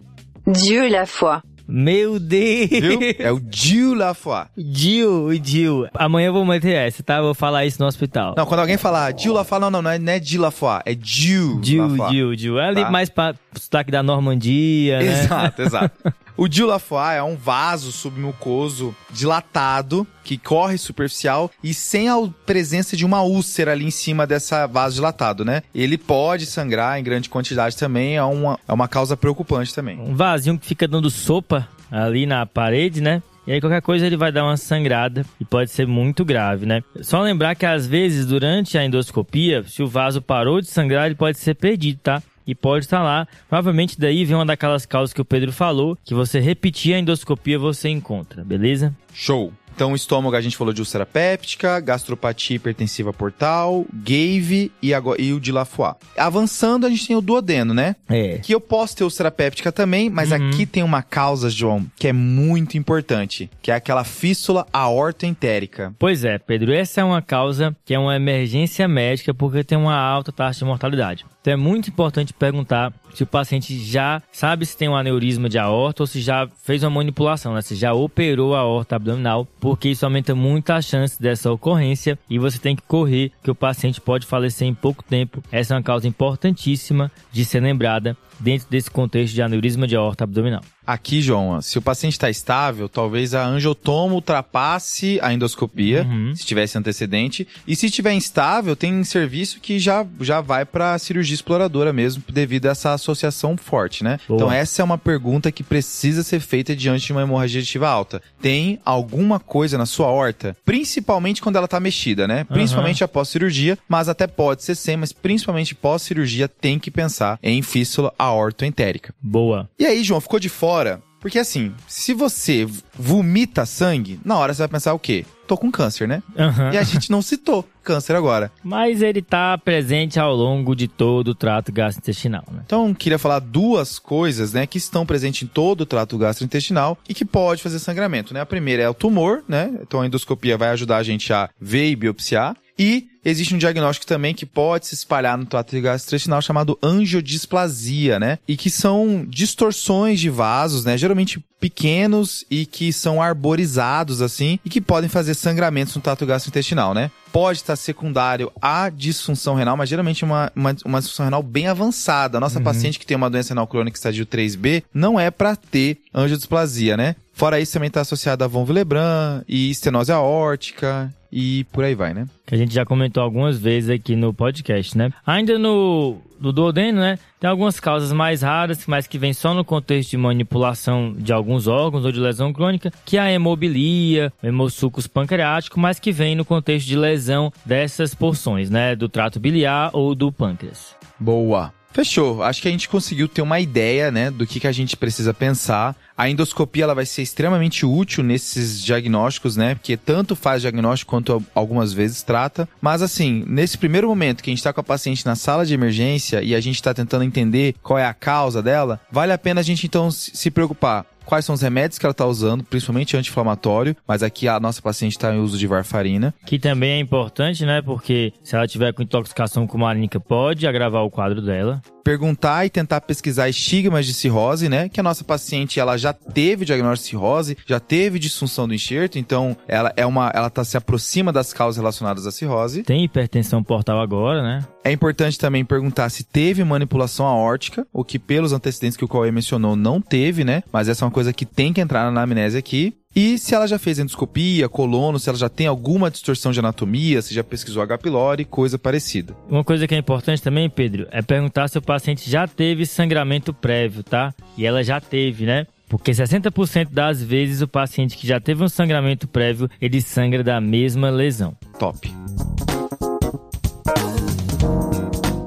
Dieu 0.46 0.90
la 0.90 1.06
foi. 1.06 1.38
Meu 1.68 2.18
Deus! 2.18 2.68
Viu? 2.68 2.98
É 3.18 3.30
o 3.30 3.38
Dieu 3.40 3.94
Lafoy. 3.94 4.44
Gil, 4.58 5.28
Gil. 5.42 5.86
Amanhã 5.94 6.26
eu 6.26 6.32
vou 6.32 6.44
meter 6.44 6.74
essa, 6.74 7.02
tá? 7.02 7.18
Eu 7.18 7.22
vou 7.22 7.34
falar 7.34 7.64
isso 7.64 7.80
no 7.80 7.86
hospital. 7.86 8.34
Não, 8.36 8.44
quando 8.44 8.60
alguém 8.60 8.76
falar 8.76 9.12
Dieu 9.12 9.32
Lafoy, 9.32 9.60
não, 9.60 9.70
não, 9.70 9.80
não 9.80 9.90
é, 9.90 9.98
não 9.98 10.12
é 10.12 10.18
Dieu 10.18 10.42
Lafoy, 10.42 10.80
é 10.84 10.94
Gil, 11.00 11.60
Lafoy. 11.88 12.10
Gil, 12.12 12.34
Gil. 12.36 12.58
É 12.58 12.68
ali 12.68 12.82
Tá. 12.82 12.90
mais 12.90 13.08
pra 13.08 13.34
sotaque 13.56 13.90
da 13.92 14.02
Normandia, 14.02 14.98
né? 14.98 15.22
Exato, 15.22 15.62
exato. 15.62 16.12
O 16.36 16.48
Lafoy 16.66 17.16
é 17.16 17.22
um 17.22 17.36
vaso 17.36 17.92
submucoso 17.92 18.94
dilatado 19.10 20.06
que 20.24 20.38
corre 20.38 20.78
superficial 20.78 21.50
e 21.62 21.74
sem 21.74 22.08
a 22.08 22.16
presença 22.46 22.96
de 22.96 23.04
uma 23.04 23.22
úlcera 23.22 23.72
ali 23.72 23.84
em 23.84 23.90
cima 23.90 24.26
dessa 24.26 24.66
vaso 24.66 24.94
dilatado, 24.94 25.44
né? 25.44 25.62
Ele 25.74 25.98
pode 25.98 26.46
sangrar 26.46 26.98
em 26.98 27.02
grande 27.02 27.28
quantidade 27.28 27.76
também, 27.76 28.16
é 28.16 28.22
uma, 28.22 28.58
é 28.66 28.72
uma 28.72 28.88
causa 28.88 29.16
preocupante 29.16 29.74
também. 29.74 30.00
Um 30.00 30.14
vasinho 30.14 30.58
que 30.58 30.66
fica 30.66 30.88
dando 30.88 31.10
sopa 31.10 31.68
ali 31.90 32.24
na 32.24 32.46
parede, 32.46 33.00
né? 33.00 33.22
E 33.46 33.52
aí 33.52 33.60
qualquer 33.60 33.82
coisa 33.82 34.06
ele 34.06 34.16
vai 34.16 34.30
dar 34.30 34.44
uma 34.44 34.56
sangrada 34.56 35.26
e 35.40 35.44
pode 35.44 35.70
ser 35.70 35.86
muito 35.86 36.24
grave, 36.24 36.64
né? 36.64 36.82
Só 37.00 37.20
lembrar 37.20 37.56
que 37.56 37.66
às 37.66 37.86
vezes 37.86 38.24
durante 38.24 38.78
a 38.78 38.84
endoscopia, 38.84 39.64
se 39.64 39.82
o 39.82 39.88
vaso 39.88 40.22
parou 40.22 40.60
de 40.60 40.68
sangrar, 40.68 41.06
ele 41.06 41.16
pode 41.16 41.38
ser 41.38 41.54
perdido, 41.54 41.98
tá? 42.00 42.22
E 42.46 42.54
pode 42.54 42.84
estar 42.84 43.02
lá. 43.02 43.26
Provavelmente 43.48 43.98
daí 43.98 44.24
vem 44.24 44.36
uma 44.36 44.46
daquelas 44.46 44.86
causas 44.86 45.12
que 45.12 45.20
o 45.20 45.24
Pedro 45.24 45.52
falou, 45.52 45.96
que 46.04 46.14
você 46.14 46.40
repetir 46.40 46.94
a 46.94 46.98
endoscopia 46.98 47.58
você 47.58 47.88
encontra, 47.88 48.44
beleza? 48.44 48.94
Show! 49.12 49.52
Então, 49.74 49.92
o 49.92 49.96
estômago 49.96 50.36
a 50.36 50.40
gente 50.42 50.54
falou 50.54 50.74
de 50.74 50.82
úlcera 50.82 51.06
péptica, 51.06 51.80
gastropatia 51.80 52.56
hipertensiva 52.56 53.10
portal, 53.10 53.86
GAVE 53.90 54.70
e, 54.82 54.92
e 55.18 55.32
o 55.32 55.40
de 55.40 55.50
Lafoy. 55.50 55.94
Avançando, 56.14 56.86
a 56.86 56.90
gente 56.90 57.06
tem 57.06 57.16
o 57.16 57.22
duodeno, 57.22 57.72
né? 57.72 57.96
É. 58.06 58.36
Que 58.36 58.54
eu 58.54 58.60
posso 58.60 58.94
ter 58.94 59.04
úlcera 59.04 59.30
péptica 59.30 59.72
também, 59.72 60.10
mas 60.10 60.30
Uhum. 60.30 60.50
aqui 60.50 60.66
tem 60.66 60.82
uma 60.82 61.02
causa, 61.02 61.48
João, 61.48 61.86
que 61.96 62.06
é 62.06 62.12
muito 62.12 62.76
importante, 62.76 63.50
que 63.62 63.70
é 63.70 63.74
aquela 63.74 64.04
fístula 64.04 64.66
aortoentérica. 64.72 65.94
Pois 65.98 66.22
é, 66.24 66.38
Pedro, 66.38 66.72
essa 66.72 67.00
é 67.00 67.04
uma 67.04 67.22
causa 67.22 67.74
que 67.84 67.94
é 67.94 67.98
uma 67.98 68.14
emergência 68.14 68.86
médica 68.86 69.32
porque 69.32 69.64
tem 69.64 69.78
uma 69.78 69.96
alta 69.96 70.30
taxa 70.30 70.60
de 70.60 70.64
mortalidade. 70.64 71.24
Então 71.42 71.52
é 71.52 71.56
muito 71.56 71.90
importante 71.90 72.32
perguntar 72.32 72.92
se 73.12 73.24
o 73.24 73.26
paciente 73.26 73.76
já 73.84 74.22
sabe 74.30 74.64
se 74.64 74.76
tem 74.76 74.88
um 74.88 74.96
aneurisma 74.96 75.48
de 75.48 75.58
aorta 75.58 76.04
ou 76.04 76.06
se 76.06 76.20
já 76.20 76.48
fez 76.62 76.84
uma 76.84 76.90
manipulação, 76.90 77.52
né? 77.52 77.60
se 77.60 77.74
já 77.74 77.92
operou 77.92 78.54
a 78.54 78.60
aorta 78.60 78.94
abdominal, 78.94 79.46
porque 79.60 79.88
isso 79.88 80.04
aumenta 80.04 80.36
muito 80.36 80.70
a 80.70 80.80
chance 80.80 81.20
dessa 81.20 81.50
ocorrência 81.50 82.16
e 82.30 82.38
você 82.38 82.60
tem 82.60 82.76
que 82.76 82.82
correr 82.82 83.32
que 83.42 83.50
o 83.50 83.56
paciente 83.56 84.00
pode 84.00 84.24
falecer 84.24 84.68
em 84.68 84.74
pouco 84.74 85.02
tempo. 85.02 85.42
Essa 85.50 85.74
é 85.74 85.76
uma 85.76 85.82
causa 85.82 86.06
importantíssima 86.06 87.10
de 87.32 87.44
ser 87.44 87.60
lembrada 87.60 88.16
dentro 88.42 88.66
desse 88.68 88.90
contexto 88.90 89.34
de 89.34 89.40
aneurisma 89.42 89.86
de 89.86 89.96
aorta 89.96 90.24
abdominal. 90.24 90.60
Aqui, 90.84 91.22
João, 91.22 91.62
se 91.62 91.78
o 91.78 91.82
paciente 91.82 92.14
está 92.14 92.28
estável, 92.28 92.88
talvez 92.88 93.34
a 93.34 93.46
angiotoma 93.46 94.14
ultrapasse 94.14 95.18
a 95.22 95.32
endoscopia, 95.32 96.02
Uhum. 96.02 96.34
se 96.34 96.44
tivesse 96.44 96.76
antecedente. 96.76 97.46
E 97.66 97.76
se 97.76 97.86
estiver 97.86 98.12
instável, 98.12 98.74
tem 98.74 99.02
serviço 99.04 99.60
que 99.60 99.78
já, 99.78 100.04
já 100.20 100.40
vai 100.40 100.64
para 100.64 100.98
cirurgia 100.98 101.34
exploradora 101.36 101.92
mesmo, 101.92 102.22
devido 102.28 102.66
a 102.66 102.70
essa 102.70 102.92
associação 102.94 103.56
forte, 103.56 104.02
né? 104.02 104.18
Boa. 104.26 104.36
Então, 104.38 104.52
essa 104.52 104.82
é 104.82 104.84
uma 104.84 104.98
pergunta 104.98 105.52
que 105.52 105.62
precisa 105.62 106.24
ser 106.24 106.40
feita 106.40 106.74
diante 106.74 107.06
de 107.06 107.12
uma 107.12 107.22
hemorragia 107.22 107.60
digestiva 107.60 107.88
alta. 107.88 108.20
Tem 108.40 108.80
alguma 108.84 109.38
coisa 109.38 109.78
na 109.78 109.86
sua 109.86 110.08
horta? 110.08 110.56
Principalmente 110.64 111.40
quando 111.40 111.56
ela 111.56 111.66
está 111.66 111.78
mexida, 111.78 112.26
né? 112.26 112.42
Principalmente 112.44 113.04
após 113.04 113.28
cirurgia, 113.28 113.78
mas 113.88 114.08
até 114.08 114.26
pode 114.26 114.64
ser 114.64 114.74
sem, 114.74 114.96
mas 114.96 115.12
principalmente 115.12 115.74
pós-cirurgia 115.76 116.48
tem 116.48 116.76
que 116.78 116.90
pensar 116.90 117.38
em 117.40 117.62
fístula 117.62 118.12
aortoentérica. 118.40 119.14
Boa. 119.20 119.68
E 119.78 119.86
aí, 119.86 120.02
João, 120.02 120.20
ficou 120.20 120.40
de 120.40 120.48
fora? 120.48 121.00
Porque 121.22 121.38
assim, 121.38 121.72
se 121.86 122.12
você 122.12 122.66
vomita 122.98 123.64
sangue, 123.64 124.18
na 124.24 124.36
hora 124.36 124.52
você 124.52 124.58
vai 124.58 124.68
pensar 124.68 124.92
o 124.92 124.98
quê? 124.98 125.24
Tô 125.46 125.56
com 125.56 125.70
câncer, 125.70 126.08
né? 126.08 126.20
Aham. 126.36 126.72
E 126.72 126.76
a 126.76 126.82
gente 126.82 127.12
não 127.12 127.22
citou 127.22 127.64
câncer 127.84 128.16
agora. 128.16 128.50
Mas 128.62 129.02
ele 129.02 129.22
tá 129.22 129.56
presente 129.56 130.18
ao 130.18 130.34
longo 130.34 130.74
de 130.74 130.88
todo 130.88 131.28
o 131.28 131.34
trato 131.34 131.70
gastrointestinal, 131.70 132.44
né? 132.50 132.62
Então, 132.66 132.92
queria 132.92 133.20
falar 133.20 133.38
duas 133.38 134.00
coisas, 134.00 134.52
né, 134.52 134.66
que 134.66 134.78
estão 134.78 135.06
presentes 135.06 135.42
em 135.42 135.46
todo 135.46 135.82
o 135.82 135.86
trato 135.86 136.18
gastrointestinal 136.18 136.98
e 137.08 137.14
que 137.14 137.24
pode 137.24 137.62
fazer 137.62 137.78
sangramento, 137.78 138.34
né? 138.34 138.40
A 138.40 138.46
primeira 138.46 138.82
é 138.82 138.88
o 138.88 138.94
tumor, 138.94 139.44
né? 139.46 139.72
Então 139.80 140.00
a 140.00 140.06
endoscopia 140.06 140.58
vai 140.58 140.70
ajudar 140.70 140.96
a 140.96 141.02
gente 141.04 141.32
a 141.32 141.48
ver 141.60 141.88
e 141.90 141.96
biopsiar. 141.96 142.56
E 142.82 143.06
existe 143.24 143.54
um 143.54 143.58
diagnóstico 143.58 144.04
também 144.04 144.34
que 144.34 144.44
pode 144.44 144.88
se 144.88 144.94
espalhar 144.94 145.38
no 145.38 145.46
trato 145.46 145.80
gastrointestinal 145.80 146.42
chamado 146.42 146.76
angiodisplasia, 146.82 148.18
né? 148.18 148.40
E 148.48 148.56
que 148.56 148.68
são 148.68 149.24
distorções 149.28 150.18
de 150.18 150.28
vasos, 150.28 150.84
né? 150.84 150.98
Geralmente 150.98 151.40
pequenos 151.60 152.44
e 152.50 152.66
que 152.66 152.92
são 152.92 153.22
arborizados 153.22 154.20
assim 154.20 154.58
e 154.64 154.68
que 154.68 154.80
podem 154.80 155.08
fazer 155.08 155.34
sangramentos 155.34 155.94
no 155.94 156.02
trato 156.02 156.26
gastrointestinal, 156.26 156.92
né? 156.92 157.08
Pode 157.32 157.58
estar 157.58 157.76
secundário 157.76 158.50
à 158.60 158.90
disfunção 158.90 159.54
renal, 159.54 159.76
mas 159.76 159.88
geralmente 159.88 160.24
uma, 160.24 160.50
uma, 160.56 160.74
uma 160.84 160.98
disfunção 160.98 161.24
renal 161.24 161.40
bem 161.40 161.68
avançada. 161.68 162.36
A 162.36 162.40
nossa 162.40 162.60
paciente 162.60 162.98
que 162.98 163.06
tem 163.06 163.16
uma 163.16 163.30
doença 163.30 163.54
renal 163.54 163.68
crônica 163.68 163.96
estádio 163.96 164.26
3B 164.26 164.82
não 164.92 165.20
é 165.20 165.30
para 165.30 165.54
ter 165.54 165.98
angiodisplasia, 166.12 166.96
né? 166.96 167.14
Fora 167.32 167.58
isso, 167.60 167.72
também 167.72 167.88
está 167.88 168.02
associada 168.02 168.44
a 168.44 168.48
von 168.48 168.64
Willebrand 168.64 169.42
e 169.48 169.70
estenose 169.70 170.12
aórtica 170.12 171.12
e 171.32 171.64
por 171.72 171.82
aí 171.82 171.94
vai, 171.94 172.12
né? 172.12 172.26
Que 172.44 172.54
a 172.54 172.58
gente 172.58 172.74
já 172.74 172.84
comentou 172.84 173.22
algumas 173.22 173.58
vezes 173.58 173.88
aqui 173.88 174.14
no 174.14 174.34
podcast, 174.34 174.96
né? 174.98 175.10
Ainda 175.26 175.58
no, 175.58 176.18
no 176.38 176.52
duodeno, 176.52 177.00
né? 177.00 177.18
Tem 177.40 177.48
algumas 177.48 177.80
causas 177.80 178.12
mais 178.12 178.42
raras, 178.42 178.86
mas 178.86 179.06
que 179.06 179.18
vêm 179.18 179.32
só 179.32 179.54
no 179.54 179.64
contexto 179.64 180.10
de 180.10 180.18
manipulação 180.18 181.14
de 181.16 181.32
alguns 181.32 181.66
órgãos 181.66 182.04
ou 182.04 182.12
de 182.12 182.20
lesão 182.20 182.52
crônica, 182.52 182.92
que 183.06 183.16
é 183.16 183.20
a 183.20 183.32
hemobilia, 183.32 184.30
o 184.42 184.46
hemossucos 184.46 185.06
pancreático, 185.06 185.80
mas 185.80 185.98
que 185.98 186.12
vem 186.12 186.36
no 186.36 186.44
contexto 186.44 186.86
de 186.86 186.96
lesão 186.96 187.50
dessas 187.64 188.14
porções, 188.14 188.68
né? 188.68 188.94
Do 188.94 189.08
trato 189.08 189.40
biliar 189.40 189.90
ou 189.94 190.14
do 190.14 190.30
pâncreas. 190.30 190.94
Boa. 191.18 191.72
Fechou. 191.92 192.42
Acho 192.42 192.62
que 192.62 192.68
a 192.68 192.70
gente 192.70 192.88
conseguiu 192.88 193.28
ter 193.28 193.42
uma 193.42 193.60
ideia, 193.60 194.10
né, 194.10 194.30
do 194.30 194.46
que, 194.46 194.58
que 194.58 194.66
a 194.66 194.72
gente 194.72 194.96
precisa 194.96 195.34
pensar. 195.34 195.94
A 196.16 196.28
endoscopia 196.28 196.84
ela 196.84 196.94
vai 196.94 197.06
ser 197.06 197.22
extremamente 197.22 197.84
útil 197.84 198.22
nesses 198.22 198.82
diagnósticos, 198.82 199.56
né? 199.56 199.74
Porque 199.74 199.96
tanto 199.96 200.36
faz 200.36 200.62
diagnóstico 200.62 201.10
quanto 201.10 201.42
algumas 201.54 201.92
vezes 201.92 202.22
trata. 202.22 202.68
Mas 202.80 203.02
assim, 203.02 203.44
nesse 203.46 203.76
primeiro 203.76 204.08
momento 204.08 204.42
que 204.42 204.50
a 204.50 204.52
gente 204.52 204.58
está 204.58 204.72
com 204.72 204.80
a 204.80 204.84
paciente 204.84 205.26
na 205.26 205.34
sala 205.34 205.66
de 205.66 205.74
emergência 205.74 206.42
e 206.42 206.54
a 206.54 206.60
gente 206.60 206.76
está 206.76 206.94
tentando 206.94 207.24
entender 207.24 207.74
qual 207.82 207.98
é 207.98 208.06
a 208.06 208.14
causa 208.14 208.62
dela, 208.62 209.00
vale 209.10 209.32
a 209.32 209.38
pena 209.38 209.60
a 209.60 209.64
gente 209.64 209.86
então 209.86 210.10
se 210.10 210.32
se 210.34 210.50
preocupar. 210.50 211.06
Quais 211.24 211.44
são 211.44 211.54
os 211.54 211.62
remédios 211.62 211.98
que 211.98 212.06
ela 212.06 212.12
está 212.12 212.26
usando, 212.26 212.64
principalmente 212.64 213.16
anti-inflamatório, 213.16 213.96
mas 214.06 214.22
aqui 214.22 214.48
a 214.48 214.58
nossa 214.60 214.82
paciente 214.82 215.12
está 215.12 215.34
em 215.34 215.40
uso 215.40 215.58
de 215.58 215.66
varfarina. 215.66 216.34
Que 216.44 216.58
também 216.58 216.92
é 216.92 216.98
importante, 216.98 217.64
né? 217.64 217.80
Porque 217.82 218.32
se 218.42 218.54
ela 218.54 218.66
tiver 218.66 218.92
com 218.92 219.02
intoxicação 219.02 219.66
cumarínica, 219.66 220.20
pode 220.20 220.66
agravar 220.66 221.04
o 221.04 221.10
quadro 221.10 221.40
dela. 221.40 221.80
Perguntar 222.02 222.66
e 222.66 222.70
tentar 222.70 223.00
pesquisar 223.00 223.48
estigmas 223.48 224.06
de 224.06 224.14
cirrose, 224.14 224.68
né? 224.68 224.88
Que 224.88 225.00
a 225.00 225.02
nossa 225.02 225.24
paciente 225.24 225.80
ela 225.80 225.96
já 225.96 226.12
teve 226.12 226.64
diagnóstico 226.64 227.04
de 227.04 227.10
cirrose, 227.10 227.58
já 227.66 227.80
teve 227.80 228.18
disfunção 228.18 228.66
do 228.66 228.74
enxerto, 228.74 229.18
então 229.18 229.56
ela 229.66 229.92
é 229.96 230.04
uma, 230.04 230.30
ela 230.34 230.50
tá 230.50 230.64
se 230.64 230.76
aproxima 230.76 231.32
das 231.32 231.52
causas 231.52 231.76
relacionadas 231.76 232.26
à 232.26 232.30
cirrose. 232.30 232.82
Tem 232.82 233.04
hipertensão 233.04 233.62
portal 233.62 234.00
agora, 234.00 234.42
né? 234.42 234.64
É 234.84 234.90
importante 234.90 235.38
também 235.38 235.64
perguntar 235.64 236.08
se 236.10 236.24
teve 236.24 236.64
manipulação 236.64 237.24
aórtica, 237.26 237.86
o 237.92 238.04
que 238.04 238.18
pelos 238.18 238.52
antecedentes 238.52 238.96
que 238.96 239.04
o 239.04 239.08
Cauê 239.08 239.30
mencionou 239.30 239.76
não 239.76 240.00
teve, 240.00 240.44
né? 240.44 240.62
Mas 240.72 240.88
essa 240.88 241.04
é 241.04 241.06
uma 241.06 241.12
coisa 241.12 241.32
que 241.32 241.46
tem 241.46 241.72
que 241.72 241.80
entrar 241.80 242.02
na 242.02 242.08
anamnese 242.08 242.58
aqui. 242.58 242.94
E 243.14 243.38
se 243.38 243.54
ela 243.54 243.66
já 243.66 243.78
fez 243.78 243.98
endoscopia, 243.98 244.68
colono, 244.68 245.18
se 245.18 245.28
ela 245.28 245.36
já 245.36 245.48
tem 245.48 245.66
alguma 245.66 246.10
distorção 246.10 246.50
de 246.50 246.60
anatomia, 246.60 247.20
se 247.20 247.34
já 247.34 247.44
pesquisou 247.44 247.82
H. 247.82 247.98
pylori, 247.98 248.44
coisa 248.44 248.78
parecida. 248.78 249.36
Uma 249.50 249.62
coisa 249.62 249.86
que 249.86 249.94
é 249.94 249.98
importante 249.98 250.42
também, 250.42 250.70
Pedro, 250.70 251.06
é 251.10 251.20
perguntar 251.20 251.68
se 251.68 251.76
o 251.76 251.82
paciente 251.82 252.30
já 252.30 252.48
teve 252.48 252.86
sangramento 252.86 253.52
prévio, 253.52 254.02
tá? 254.02 254.34
E 254.56 254.64
ela 254.64 254.82
já 254.82 255.00
teve, 255.00 255.44
né? 255.44 255.66
Porque 255.88 256.10
60% 256.10 256.88
das 256.90 257.22
vezes 257.22 257.60
o 257.60 257.68
paciente 257.68 258.16
que 258.16 258.26
já 258.26 258.40
teve 258.40 258.64
um 258.64 258.68
sangramento 258.68 259.28
prévio, 259.28 259.68
ele 259.78 260.00
sangra 260.00 260.42
da 260.42 260.58
mesma 260.58 261.10
lesão. 261.10 261.54
Top. 261.78 262.10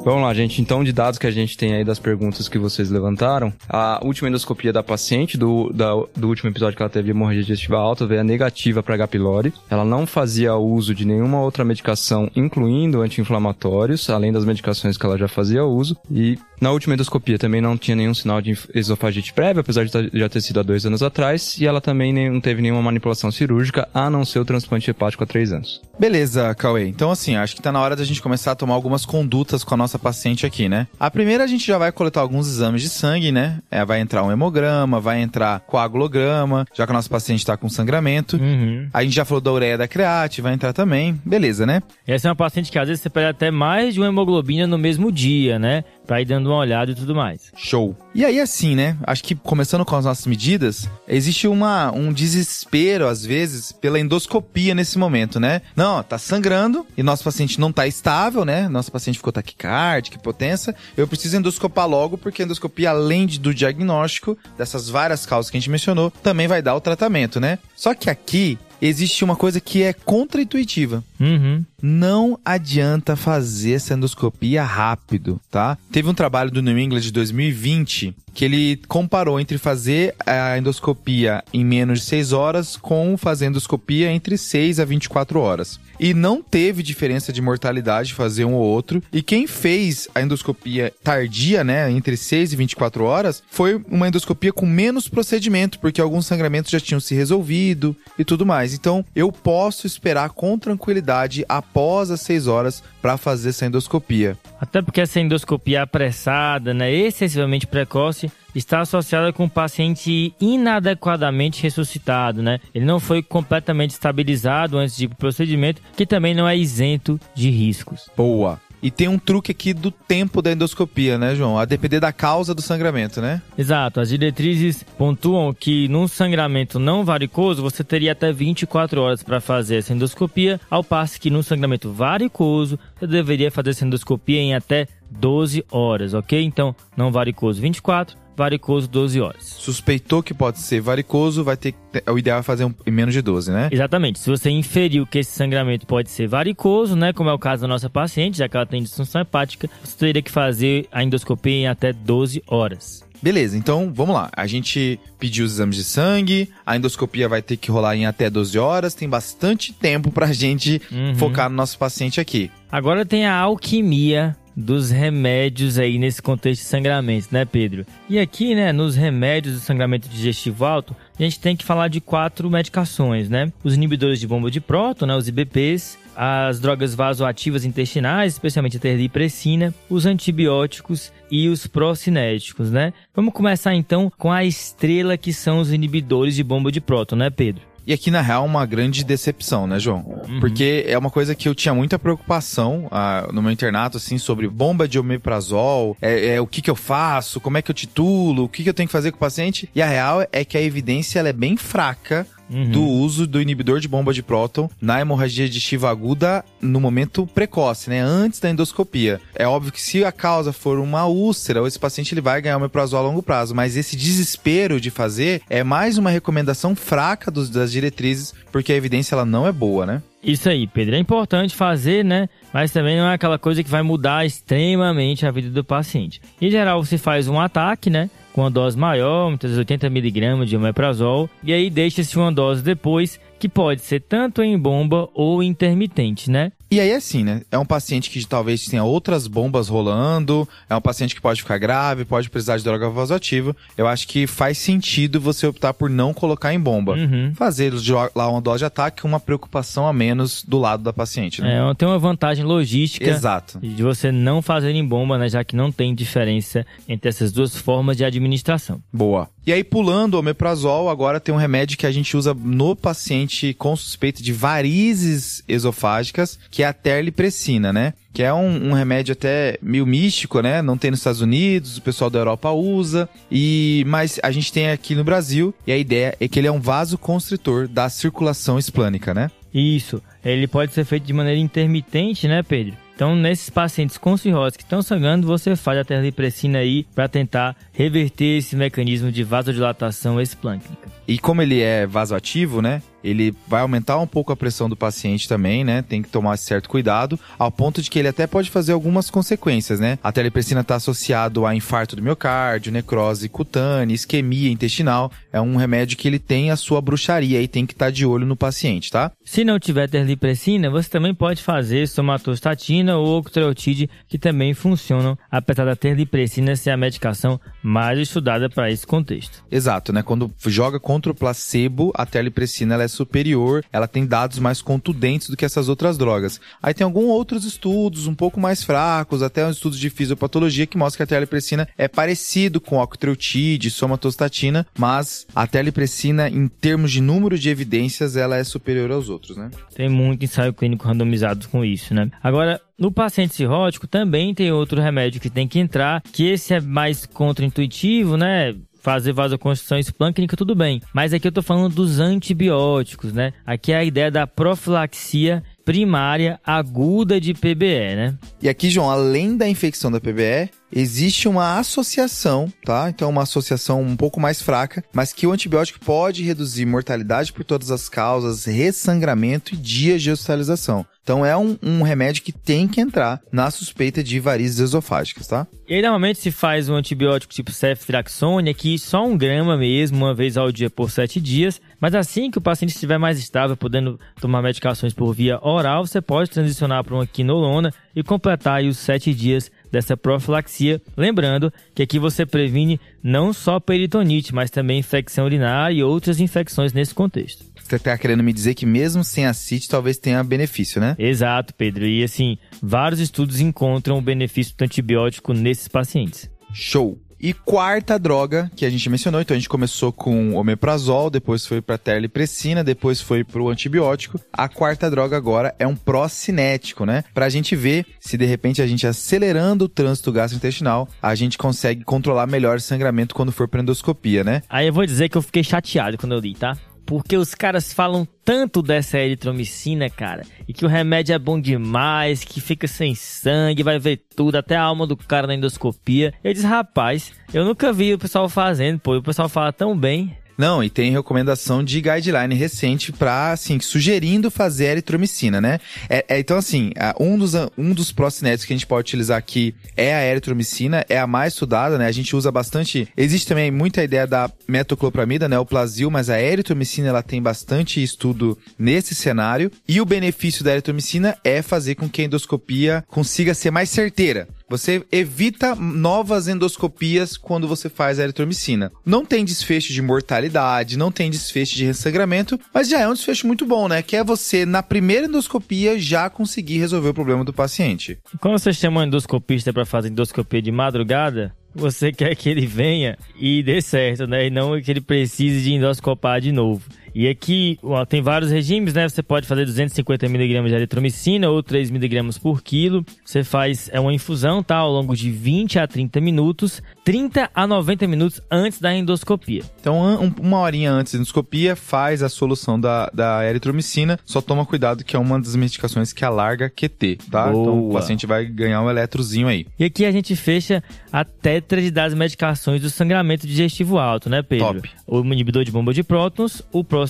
Vamos 0.06 0.22
lá, 0.22 0.32
gente. 0.36 0.62
Então, 0.62 0.84
de 0.84 0.94
dados 0.94 1.18
que 1.18 1.26
a 1.26 1.32
gente 1.32 1.58
tem 1.58 1.74
aí 1.74 1.84
das 1.84 1.98
perguntas 1.98 2.48
que 2.48 2.60
vocês 2.60 2.92
levantaram, 2.92 3.52
a 3.68 4.00
última 4.04 4.30
endoscopia 4.30 4.72
da 4.72 4.84
paciente 4.84 5.36
do, 5.36 5.74
da, 5.74 5.96
do 6.16 6.28
último 6.28 6.52
episódio 6.52 6.78
que 6.78 6.84
ela 6.84 6.92
teve 6.92 7.10
hemorragia 7.10 7.42
digestiva 7.42 7.78
alta 7.78 8.06
veio 8.06 8.24
negativa 8.24 8.84
para 8.84 8.94
H. 8.94 9.08
pylori. 9.08 9.52
Ela 9.68 9.84
não 9.84 10.06
fazia 10.06 10.54
uso 10.54 10.94
de 10.94 11.06
nenhuma 11.06 11.42
outra 11.42 11.66
medicação, 11.66 12.30
incluindo 12.36 13.02
anti-inflamatórios, 13.02 14.08
além 14.12 14.32
das 14.32 14.46
medicações 14.46 14.96
que 14.96 15.04
ela 15.04 15.18
já 15.18 15.28
fazia 15.28 15.66
uso. 15.66 15.98
E 16.12 16.38
na 16.62 16.72
última 16.72 16.94
endoscopia 16.94 17.40
também 17.40 17.60
não 17.60 17.76
tinha 17.76 17.96
nenhum 17.96 18.14
sinal 18.14 18.40
de 18.44 18.56
esofagite 18.76 19.34
prévia, 19.34 19.62
apesar 19.62 19.86
de 19.86 19.92
já 20.14 20.30
ter 20.30 20.42
sido 20.42 20.60
há 20.60 20.64
dois 20.64 20.86
anos 20.86 21.02
atrás. 21.02 21.58
E 21.60 21.66
ela 21.66 21.82
também 21.82 22.14
não 22.30 22.40
teve 22.40 22.62
nenhuma 22.62 22.84
manipulação 22.84 23.32
cirúrgica, 23.32 23.90
a 23.92 24.08
não 24.08 24.24
ser 24.24 24.38
o 24.38 24.46
transplante 24.46 24.92
hepático 24.92 25.24
há 25.24 25.28
três 25.28 25.52
anos. 25.52 25.82
Beleza, 25.98 26.54
Cauê. 26.56 26.88
Então, 26.88 27.10
assim, 27.10 27.36
acho 27.36 27.56
que 27.56 27.62
tá 27.62 27.72
na 27.72 27.80
hora 27.80 27.96
da 27.96 28.04
gente 28.04 28.22
começar 28.22 28.52
a 28.52 28.56
tomar 28.56 28.74
algumas 28.74 29.06
condutas 29.06 29.64
com 29.64 29.74
a 29.74 29.78
nossa 29.78 29.98
paciente 29.98 30.46
aqui, 30.46 30.68
né? 30.68 30.88
A 31.00 31.10
primeira, 31.10 31.44
a 31.44 31.48
gente 31.48 31.66
já 31.66 31.78
vai 31.78 31.92
coletar 31.92 32.22
alguns 32.22 32.48
exames 32.48 32.82
de 32.82 32.90
sangue, 32.90 33.32
né? 33.32 33.60
É, 33.72 33.84
vai 33.86 34.00
entrar 34.02 34.24
um 34.24 34.32
hemograma, 34.32 35.00
vai 35.00 35.22
entrar 35.22 35.62
coagulograma, 35.62 36.66
já 36.74 36.86
que 36.86 36.92
a 36.92 36.96
nossa 36.96 37.10
paciente 37.10 37.46
tá 37.46 37.56
com 37.56 37.70
sangramento. 37.70 38.38
Uhum. 38.38 38.90
A 38.94 39.04
gente 39.04 39.16
já 39.16 39.24
falou 39.24 39.42
da 39.42 39.52
ureia 39.52 39.78
da 39.78 39.88
create, 39.88 40.42
vai 40.42 40.54
entrar 40.54 40.74
também. 40.74 41.20
Beleza, 41.26 41.66
né? 41.66 41.82
Essa 42.06 42.28
é 42.28 42.30
uma 42.30 42.36
paciente 42.36 42.72
que 42.72 42.78
às 42.78 42.88
vezes 42.88 43.02
você 43.02 43.10
pede 43.10 43.28
até 43.28 43.50
mais 43.50 43.94
de 43.94 44.00
uma 44.00 44.08
hemoglobina 44.08 44.68
no 44.68 44.78
mesmo 44.78 45.12
dia, 45.12 45.58
né? 45.58 45.84
Pra 46.06 46.22
ir 46.22 46.26
dando 46.26 46.48
uma 46.48 46.58
olhada 46.58 46.92
e 46.92 46.96
tudo 46.96 47.16
mais. 47.16 47.52
Show. 47.56 47.96
E 48.14 48.24
aí, 48.24 48.40
assim, 48.40 48.76
né? 48.76 48.98
Acho 49.04 49.24
que 49.24 49.36
começando 49.36 49.84
com 49.84 49.96
as 49.96 50.06
nossas 50.06 50.26
medidas, 50.26 50.90
existe 51.08 51.48
uma, 51.48 51.92
um 51.92 52.14
desespero, 52.14 53.08
às 53.08 53.26
vezes, 53.26 53.72
pela 53.72 54.00
endoscopia 54.00 54.76
nesse 54.76 54.98
momento, 54.98 55.40
né? 55.40 55.62
Não, 55.76 56.02
tá 56.04 56.18
sangrando 56.18 56.86
e 56.98 57.04
nosso 57.04 57.24
paciente 57.24 57.60
não 57.60 57.72
tá 57.72 57.88
estável, 57.88 58.46
né? 58.46 58.68
Nosso 58.68 58.92
paciente 58.92 59.18
ficou 59.18 59.34
taquicárdica, 59.34 60.18
hipotensa. 60.18 60.76
Eu 60.96 61.08
preciso 61.08 61.38
endoscopar 61.38 61.88
logo, 61.88 62.18
porque 62.18 62.42
a 62.42 62.46
endoscopia, 62.46 62.92
além 62.92 63.26
do 63.26 63.54
diagnóstico, 63.54 64.38
dessas 64.58 64.90
várias 64.90 65.26
causas 65.26 65.50
que 65.50 65.58
a 65.58 65.60
gente 65.60 65.70
mencionou, 65.70 66.12
também 66.24 66.48
vai 66.48 66.62
dar 66.62 66.76
o 66.76 66.82
tratamento, 66.82 67.40
né? 67.40 67.60
Só 67.76 67.94
que 67.94 68.10
aqui 68.10 68.58
existe 68.82 69.24
uma 69.24 69.36
coisa 69.36 69.60
que 69.60 69.84
é 69.84 69.94
contraintuitiva. 69.94 71.04
Uhum. 71.20 71.64
Não 71.82 72.40
adianta 72.44 73.16
fazer 73.16 73.74
essa 73.74 73.94
endoscopia 73.94 74.64
rápido, 74.64 75.40
tá? 75.50 75.78
Teve 75.92 76.10
um 76.10 76.14
trabalho 76.14 76.52
do 76.52 76.62
New 76.62 76.78
England 76.78 77.02
de 77.02 77.12
2020 77.12 78.16
que 78.34 78.44
ele 78.44 78.82
comparou 78.88 79.40
entre 79.40 79.58
fazer 79.58 80.14
a 80.26 80.58
endoscopia 80.58 81.42
em 81.54 81.64
menos 81.64 82.00
de 82.00 82.06
6 82.06 82.34
horas 82.34 82.76
com 82.76 83.16
fazer 83.18 83.46
endoscopia 83.46 84.12
entre 84.12 84.38
6 84.38 84.80
a 84.80 84.86
24 84.86 85.40
horas. 85.40 85.80
E 86.00 86.14
não 86.14 86.42
teve 86.42 86.84
diferença 86.84 87.32
de 87.32 87.42
mortalidade 87.42 88.14
fazer 88.14 88.46
um 88.46 88.54
ou 88.54 88.64
outro. 88.64 89.02
E 89.12 89.22
quem 89.22 89.48
fez 89.48 90.08
a 90.14 90.22
endoscopia 90.22 90.94
tardia, 91.04 91.64
né, 91.64 91.90
entre 91.92 92.18
6 92.18 92.54
e 92.54 92.56
24 92.56 93.04
horas, 93.04 93.44
foi 93.50 93.82
uma 93.90 94.08
endoscopia 94.08 94.52
com 94.52 94.66
menos 94.66 95.08
procedimento, 95.08 95.80
porque 95.80 96.02
alguns 96.02 96.26
sangramentos 96.26 96.72
já 96.72 96.80
tinham 96.80 97.00
se 97.00 97.16
resolvido 97.16 97.96
e 98.18 98.26
tudo 98.26 98.46
mais. 98.46 98.74
Então, 98.74 99.06
eu 99.16 99.32
posso 99.32 99.88
esperar 99.88 100.30
com 100.30 100.58
tranquilidade 100.58 101.46
após 101.48 102.12
as 102.12 102.22
6 102.22 102.48
horas 102.48 102.84
para 103.02 103.18
fazer 103.18 103.50
essa 103.50 103.66
endoscopia. 103.66 104.38
Até 104.60 104.82
porque 104.82 105.02
essa 105.02 105.20
endoscopia 105.20 105.84
apressada, 105.84 106.74
né, 106.74 106.92
excessivamente 106.92 107.68
precoce, 107.68 108.32
está 108.56 108.82
associada 108.82 109.32
com 109.34 109.46
o 109.46 109.50
paciente 109.50 110.34
inadequadamente 110.40 111.62
ressuscitado, 111.62 112.42
né? 112.42 112.60
Ele 112.74 112.86
não 112.86 113.00
foi 113.00 113.22
completamente 113.22 113.92
estabilizado 113.92 114.78
antes 114.78 114.96
de 114.96 115.06
ir 115.06 115.08
pro 115.10 115.18
procedimento, 115.18 115.82
que 115.96 116.06
também 116.06 116.34
não 116.34 116.48
é 116.48 116.58
isento 116.58 117.20
de 117.36 117.50
riscos. 117.50 118.10
Boa. 118.16 118.60
E 118.86 118.92
tem 118.92 119.08
um 119.08 119.18
truque 119.18 119.52
aqui 119.52 119.74
do 119.74 119.90
tempo 119.90 120.44
da 120.44 120.52
endoscopia, 120.52 121.18
né, 121.18 121.34
João? 121.34 121.58
A 121.58 121.66
depender 121.66 122.00
da 122.00 122.14
causa 122.14 122.54
do 122.54 122.62
sangramento, 122.62 123.20
né? 123.20 123.42
Exato. 123.58 124.00
As 124.00 124.10
diretrizes 124.10 124.84
pontuam 124.84 125.52
que 125.56 125.88
num 125.88 126.08
sangramento 126.08 126.78
não 126.78 127.04
varicoso 127.04 127.64
você 127.64 127.84
teria 127.84 128.12
até 128.12 128.32
24 128.32 129.02
horas 129.02 129.24
para 129.24 129.42
fazer 129.42 129.78
essa 129.78 129.92
endoscopia, 129.92 130.62
ao 130.70 130.84
passo 130.84 131.20
que 131.20 131.32
num 131.32 131.42
sangramento 131.42 131.92
varicoso 131.92 132.78
você 133.00 133.08
deveria 133.08 133.50
fazer 133.50 133.72
essa 133.72 133.86
endoscopia 133.86 134.40
em 134.40 134.54
até 134.54 134.88
12 135.10 135.66
horas, 135.72 136.14
ok? 136.14 136.44
Então, 136.44 136.76
não 136.96 137.12
varicoso 137.12 137.60
24, 137.62 138.16
varicoso 138.36 138.88
12 138.88 139.20
horas. 139.22 139.44
Suspeitou 139.44 140.22
que 140.24 140.34
pode 140.34 140.60
ser 140.60 140.82
varicoso, 140.82 141.44
vai 141.44 141.58
ter 141.58 141.74
o 142.08 142.18
ideal 142.20 142.40
é 142.40 142.44
fazer 142.44 142.66
um, 142.66 142.74
em 142.86 142.92
menos 142.92 143.14
de 143.14 143.22
12, 143.22 143.52
né? 143.52 143.70
Exatamente. 143.72 144.20
Se 144.20 144.30
você 144.30 144.50
inferiu 144.50 145.06
que 145.08 145.20
esse 145.20 145.32
sangramento 145.32 145.88
pode 145.88 146.10
ser 146.10 146.28
varicoso, 146.28 146.96
né, 146.96 147.14
como 147.14 147.30
é 147.30 147.34
o 147.34 147.40
caso 147.40 147.62
da 147.62 147.68
nossa 147.68 147.90
paciente, 147.90 148.38
já 148.38 148.50
que 148.50 148.58
ela 148.58 148.66
tem 148.66 148.84
disfunção 148.84 149.22
hepática, 149.22 149.70
você 149.84 149.98
teria 149.98 150.22
que 150.22 150.32
fazer 150.32 150.88
a 150.92 151.04
endoscopia 151.04 151.54
em 151.54 151.68
até 151.68 151.94
12 151.94 152.44
horas. 152.48 153.04
Beleza, 153.22 153.58
então 153.58 153.92
vamos 153.94 154.14
lá. 154.14 154.30
A 154.36 154.46
gente 154.46 155.00
pediu 155.18 155.46
os 155.46 155.54
exames 155.54 155.78
de 155.78 155.84
sangue, 155.86 156.50
a 156.66 156.76
endoscopia 156.76 157.28
vai 157.30 157.42
ter 157.42 157.58
que 157.58 157.72
rolar 157.72 157.96
em 157.96 158.06
até 158.06 158.30
12 158.30 158.60
horas, 158.60 158.94
tem 158.94 159.08
bastante 159.10 159.72
tempo 159.74 160.12
pra 160.12 160.32
gente 160.34 160.82
Uhum. 160.92 161.16
focar 161.16 161.50
no 161.50 161.56
nosso 161.56 161.78
paciente 161.78 162.20
aqui. 162.20 162.52
Agora 162.72 163.06
tem 163.06 163.26
a 163.26 163.36
alquimia 163.36 164.36
dos 164.56 164.92
remédios 164.92 165.78
aí 165.78 165.98
nesse 165.98 166.22
contexto 166.22 166.62
de 166.62 166.68
sangramento, 166.68 167.28
né, 167.32 167.46
Pedro? 167.46 167.86
E 168.10 168.18
aqui, 168.18 168.56
né, 168.56 168.72
nos 168.72 168.96
remédios 168.96 169.56
do 169.56 169.60
sangramento 169.60 170.08
digestivo 170.08 170.66
alto, 170.66 170.96
a 171.20 171.24
gente 171.24 171.40
tem 171.40 171.56
que 171.56 171.66
falar 171.66 171.88
de 171.88 172.00
quatro 172.00 172.50
medicações, 172.50 173.30
né? 173.30 173.52
Os 173.64 173.74
inibidores 173.74 174.20
de 174.20 174.28
bomba 174.28 174.50
de 174.50 174.62
próton, 174.62 175.06
né, 175.06 175.16
os 175.16 175.28
IBPs, 175.28 175.98
as 176.16 176.60
drogas 176.60 176.96
vasoativas 176.96 177.66
intestinais, 177.66 178.34
especialmente 178.34 178.78
a 178.78 178.80
terlipressina, 178.80 179.74
os 179.90 180.06
antibióticos 180.06 181.12
e 181.30 181.50
os 181.50 181.68
procinéticos, 181.68 182.72
né? 182.72 182.94
Vamos 183.14 183.34
começar 183.34 183.76
então 183.76 184.12
com 184.18 184.32
a 184.32 184.46
estrela 184.46 185.18
que 185.18 185.34
são 185.34 185.60
os 185.60 185.74
inibidores 185.74 186.36
de 186.36 186.44
bomba 186.44 186.72
de 186.72 186.80
próton, 186.80 187.18
né, 187.18 187.30
Pedro? 187.30 187.75
E 187.88 187.94
aqui, 187.94 188.10
na 188.10 188.22
real, 188.22 188.46
uma 188.46 188.66
grande 188.66 189.04
decepção, 189.04 189.68
né, 189.68 189.80
João? 189.80 190.04
Porque 190.40 190.84
é 190.88 190.98
uma 190.98 191.10
coisa 191.10 191.36
que 191.36 191.48
eu 191.48 191.54
tinha 191.54 191.74
muita 191.74 192.00
preocupação 192.00 192.88
ah, 192.92 193.28
no 193.32 193.42
meu 193.42 193.52
internato, 193.52 193.98
assim, 193.98 194.18
sobre 194.18 194.48
bomba 194.48 194.88
de 194.88 194.98
omeprazol, 194.98 195.96
é, 196.02 196.36
é, 196.36 196.42
o 196.42 196.48
que 196.48 196.62
que 196.62 196.70
eu 196.70 196.76
faço, 196.76 197.40
como 197.40 197.58
é 197.58 197.62
que 197.62 197.70
eu 197.70 197.76
titulo, 197.76 198.46
o 198.46 198.50
que 198.50 198.64
que 198.64 198.70
eu 198.70 198.74
tenho 198.74 198.88
que 198.88 198.94
fazer 198.94 199.12
com 199.12 199.18
o 199.18 199.20
paciente. 199.20 199.70
E 199.76 199.82
a 199.82 199.88
real 199.88 200.26
é 200.32 200.44
que 200.44 200.58
a 200.58 200.62
evidência 200.62 201.20
ela 201.20 201.30
é 201.30 201.34
bem 201.34 201.56
fraca 201.58 202.26
Uhum. 202.50 202.70
do 202.70 202.84
uso 202.84 203.26
do 203.26 203.42
inibidor 203.42 203.80
de 203.80 203.88
bomba 203.88 204.14
de 204.14 204.22
próton 204.22 204.70
na 204.80 205.02
hemorragia 205.02 205.48
digestiva 205.48 205.90
aguda 205.90 206.46
no 206.62 206.80
momento 206.80 207.26
precoce, 207.26 207.90
né? 207.90 208.02
Antes 208.02 208.40
da 208.40 208.50
endoscopia. 208.50 209.20
É 209.34 209.48
óbvio 209.48 209.72
que 209.72 209.82
se 209.82 210.06
a 210.06 210.12
causa 210.12 210.54
for 210.54 210.78
uma 210.78 211.06
úlcera, 211.06 211.66
esse 211.68 211.80
paciente 211.80 212.14
ele 212.14 212.22
vai 212.22 212.42
ganhar 212.42 212.58
omeprazol 212.58 213.00
a 213.00 213.04
longo 213.04 213.24
prazo, 213.24 213.56
mas 213.56 213.76
esse 213.76 213.96
desespero 213.96 214.80
de 214.80 214.92
fazer 214.92 215.42
é 215.50 215.64
mais 215.64 215.98
uma 215.98 216.10
recomendação 216.10 216.76
fraca 216.76 217.32
dos, 217.32 217.50
das 217.50 217.72
diretrizes, 217.72 218.34
porque 218.52 218.74
a 218.74 218.76
evidência 218.76 219.16
ela 219.16 219.26
não 219.26 219.48
é 219.48 219.52
boa, 219.52 219.86
né? 219.86 220.02
Isso 220.24 220.50
aí, 220.50 220.66
Pedro. 220.66 220.96
É 220.96 221.00
importante 221.00 221.56
fazer, 221.56 222.04
né? 222.04 222.28
Mas 222.52 222.72
também 222.72 222.98
não 222.98 223.08
é 223.08 223.14
aquela 223.14 223.38
coisa 223.38 223.64
que 223.64 223.70
vai 223.70 223.84
mudar 223.84 224.26
extremamente 224.26 225.26
a 225.26 225.32
vida 225.32 225.50
do 225.52 225.64
paciente. 225.64 226.20
Em 226.42 226.50
geral, 226.50 226.84
você 226.84 226.98
faz 226.98 227.28
um 227.28 227.40
ataque, 227.40 227.92
né? 227.92 228.10
Com 228.36 228.42
uma 228.42 228.52
dose 228.52 228.78
maior, 228.78 229.30
muitas 229.30 229.52
vezes 229.52 229.66
80mg 229.66 230.44
de 230.44 230.58
omeprazol. 230.58 231.30
E 231.42 231.54
aí 231.54 231.70
deixa-se 231.70 232.18
uma 232.18 232.34
dose 232.34 232.62
depois, 232.62 233.18
que 233.40 233.48
pode 233.48 233.80
ser 233.80 234.02
tanto 234.02 234.44
em 234.44 234.60
bomba 234.60 235.08
ou 235.14 235.42
intermitente, 235.42 236.30
né? 236.30 236.52
E 236.76 236.80
aí, 236.82 236.92
assim, 236.92 237.24
né? 237.24 237.42
É 237.50 237.58
um 237.58 237.66
paciente 237.66 238.10
que 238.10 238.28
talvez 238.28 238.66
tenha 238.66 238.84
outras 238.84 239.28
bombas 239.28 239.70
rolando, 239.70 240.46
é 240.70 240.76
um 240.76 240.82
paciente 240.82 241.16
que 241.16 241.22
pode 241.22 241.42
ficar 241.42 241.58
grave, 241.58 242.04
pode 242.04 242.30
precisar 242.30 242.58
de 242.58 242.66
droga 242.66 242.90
vasoativa. 242.90 243.56
Eu 243.78 243.88
acho 243.88 244.06
que 244.06 244.28
faz 244.28 244.58
sentido 244.58 245.22
você 245.22 245.48
optar 245.48 245.74
por 245.74 245.90
não 245.90 246.14
colocar 246.14 246.54
em 246.54 246.60
bomba. 246.60 246.96
Uhum. 246.96 247.34
Fazer 247.34 247.72
lá 248.14 248.28
uma 248.28 248.42
dose 248.42 248.58
de 248.58 248.66
ataque, 248.66 249.06
uma 249.06 249.22
preocupação 249.22 249.88
a 249.88 249.94
menos 249.94 250.44
do 250.44 250.60
lado 250.60 250.84
da 250.84 250.92
paciente, 250.92 251.42
né? 251.42 251.56
É, 251.56 251.74
tem 251.76 251.88
uma 251.88 251.98
vantagem 251.98 252.44
logística 252.44 253.10
Exato. 253.10 253.58
de 253.58 253.82
você 253.82 254.12
não 254.12 254.42
fazer 254.42 254.72
em 254.72 254.86
bomba, 254.86 255.18
né? 255.18 255.30
Já 255.30 255.46
que 255.46 255.56
não 255.56 255.72
tem 255.72 255.96
diferença 255.96 256.66
entre 256.90 257.08
essas 257.08 257.32
duas 257.32 257.56
formas 257.56 257.96
de 257.96 258.04
administração. 258.04 258.82
Boa. 258.92 259.30
E 259.46 259.54
aí, 259.54 259.64
pulando 259.64 260.16
o 260.16 260.20
omeprazol, 260.20 260.90
agora 260.90 261.20
tem 261.20 261.34
um 261.34 261.38
remédio 261.38 261.78
que 261.78 261.86
a 261.86 261.92
gente 261.92 262.18
usa 262.18 262.34
no 262.34 262.76
paciente 262.76 263.54
com 263.54 263.76
suspeita 263.76 264.24
de 264.24 264.34
varizes 264.34 265.44
esofágicas, 265.48 266.40
que 266.50 266.64
é 266.64 266.66
a 266.66 266.74
terlipressina, 266.74 267.72
né? 267.72 267.94
Que 268.12 268.24
é 268.24 268.34
um, 268.34 268.70
um 268.70 268.74
remédio 268.74 269.14
até 269.14 269.60
meio 269.62 269.86
místico, 269.86 270.42
né? 270.42 270.64
Não 270.64 270.80
tem 270.80 270.90
nos 270.90 271.02
Estados 271.02 271.22
Unidos, 271.22 271.78
o 271.78 271.82
pessoal 271.84 272.10
da 272.10 272.18
Europa 272.18 272.50
usa. 272.50 273.08
E 273.32 273.84
Mas 273.86 274.20
a 274.24 274.32
gente 274.32 274.52
tem 274.52 274.72
aqui 274.72 274.96
no 274.96 275.04
Brasil, 275.04 275.54
e 275.68 275.72
a 275.72 275.78
ideia 275.78 276.16
é 276.20 276.28
que 276.28 276.40
ele 276.40 276.48
é 276.48 276.52
um 276.52 276.60
vasoconstritor 276.60 277.68
da 277.68 277.88
circulação 277.88 278.58
esplânica, 278.58 279.14
né? 279.14 279.30
Isso. 279.54 280.02
Ele 280.24 280.48
pode 280.48 280.74
ser 280.74 280.86
feito 280.86 281.06
de 281.06 281.14
maneira 281.14 281.40
intermitente, 281.40 282.28
né, 282.28 282.42
Pedro? 282.42 282.85
Então, 282.96 283.14
nesses 283.14 283.50
pacientes 283.50 283.98
com 283.98 284.16
cirrose 284.16 284.58
que 284.58 284.64
estão 284.64 284.82
sangrando, 284.82 285.28
você 285.28 285.54
faz 285.56 285.80
a 285.80 285.84
terlipressina 285.84 286.60
aí 286.60 286.86
para 286.96 287.10
tentar 287.10 287.54
reverter 287.74 288.38
esse 288.38 288.56
mecanismo 288.56 289.12
de 289.12 289.22
vasodilatação 289.22 290.20
esplâncnica. 290.22 290.95
E 291.08 291.20
como 291.20 291.42
ele 291.42 291.62
é 291.62 291.86
vasoativo, 291.86 292.62
né? 292.62 292.82
Ele 293.04 293.36
vai 293.48 293.62
aumentar 293.62 294.00
um 294.00 294.08
pouco 294.08 294.34
a 294.34 294.36
pressão 294.36 294.68
do 294.68 294.76
paciente 294.76 295.30
também, 295.30 295.64
né? 295.64 295.84
Tem 295.84 296.02
que 296.02 296.10
tomar 296.10 296.38
certo 296.38 296.68
cuidado, 296.68 297.20
ao 297.38 297.52
ponto 297.52 297.80
de 297.80 297.88
que 297.88 298.00
ele 298.00 298.08
até 298.08 298.26
pode 298.26 298.50
fazer 298.50 298.72
algumas 298.72 299.12
consequências, 299.12 299.80
né? 299.80 300.00
A 300.04 300.12
telepressina 300.12 300.62
está 300.62 300.76
associado 300.76 301.46
a 301.46 301.54
infarto 301.54 301.96
do 301.96 302.02
miocárdio, 302.02 302.72
necrose 302.72 303.30
cutânea, 303.30 303.94
isquemia 303.94 304.50
intestinal. 304.50 305.12
É 305.32 305.40
um 305.40 305.56
remédio 305.56 305.98
que 305.98 306.08
ele 306.08 306.18
tem 306.18 306.50
a 306.50 306.56
sua 306.56 306.82
bruxaria 306.82 307.40
e 307.40 307.48
tem 307.48 307.64
que 307.64 307.74
estar 307.74 307.86
tá 307.86 307.92
de 307.92 308.08
olho 308.08 308.26
no 308.26 308.36
paciente, 308.36 308.92
tá? 308.92 309.12
Se 309.24 309.44
não 309.44 309.60
tiver 309.60 309.88
terlipressina, 309.88 310.72
você 310.72 310.90
também 310.90 311.14
pode 311.14 311.44
fazer 311.44 311.88
somatostatina 311.88 312.98
ou 312.98 313.20
octreotide, 313.20 313.88
que 314.08 314.18
também 314.18 314.56
funcionam, 314.56 315.16
apesar 315.30 315.66
da 315.66 315.76
terlipressina 315.76 316.56
ser 316.56 316.72
a 316.72 316.78
medicação 316.78 317.40
mais 317.62 318.00
estudada 318.00 318.50
para 318.50 318.72
esse 318.72 318.88
contexto. 318.88 319.46
Exato, 319.52 319.94
né? 319.94 320.02
Quando 320.02 320.34
joga 320.48 320.80
contra 320.80 320.95
o 321.12 321.16
placebo, 321.16 321.92
a 321.96 322.06
terlipressina 322.06 322.82
é 322.82 322.88
superior, 322.88 323.64
ela 323.72 323.88
tem 323.88 324.06
dados 324.06 324.40
mais 324.40 324.62
contundentes 324.62 325.30
do 325.30 325.38
que 325.38 325.46
essas 325.46 325.70
outras 325.70 325.98
drogas. 325.98 326.40
Aí 326.62 326.74
tem 326.74 326.86
alguns 326.86 327.06
outros 327.06 327.46
estudos 327.46 328.08
um 328.08 328.16
pouco 328.16 328.40
mais 328.40 328.64
fracos, 328.64 329.22
até 329.22 329.50
estudos 329.50 329.80
de 329.80 329.90
fisiopatologia 329.90 330.66
que 330.66 330.78
mostra 330.78 330.98
que 330.98 331.04
a 331.04 331.16
terlipressina 331.16 331.68
é 331.78 331.88
parecido 331.88 332.60
com 332.60 332.80
octreotide, 332.80 333.70
somatostatina, 333.70 334.66
mas 334.78 335.26
a 335.36 335.48
terlipressina 335.48 336.30
em 336.30 336.48
termos 336.48 336.92
de 336.92 337.02
número 337.02 337.38
de 337.38 337.50
evidências, 337.50 338.16
ela 338.16 338.38
é 338.38 338.44
superior 338.44 338.92
aos 338.92 339.10
outros, 339.10 339.38
né? 339.38 339.50
Tem 339.76 339.90
muito 339.90 340.26
ensaio 340.26 340.54
clínico 340.54 340.88
randomizado 340.88 341.48
com 341.50 341.64
isso, 341.64 341.94
né? 341.94 342.10
Agora, 342.22 342.62
no 342.78 342.92
paciente 342.92 343.36
cirrótico 343.36 343.88
também 343.88 344.34
tem 344.34 344.52
outro 344.52 344.82
remédio 344.82 345.22
que 345.22 345.30
tem 345.30 345.48
que 345.48 345.60
entrar, 345.60 346.02
que 346.12 346.28
esse 346.28 346.54
é 346.54 346.60
mais 346.60 347.06
contraintuitivo, 347.06 348.18
né? 348.18 348.56
Fazer 348.86 349.14
vasoconstrição 349.14 349.80
esplâncnica, 349.80 350.38
tudo 350.38 350.54
bem. 350.54 350.80
Mas 350.94 351.12
aqui 351.12 351.28
eu 351.28 351.32
tô 351.32 351.42
falando 351.42 351.74
dos 351.74 352.00
antibióticos, 352.00 353.12
né? 353.12 353.34
Aqui 353.44 353.72
é 353.72 353.78
a 353.78 353.84
ideia 353.84 354.12
da 354.12 354.28
profilaxia 354.28 355.44
primária 355.66 356.40
aguda 356.46 357.20
de 357.20 357.34
PBE, 357.34 357.96
né? 357.96 358.16
E 358.40 358.48
aqui, 358.48 358.70
João, 358.70 358.92
além 358.92 359.36
da 359.36 359.50
infecção 359.50 359.92
da 359.92 360.00
PBE, 360.00 360.52
existe 360.76 361.28
uma 361.28 361.58
associação, 361.58 362.52
tá? 362.66 362.90
Então, 362.90 363.10
uma 363.10 363.24
associação 363.24 363.82
um 363.82 363.96
pouco 363.96 364.20
mais 364.20 364.42
fraca, 364.42 364.84
mas 364.94 365.14
que 365.14 365.26
o 365.26 365.32
antibiótico 365.32 365.80
pode 365.80 366.22
reduzir 366.22 366.66
mortalidade 366.66 367.32
por 367.32 367.46
todas 367.46 367.72
as 367.72 367.88
causas, 367.88 368.44
ressangramento 368.44 369.54
e 369.54 369.58
dias 369.58 370.04
de 370.04 370.12
hospitalização. 370.12 370.86
Então 371.06 371.24
é 371.24 371.38
um, 371.38 371.56
um, 371.62 371.84
remédio 371.84 372.24
que 372.24 372.32
tem 372.32 372.68
que 372.68 372.82
entrar 372.82 373.22
na 373.32 373.52
suspeita 373.52 374.04
de 374.04 374.20
varizes 374.20 374.58
esofágicas, 374.58 375.28
tá? 375.28 375.46
E 375.70 375.76
aí, 375.76 375.82
normalmente 375.84 376.20
se 376.20 376.32
faz 376.32 376.68
um 376.68 376.74
antibiótico 376.74 377.32
tipo 377.32 377.52
ceftriaxone, 377.52 378.50
aqui 378.50 378.80
só 378.80 379.06
um 379.06 379.16
grama 379.16 379.56
mesmo, 379.56 379.98
uma 379.98 380.16
vez 380.16 380.36
ao 380.36 380.52
dia 380.52 380.68
por 380.68 380.90
sete 380.90 381.22
dias. 381.22 381.62
Mas 381.80 381.94
assim 381.94 382.32
que 382.32 382.40
o 382.40 382.42
paciente 382.42 382.72
estiver 382.72 382.98
mais 382.98 383.20
estável, 383.20 383.56
podendo 383.56 384.00
tomar 384.20 384.42
medicações 384.42 384.96
por 384.96 385.14
via 385.14 385.38
oral, 385.44 385.86
você 385.86 386.02
pode 386.02 386.32
transicionar 386.32 386.84
para 386.84 386.96
uma 386.96 387.06
quinolona 387.06 387.72
e 387.96 388.02
completar 388.02 388.64
os 388.64 388.80
sete 388.80 389.14
dias 389.14 389.52
dessa 389.72 389.98
profilaxia. 389.98 390.82
Lembrando 390.96 391.52
que 391.74 391.84
aqui 391.84 392.00
você 392.00 392.26
previne 392.26 392.80
não 393.04 393.34
só 393.34 393.60
peritonite, 393.60 394.34
mas 394.34 394.50
também 394.50 394.80
infecção 394.80 395.26
urinária 395.26 395.76
e 395.76 395.84
outras 395.84 396.20
infecções 396.20 396.74
nesse 396.74 396.94
contexto. 396.94 397.46
Você 397.62 397.78
está 397.78 397.98
querendo 397.98 398.24
me 398.24 398.32
dizer 398.32 398.54
que 398.54 398.66
mesmo 398.66 399.04
sem 399.04 399.26
a 399.26 399.34
CIT 399.34 399.68
talvez 399.68 399.98
tenha 399.98 400.24
benefício, 400.24 400.80
né? 400.80 400.96
Exato, 401.00 401.54
Pedro. 401.56 401.86
E 401.86 402.04
assim, 402.04 402.38
vários 402.62 403.00
estudos 403.00 403.40
encontram 403.40 403.98
o 403.98 404.02
benefício 404.02 404.54
do 404.56 404.64
antibiótico 404.64 405.34
nesses 405.34 405.68
pacientes. 405.68 406.30
Show! 406.54 407.05
E 407.20 407.34
quarta 407.34 407.98
droga 407.98 408.52
que 408.56 408.66
a 408.66 408.70
gente 408.70 408.90
mencionou, 408.90 409.22
então 409.22 409.36
a 409.36 409.40
gente 409.40 409.50
começou 409.50 409.92
com 409.92 410.36
omeprazol, 410.36 411.10
depois 411.10 411.46
foi 411.46 411.62
para 411.62 411.78
terlipressina, 411.78 412.64
depois 412.64 413.02
foi 413.02 413.24
para 413.24 413.42
o 413.42 413.50
antibiótico. 413.50 414.20
A 414.32 414.48
quarta 414.48 414.90
droga 414.90 415.16
agora 415.16 415.56
é 415.58 415.66
um 415.66 415.76
pró-cinético, 415.76 416.86
né? 416.86 417.04
Para 417.14 417.26
a 417.26 417.30
gente 417.30 417.56
ver 417.56 417.86
se 418.00 418.18
de 418.18 418.26
repente 418.26 418.62
a 418.62 418.68
gente 418.68 418.86
acelerando 418.86 419.66
o 419.66 419.70
trânsito 419.70 420.12
gastrointestinal, 420.12 420.88
a 421.02 421.16
gente 421.16 421.38
consegue 421.38 421.84
controlar 421.84 422.28
melhor 422.28 422.58
o 422.58 422.62
sangramento 422.62 423.16
quando 423.16 423.32
for 423.32 423.48
para 423.48 423.62
endoscopia, 423.62 424.24
né? 424.24 424.42
Aí 424.50 424.68
eu 424.68 424.74
vou 424.74 424.86
dizer 424.86 425.10
que 425.10 425.18
eu 425.18 425.22
fiquei 425.22 425.44
chateado 425.44 425.98
quando 425.98 426.14
eu 426.14 426.20
li, 426.20 426.36
tá? 426.36 426.58
Porque 426.86 427.18
os 427.18 427.34
caras 427.34 427.74
falam 427.74 428.08
tanto 428.24 428.62
dessa 428.62 429.00
eritromicina, 429.00 429.90
cara, 429.90 430.24
e 430.48 430.54
que 430.54 430.66
o 430.66 430.70
remédio 430.70 431.14
é 431.14 431.20
bom 431.20 431.40
demais, 431.40 432.24
que 432.24 432.40
fica 432.40 432.68
sem 432.68 432.94
sangue, 432.94 433.64
vai 433.64 433.80
ver 433.80 434.02
tudo, 434.16 434.36
até 434.36 434.56
a 434.56 434.62
alma 434.62 434.86
do 434.86 434.96
cara 434.96 435.28
na 435.28 435.36
endoscopia. 435.36 436.14
Eu 436.24 436.34
disse, 436.34 436.46
rapaz, 436.46 437.12
eu 437.34 437.44
nunca 437.44 437.74
vi 437.74 437.94
o 437.94 438.00
pessoal 438.00 438.30
fazendo, 438.30 438.80
pô, 438.80 438.98
o 438.98 439.04
pessoal 439.04 439.28
fala 439.28 439.52
tão 439.52 439.78
bem. 439.78 440.16
Não, 440.38 440.64
e 440.64 440.70
tem 440.70 440.92
recomendação 440.92 441.64
de 441.64 441.82
guideline 441.82 442.36
recente 442.36 442.92
para 442.92 443.32
assim, 443.32 443.60
sugerindo 443.60 444.30
fazer 444.30 444.66
eritromicina, 444.66 445.40
né? 445.40 445.60
É, 445.90 446.06
é, 446.10 446.20
então, 446.20 446.38
assim, 446.38 446.72
um 447.00 447.18
dos, 447.18 447.34
um 447.58 447.74
dos 447.74 447.92
procinéticos 447.92 448.46
que 448.46 448.54
a 448.54 448.56
gente 448.56 448.68
pode 448.68 448.82
utilizar 448.82 449.18
aqui 449.18 449.56
é 449.78 449.96
a 449.96 450.06
eritromicina, 450.06 450.86
é 450.90 451.00
a 451.00 451.08
mais 451.08 451.34
estudada, 451.34 451.78
né? 451.78 451.88
A 451.88 451.92
gente 451.92 452.16
usa 452.16 452.32
bastante. 452.32 452.88
Existe 452.98 453.28
também 453.28 453.50
muita 453.50 453.84
ideia 453.84 454.06
da 454.06 454.30
metoclopramida, 454.48 455.30
né? 455.30 455.40
O 455.40 455.46
plasil, 455.46 455.90
mas 455.90 456.10
a 456.10 456.22
eritromicina 456.22 456.90
ela 456.90 457.04
tem 457.04 457.22
bastante 457.22 457.82
estudo 457.82 458.38
nesse 458.60 458.94
cenário. 458.94 459.52
E 459.68 459.80
o 459.80 459.86
benefício 459.86 460.44
da 460.44 460.52
eritromicina 460.52 461.18
é 461.24 461.42
fazer 461.42 461.76
com 461.76 461.90
que 461.90 462.02
a 462.02 462.06
endoscopia 462.06 462.84
consiga 462.88 463.34
ser 463.34 463.52
mais 463.52 463.70
certeira. 463.70 464.28
Você 464.48 464.84
evita 464.92 465.56
novas 465.56 466.28
endoscopias 466.28 467.18
quando 467.18 467.48
você 467.48 467.68
faz 467.68 468.00
a 468.00 468.04
eritromicina. 468.04 468.72
Não 468.86 469.04
tem 469.04 469.26
desfecho 469.26 469.74
de 469.74 469.82
mortalidade, 469.82 470.78
não 470.78 470.92
tem 470.92 471.10
desfecho 471.10 471.56
de 471.56 471.66
ressangramento, 471.66 472.40
mas 472.54 472.70
já 472.70 472.80
é 472.80 472.88
um 472.88 472.94
desfecho 472.94 473.26
muito 473.26 473.46
bom, 473.46 473.68
né? 473.68 473.82
Que 473.82 473.96
é 473.96 474.04
você, 474.04 474.46
na 474.46 474.62
primeira 474.62 475.08
endoscopia, 475.08 475.80
já 475.80 476.10
conseguir 476.10 476.60
resolver 476.60 476.90
o 476.90 476.94
problema 476.94 477.24
do 477.24 477.34
paciente. 477.34 477.98
Quando 478.20 478.38
você 478.38 478.54
chama 478.54 478.82
um 478.82 478.84
endoscopista 478.84 479.52
para 479.52 479.66
fazer 479.66 479.90
endoscopia 479.90 480.42
de 480.42 480.52
madrugada, 480.52 481.34
você 481.54 481.90
quer 481.94 482.16
que 482.16 482.30
ele 482.30 482.46
venha 482.46 482.98
e 483.20 483.42
dê 483.42 483.62
certo, 483.62 484.06
né? 484.06 484.28
E 484.28 484.30
não 484.30 484.62
que 484.62 484.70
ele 484.70 484.82
precise 484.82 485.42
de 485.42 485.54
endoscopar 485.54 486.22
de 486.22 486.32
novo. 486.32 486.62
E 486.96 487.10
aqui 487.10 487.60
ó, 487.62 487.86
tem 487.86 488.02
vários 488.02 488.32
regimes, 488.32 488.74
né? 488.74 488.88
Você 488.88 489.04
pode 489.04 489.28
fazer 489.28 489.46
250mg 489.46 490.48
de 490.48 490.56
eritromicina 490.56 491.30
ou 491.30 491.44
3mg 491.44 492.22
por 492.22 492.42
quilo. 492.42 492.86
Você 493.04 493.22
faz 493.22 493.70
é 493.74 493.80
uma 493.82 493.94
infusão, 493.94 494.42
tá? 494.42 494.56
Ao 494.56 494.72
longo 494.72 494.96
de 494.96 495.12
20 495.12 495.60
a 495.60 495.68
30 495.68 496.00
minutos, 496.00 496.64
30 496.86 497.30
a 497.36 497.46
90 497.46 497.86
minutos 497.86 498.22
antes 498.32 498.62
da 498.62 498.74
endoscopia. 498.74 499.44
Então, 499.60 499.78
um, 499.82 500.14
uma 500.22 500.40
horinha 500.40 500.72
antes 500.72 500.94
da 500.94 501.00
endoscopia, 501.00 501.54
faz 501.56 502.02
a 502.02 502.08
solução 502.08 502.58
da, 502.58 502.90
da 502.94 503.28
eritromicina. 503.28 504.00
Só 504.06 504.22
toma 504.22 504.46
cuidado 504.46 504.84
que 504.86 504.96
é 504.96 505.00
uma 505.00 505.20
das 505.20 505.36
medicações 505.36 505.92
que 505.92 506.06
alarga 506.06 506.50
QT, 506.50 507.00
tá? 507.12 507.28
Boa. 507.30 507.42
Então 507.42 507.70
o 507.70 507.74
paciente 507.74 508.08
vai 508.08 508.24
ganhar 508.26 508.62
um 508.62 508.70
eletrozinho 508.70 509.28
aí. 509.28 509.46
E 509.60 509.66
aqui 509.66 509.84
a 509.84 509.92
gente 509.92 510.16
fecha 510.16 510.64
a 510.94 511.04
tetra 511.04 511.60
das 511.72 511.94
medicações 511.94 512.62
do 512.62 512.70
sangramento 512.70 513.28
digestivo 513.28 513.78
alto, 513.78 514.10
né, 514.10 514.22
Pedro? 514.22 514.62
Top. 514.62 514.70
O 514.88 515.00
inibidor 515.02 515.44
de 515.44 515.52
bomba 515.52 515.74
de 515.74 515.84
prótons, 515.84 516.42
o 516.54 516.64
procinético, 516.64 516.85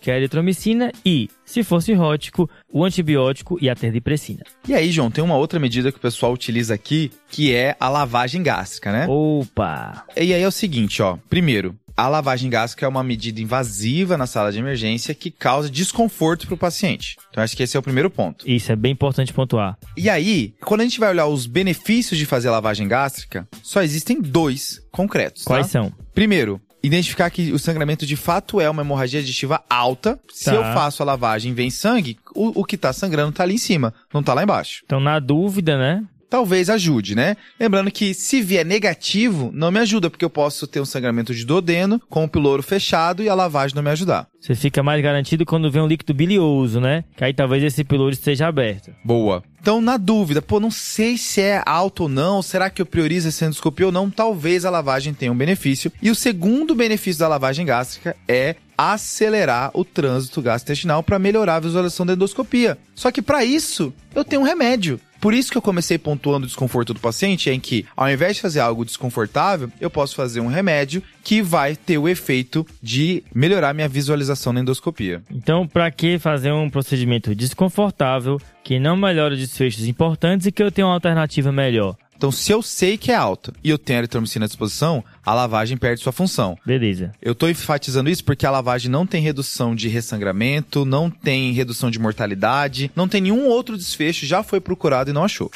que 0.00 0.10
é 0.10 0.14
a 0.14 0.16
eritromicina 0.16 0.92
e 1.04 1.28
se 1.44 1.64
for 1.64 1.82
cirrótico, 1.82 2.48
o 2.72 2.84
antibiótico 2.84 3.58
e 3.60 3.68
a 3.68 3.74
terlipressina. 3.74 4.42
E 4.68 4.74
aí, 4.74 4.90
João, 4.92 5.10
tem 5.10 5.22
uma 5.22 5.36
outra 5.36 5.58
medida 5.58 5.90
que 5.90 5.98
o 5.98 6.00
pessoal 6.00 6.32
utiliza 6.32 6.74
aqui, 6.74 7.10
que 7.28 7.54
é 7.54 7.76
a 7.80 7.88
lavagem 7.88 8.42
gástrica, 8.42 8.92
né? 8.92 9.06
Opa! 9.08 10.04
E 10.16 10.32
aí 10.32 10.42
é 10.42 10.46
o 10.46 10.52
seguinte, 10.52 11.02
ó. 11.02 11.18
Primeiro, 11.28 11.74
a 11.96 12.08
lavagem 12.08 12.48
gástrica 12.48 12.86
é 12.86 12.88
uma 12.88 13.02
medida 13.02 13.42
invasiva 13.42 14.16
na 14.16 14.26
sala 14.26 14.50
de 14.50 14.58
emergência 14.58 15.14
que 15.14 15.30
causa 15.30 15.68
desconforto 15.68 16.46
para 16.46 16.54
o 16.54 16.58
paciente. 16.58 17.16
Então, 17.30 17.42
acho 17.42 17.56
que 17.56 17.62
esse 17.62 17.76
é 17.76 17.80
o 17.80 17.82
primeiro 17.82 18.08
ponto. 18.08 18.48
Isso 18.48 18.72
é 18.72 18.76
bem 18.76 18.92
importante 18.92 19.32
pontuar. 19.32 19.76
E 19.96 20.08
aí, 20.08 20.54
quando 20.62 20.80
a 20.80 20.84
gente 20.84 20.98
vai 20.98 21.10
olhar 21.10 21.26
os 21.26 21.44
benefícios 21.46 22.18
de 22.18 22.24
fazer 22.24 22.48
lavagem 22.48 22.88
gástrica, 22.88 23.46
só 23.62 23.82
existem 23.82 24.18
dois 24.18 24.80
concretos. 24.90 25.44
Quais 25.44 25.66
tá? 25.66 25.72
são? 25.72 25.92
Primeiro, 26.14 26.58
identificar 26.82 27.30
que 27.30 27.52
o 27.52 27.58
sangramento 27.58 28.06
de 28.06 28.16
fato 28.16 28.60
é 28.60 28.68
uma 28.70 28.82
hemorragia 28.82 29.20
digestiva 29.20 29.62
alta. 29.68 30.18
Se 30.32 30.46
Tá. 30.46 30.54
eu 30.54 30.62
faço 30.62 31.02
a 31.02 31.06
lavagem 31.06 31.52
e 31.52 31.54
vem 31.54 31.70
sangue, 31.70 32.18
o, 32.34 32.60
o 32.60 32.64
que 32.64 32.76
tá 32.76 32.92
sangrando 32.92 33.32
tá 33.32 33.42
ali 33.42 33.54
em 33.54 33.58
cima, 33.58 33.92
não 34.12 34.22
tá 34.22 34.32
lá 34.34 34.42
embaixo. 34.42 34.82
Então, 34.84 35.00
na 35.00 35.18
dúvida, 35.18 35.76
né? 35.78 36.04
Talvez 36.30 36.70
ajude, 36.70 37.16
né? 37.16 37.36
Lembrando 37.58 37.90
que 37.90 38.14
se 38.14 38.40
vier 38.40 38.64
negativo, 38.64 39.50
não 39.52 39.72
me 39.72 39.80
ajuda, 39.80 40.08
porque 40.08 40.24
eu 40.24 40.30
posso 40.30 40.64
ter 40.66 40.80
um 40.80 40.84
sangramento 40.84 41.34
de 41.34 41.44
duodeno 41.44 42.00
com 42.08 42.24
o 42.24 42.28
piloro 42.28 42.62
fechado 42.62 43.20
e 43.20 43.28
a 43.28 43.34
lavagem 43.34 43.74
não 43.74 43.82
me 43.82 43.90
ajudar. 43.90 44.28
Você 44.40 44.54
fica 44.54 44.82
mais 44.82 45.02
garantido 45.02 45.44
quando 45.44 45.70
vem 45.70 45.82
um 45.82 45.88
líquido 45.88 46.14
bilioso, 46.14 46.80
né? 46.80 47.04
Que 47.16 47.24
aí 47.24 47.34
talvez 47.34 47.64
esse 47.64 47.82
pylori 47.82 48.14
esteja 48.14 48.46
aberto. 48.46 48.92
Boa. 49.04 49.42
Então, 49.60 49.80
na 49.82 49.98
dúvida, 49.98 50.40
pô, 50.40 50.58
não 50.58 50.70
sei 50.70 51.18
se 51.18 51.42
é 51.42 51.62
alto 51.66 52.04
ou 52.04 52.08
não, 52.08 52.40
será 52.40 52.70
que 52.70 52.80
eu 52.80 52.86
priorizo 52.86 53.28
essa 53.28 53.44
endoscopia 53.44 53.86
ou 53.86 53.92
não? 53.92 54.08
Talvez 54.08 54.64
a 54.64 54.70
lavagem 54.70 55.12
tenha 55.12 55.32
um 55.32 55.36
benefício. 55.36 55.92
E 56.00 56.10
o 56.10 56.14
segundo 56.14 56.74
benefício 56.74 57.20
da 57.20 57.28
lavagem 57.28 57.66
gástrica 57.66 58.16
é 58.26 58.54
acelerar 58.78 59.70
o 59.74 59.84
trânsito 59.84 60.40
gastrointestinal 60.40 61.02
para 61.02 61.18
melhorar 61.18 61.56
a 61.56 61.60
visualização 61.60 62.06
da 62.06 62.14
endoscopia. 62.14 62.78
Só 62.94 63.10
que 63.10 63.20
para 63.20 63.44
isso, 63.44 63.92
eu 64.14 64.24
tenho 64.24 64.40
um 64.40 64.44
remédio. 64.44 64.98
Por 65.20 65.34
isso 65.34 65.52
que 65.52 65.58
eu 65.58 65.62
comecei 65.62 65.98
pontuando 65.98 66.44
o 66.44 66.46
desconforto 66.46 66.94
do 66.94 67.00
paciente, 67.00 67.50
em 67.50 67.60
que, 67.60 67.84
ao 67.94 68.10
invés 68.10 68.36
de 68.36 68.42
fazer 68.42 68.60
algo 68.60 68.84
desconfortável, 68.84 69.70
eu 69.80 69.90
posso 69.90 70.14
fazer 70.16 70.40
um 70.40 70.46
remédio 70.46 71.02
que 71.22 71.42
vai 71.42 71.76
ter 71.76 71.98
o 71.98 72.08
efeito 72.08 72.66
de 72.82 73.22
melhorar 73.34 73.74
minha 73.74 73.88
visualização 73.88 74.52
na 74.52 74.60
endoscopia. 74.60 75.22
Então, 75.30 75.68
para 75.68 75.90
que 75.90 76.18
fazer 76.18 76.52
um 76.52 76.70
procedimento 76.70 77.34
desconfortável, 77.34 78.40
que 78.64 78.78
não 78.78 78.96
melhora 78.96 79.36
desfechos 79.36 79.86
importantes 79.86 80.46
e 80.46 80.52
que 80.52 80.62
eu 80.62 80.72
tenho 80.72 80.88
uma 80.88 80.94
alternativa 80.94 81.52
melhor? 81.52 81.96
Então, 82.20 82.30
se 82.30 82.52
eu 82.52 82.60
sei 82.60 82.98
que 82.98 83.10
é 83.10 83.14
alta 83.14 83.50
e 83.64 83.70
eu 83.70 83.78
tenho 83.78 83.98
a 83.98 84.02
eritromicina 84.02 84.44
à 84.44 84.46
disposição, 84.46 85.02
a 85.24 85.32
lavagem 85.32 85.78
perde 85.78 86.02
sua 86.02 86.12
função. 86.12 86.54
Beleza. 86.66 87.12
Eu 87.22 87.34
tô 87.34 87.48
enfatizando 87.48 88.10
isso 88.10 88.22
porque 88.22 88.44
a 88.44 88.50
lavagem 88.50 88.90
não 88.90 89.06
tem 89.06 89.22
redução 89.22 89.74
de 89.74 89.88
ressangramento, 89.88 90.84
não 90.84 91.08
tem 91.08 91.50
redução 91.52 91.90
de 91.90 91.98
mortalidade, 91.98 92.90
não 92.94 93.08
tem 93.08 93.22
nenhum 93.22 93.46
outro 93.46 93.74
desfecho, 93.74 94.26
já 94.26 94.42
foi 94.42 94.60
procurado 94.60 95.08
e 95.08 95.14
não 95.14 95.24
achou. 95.24 95.50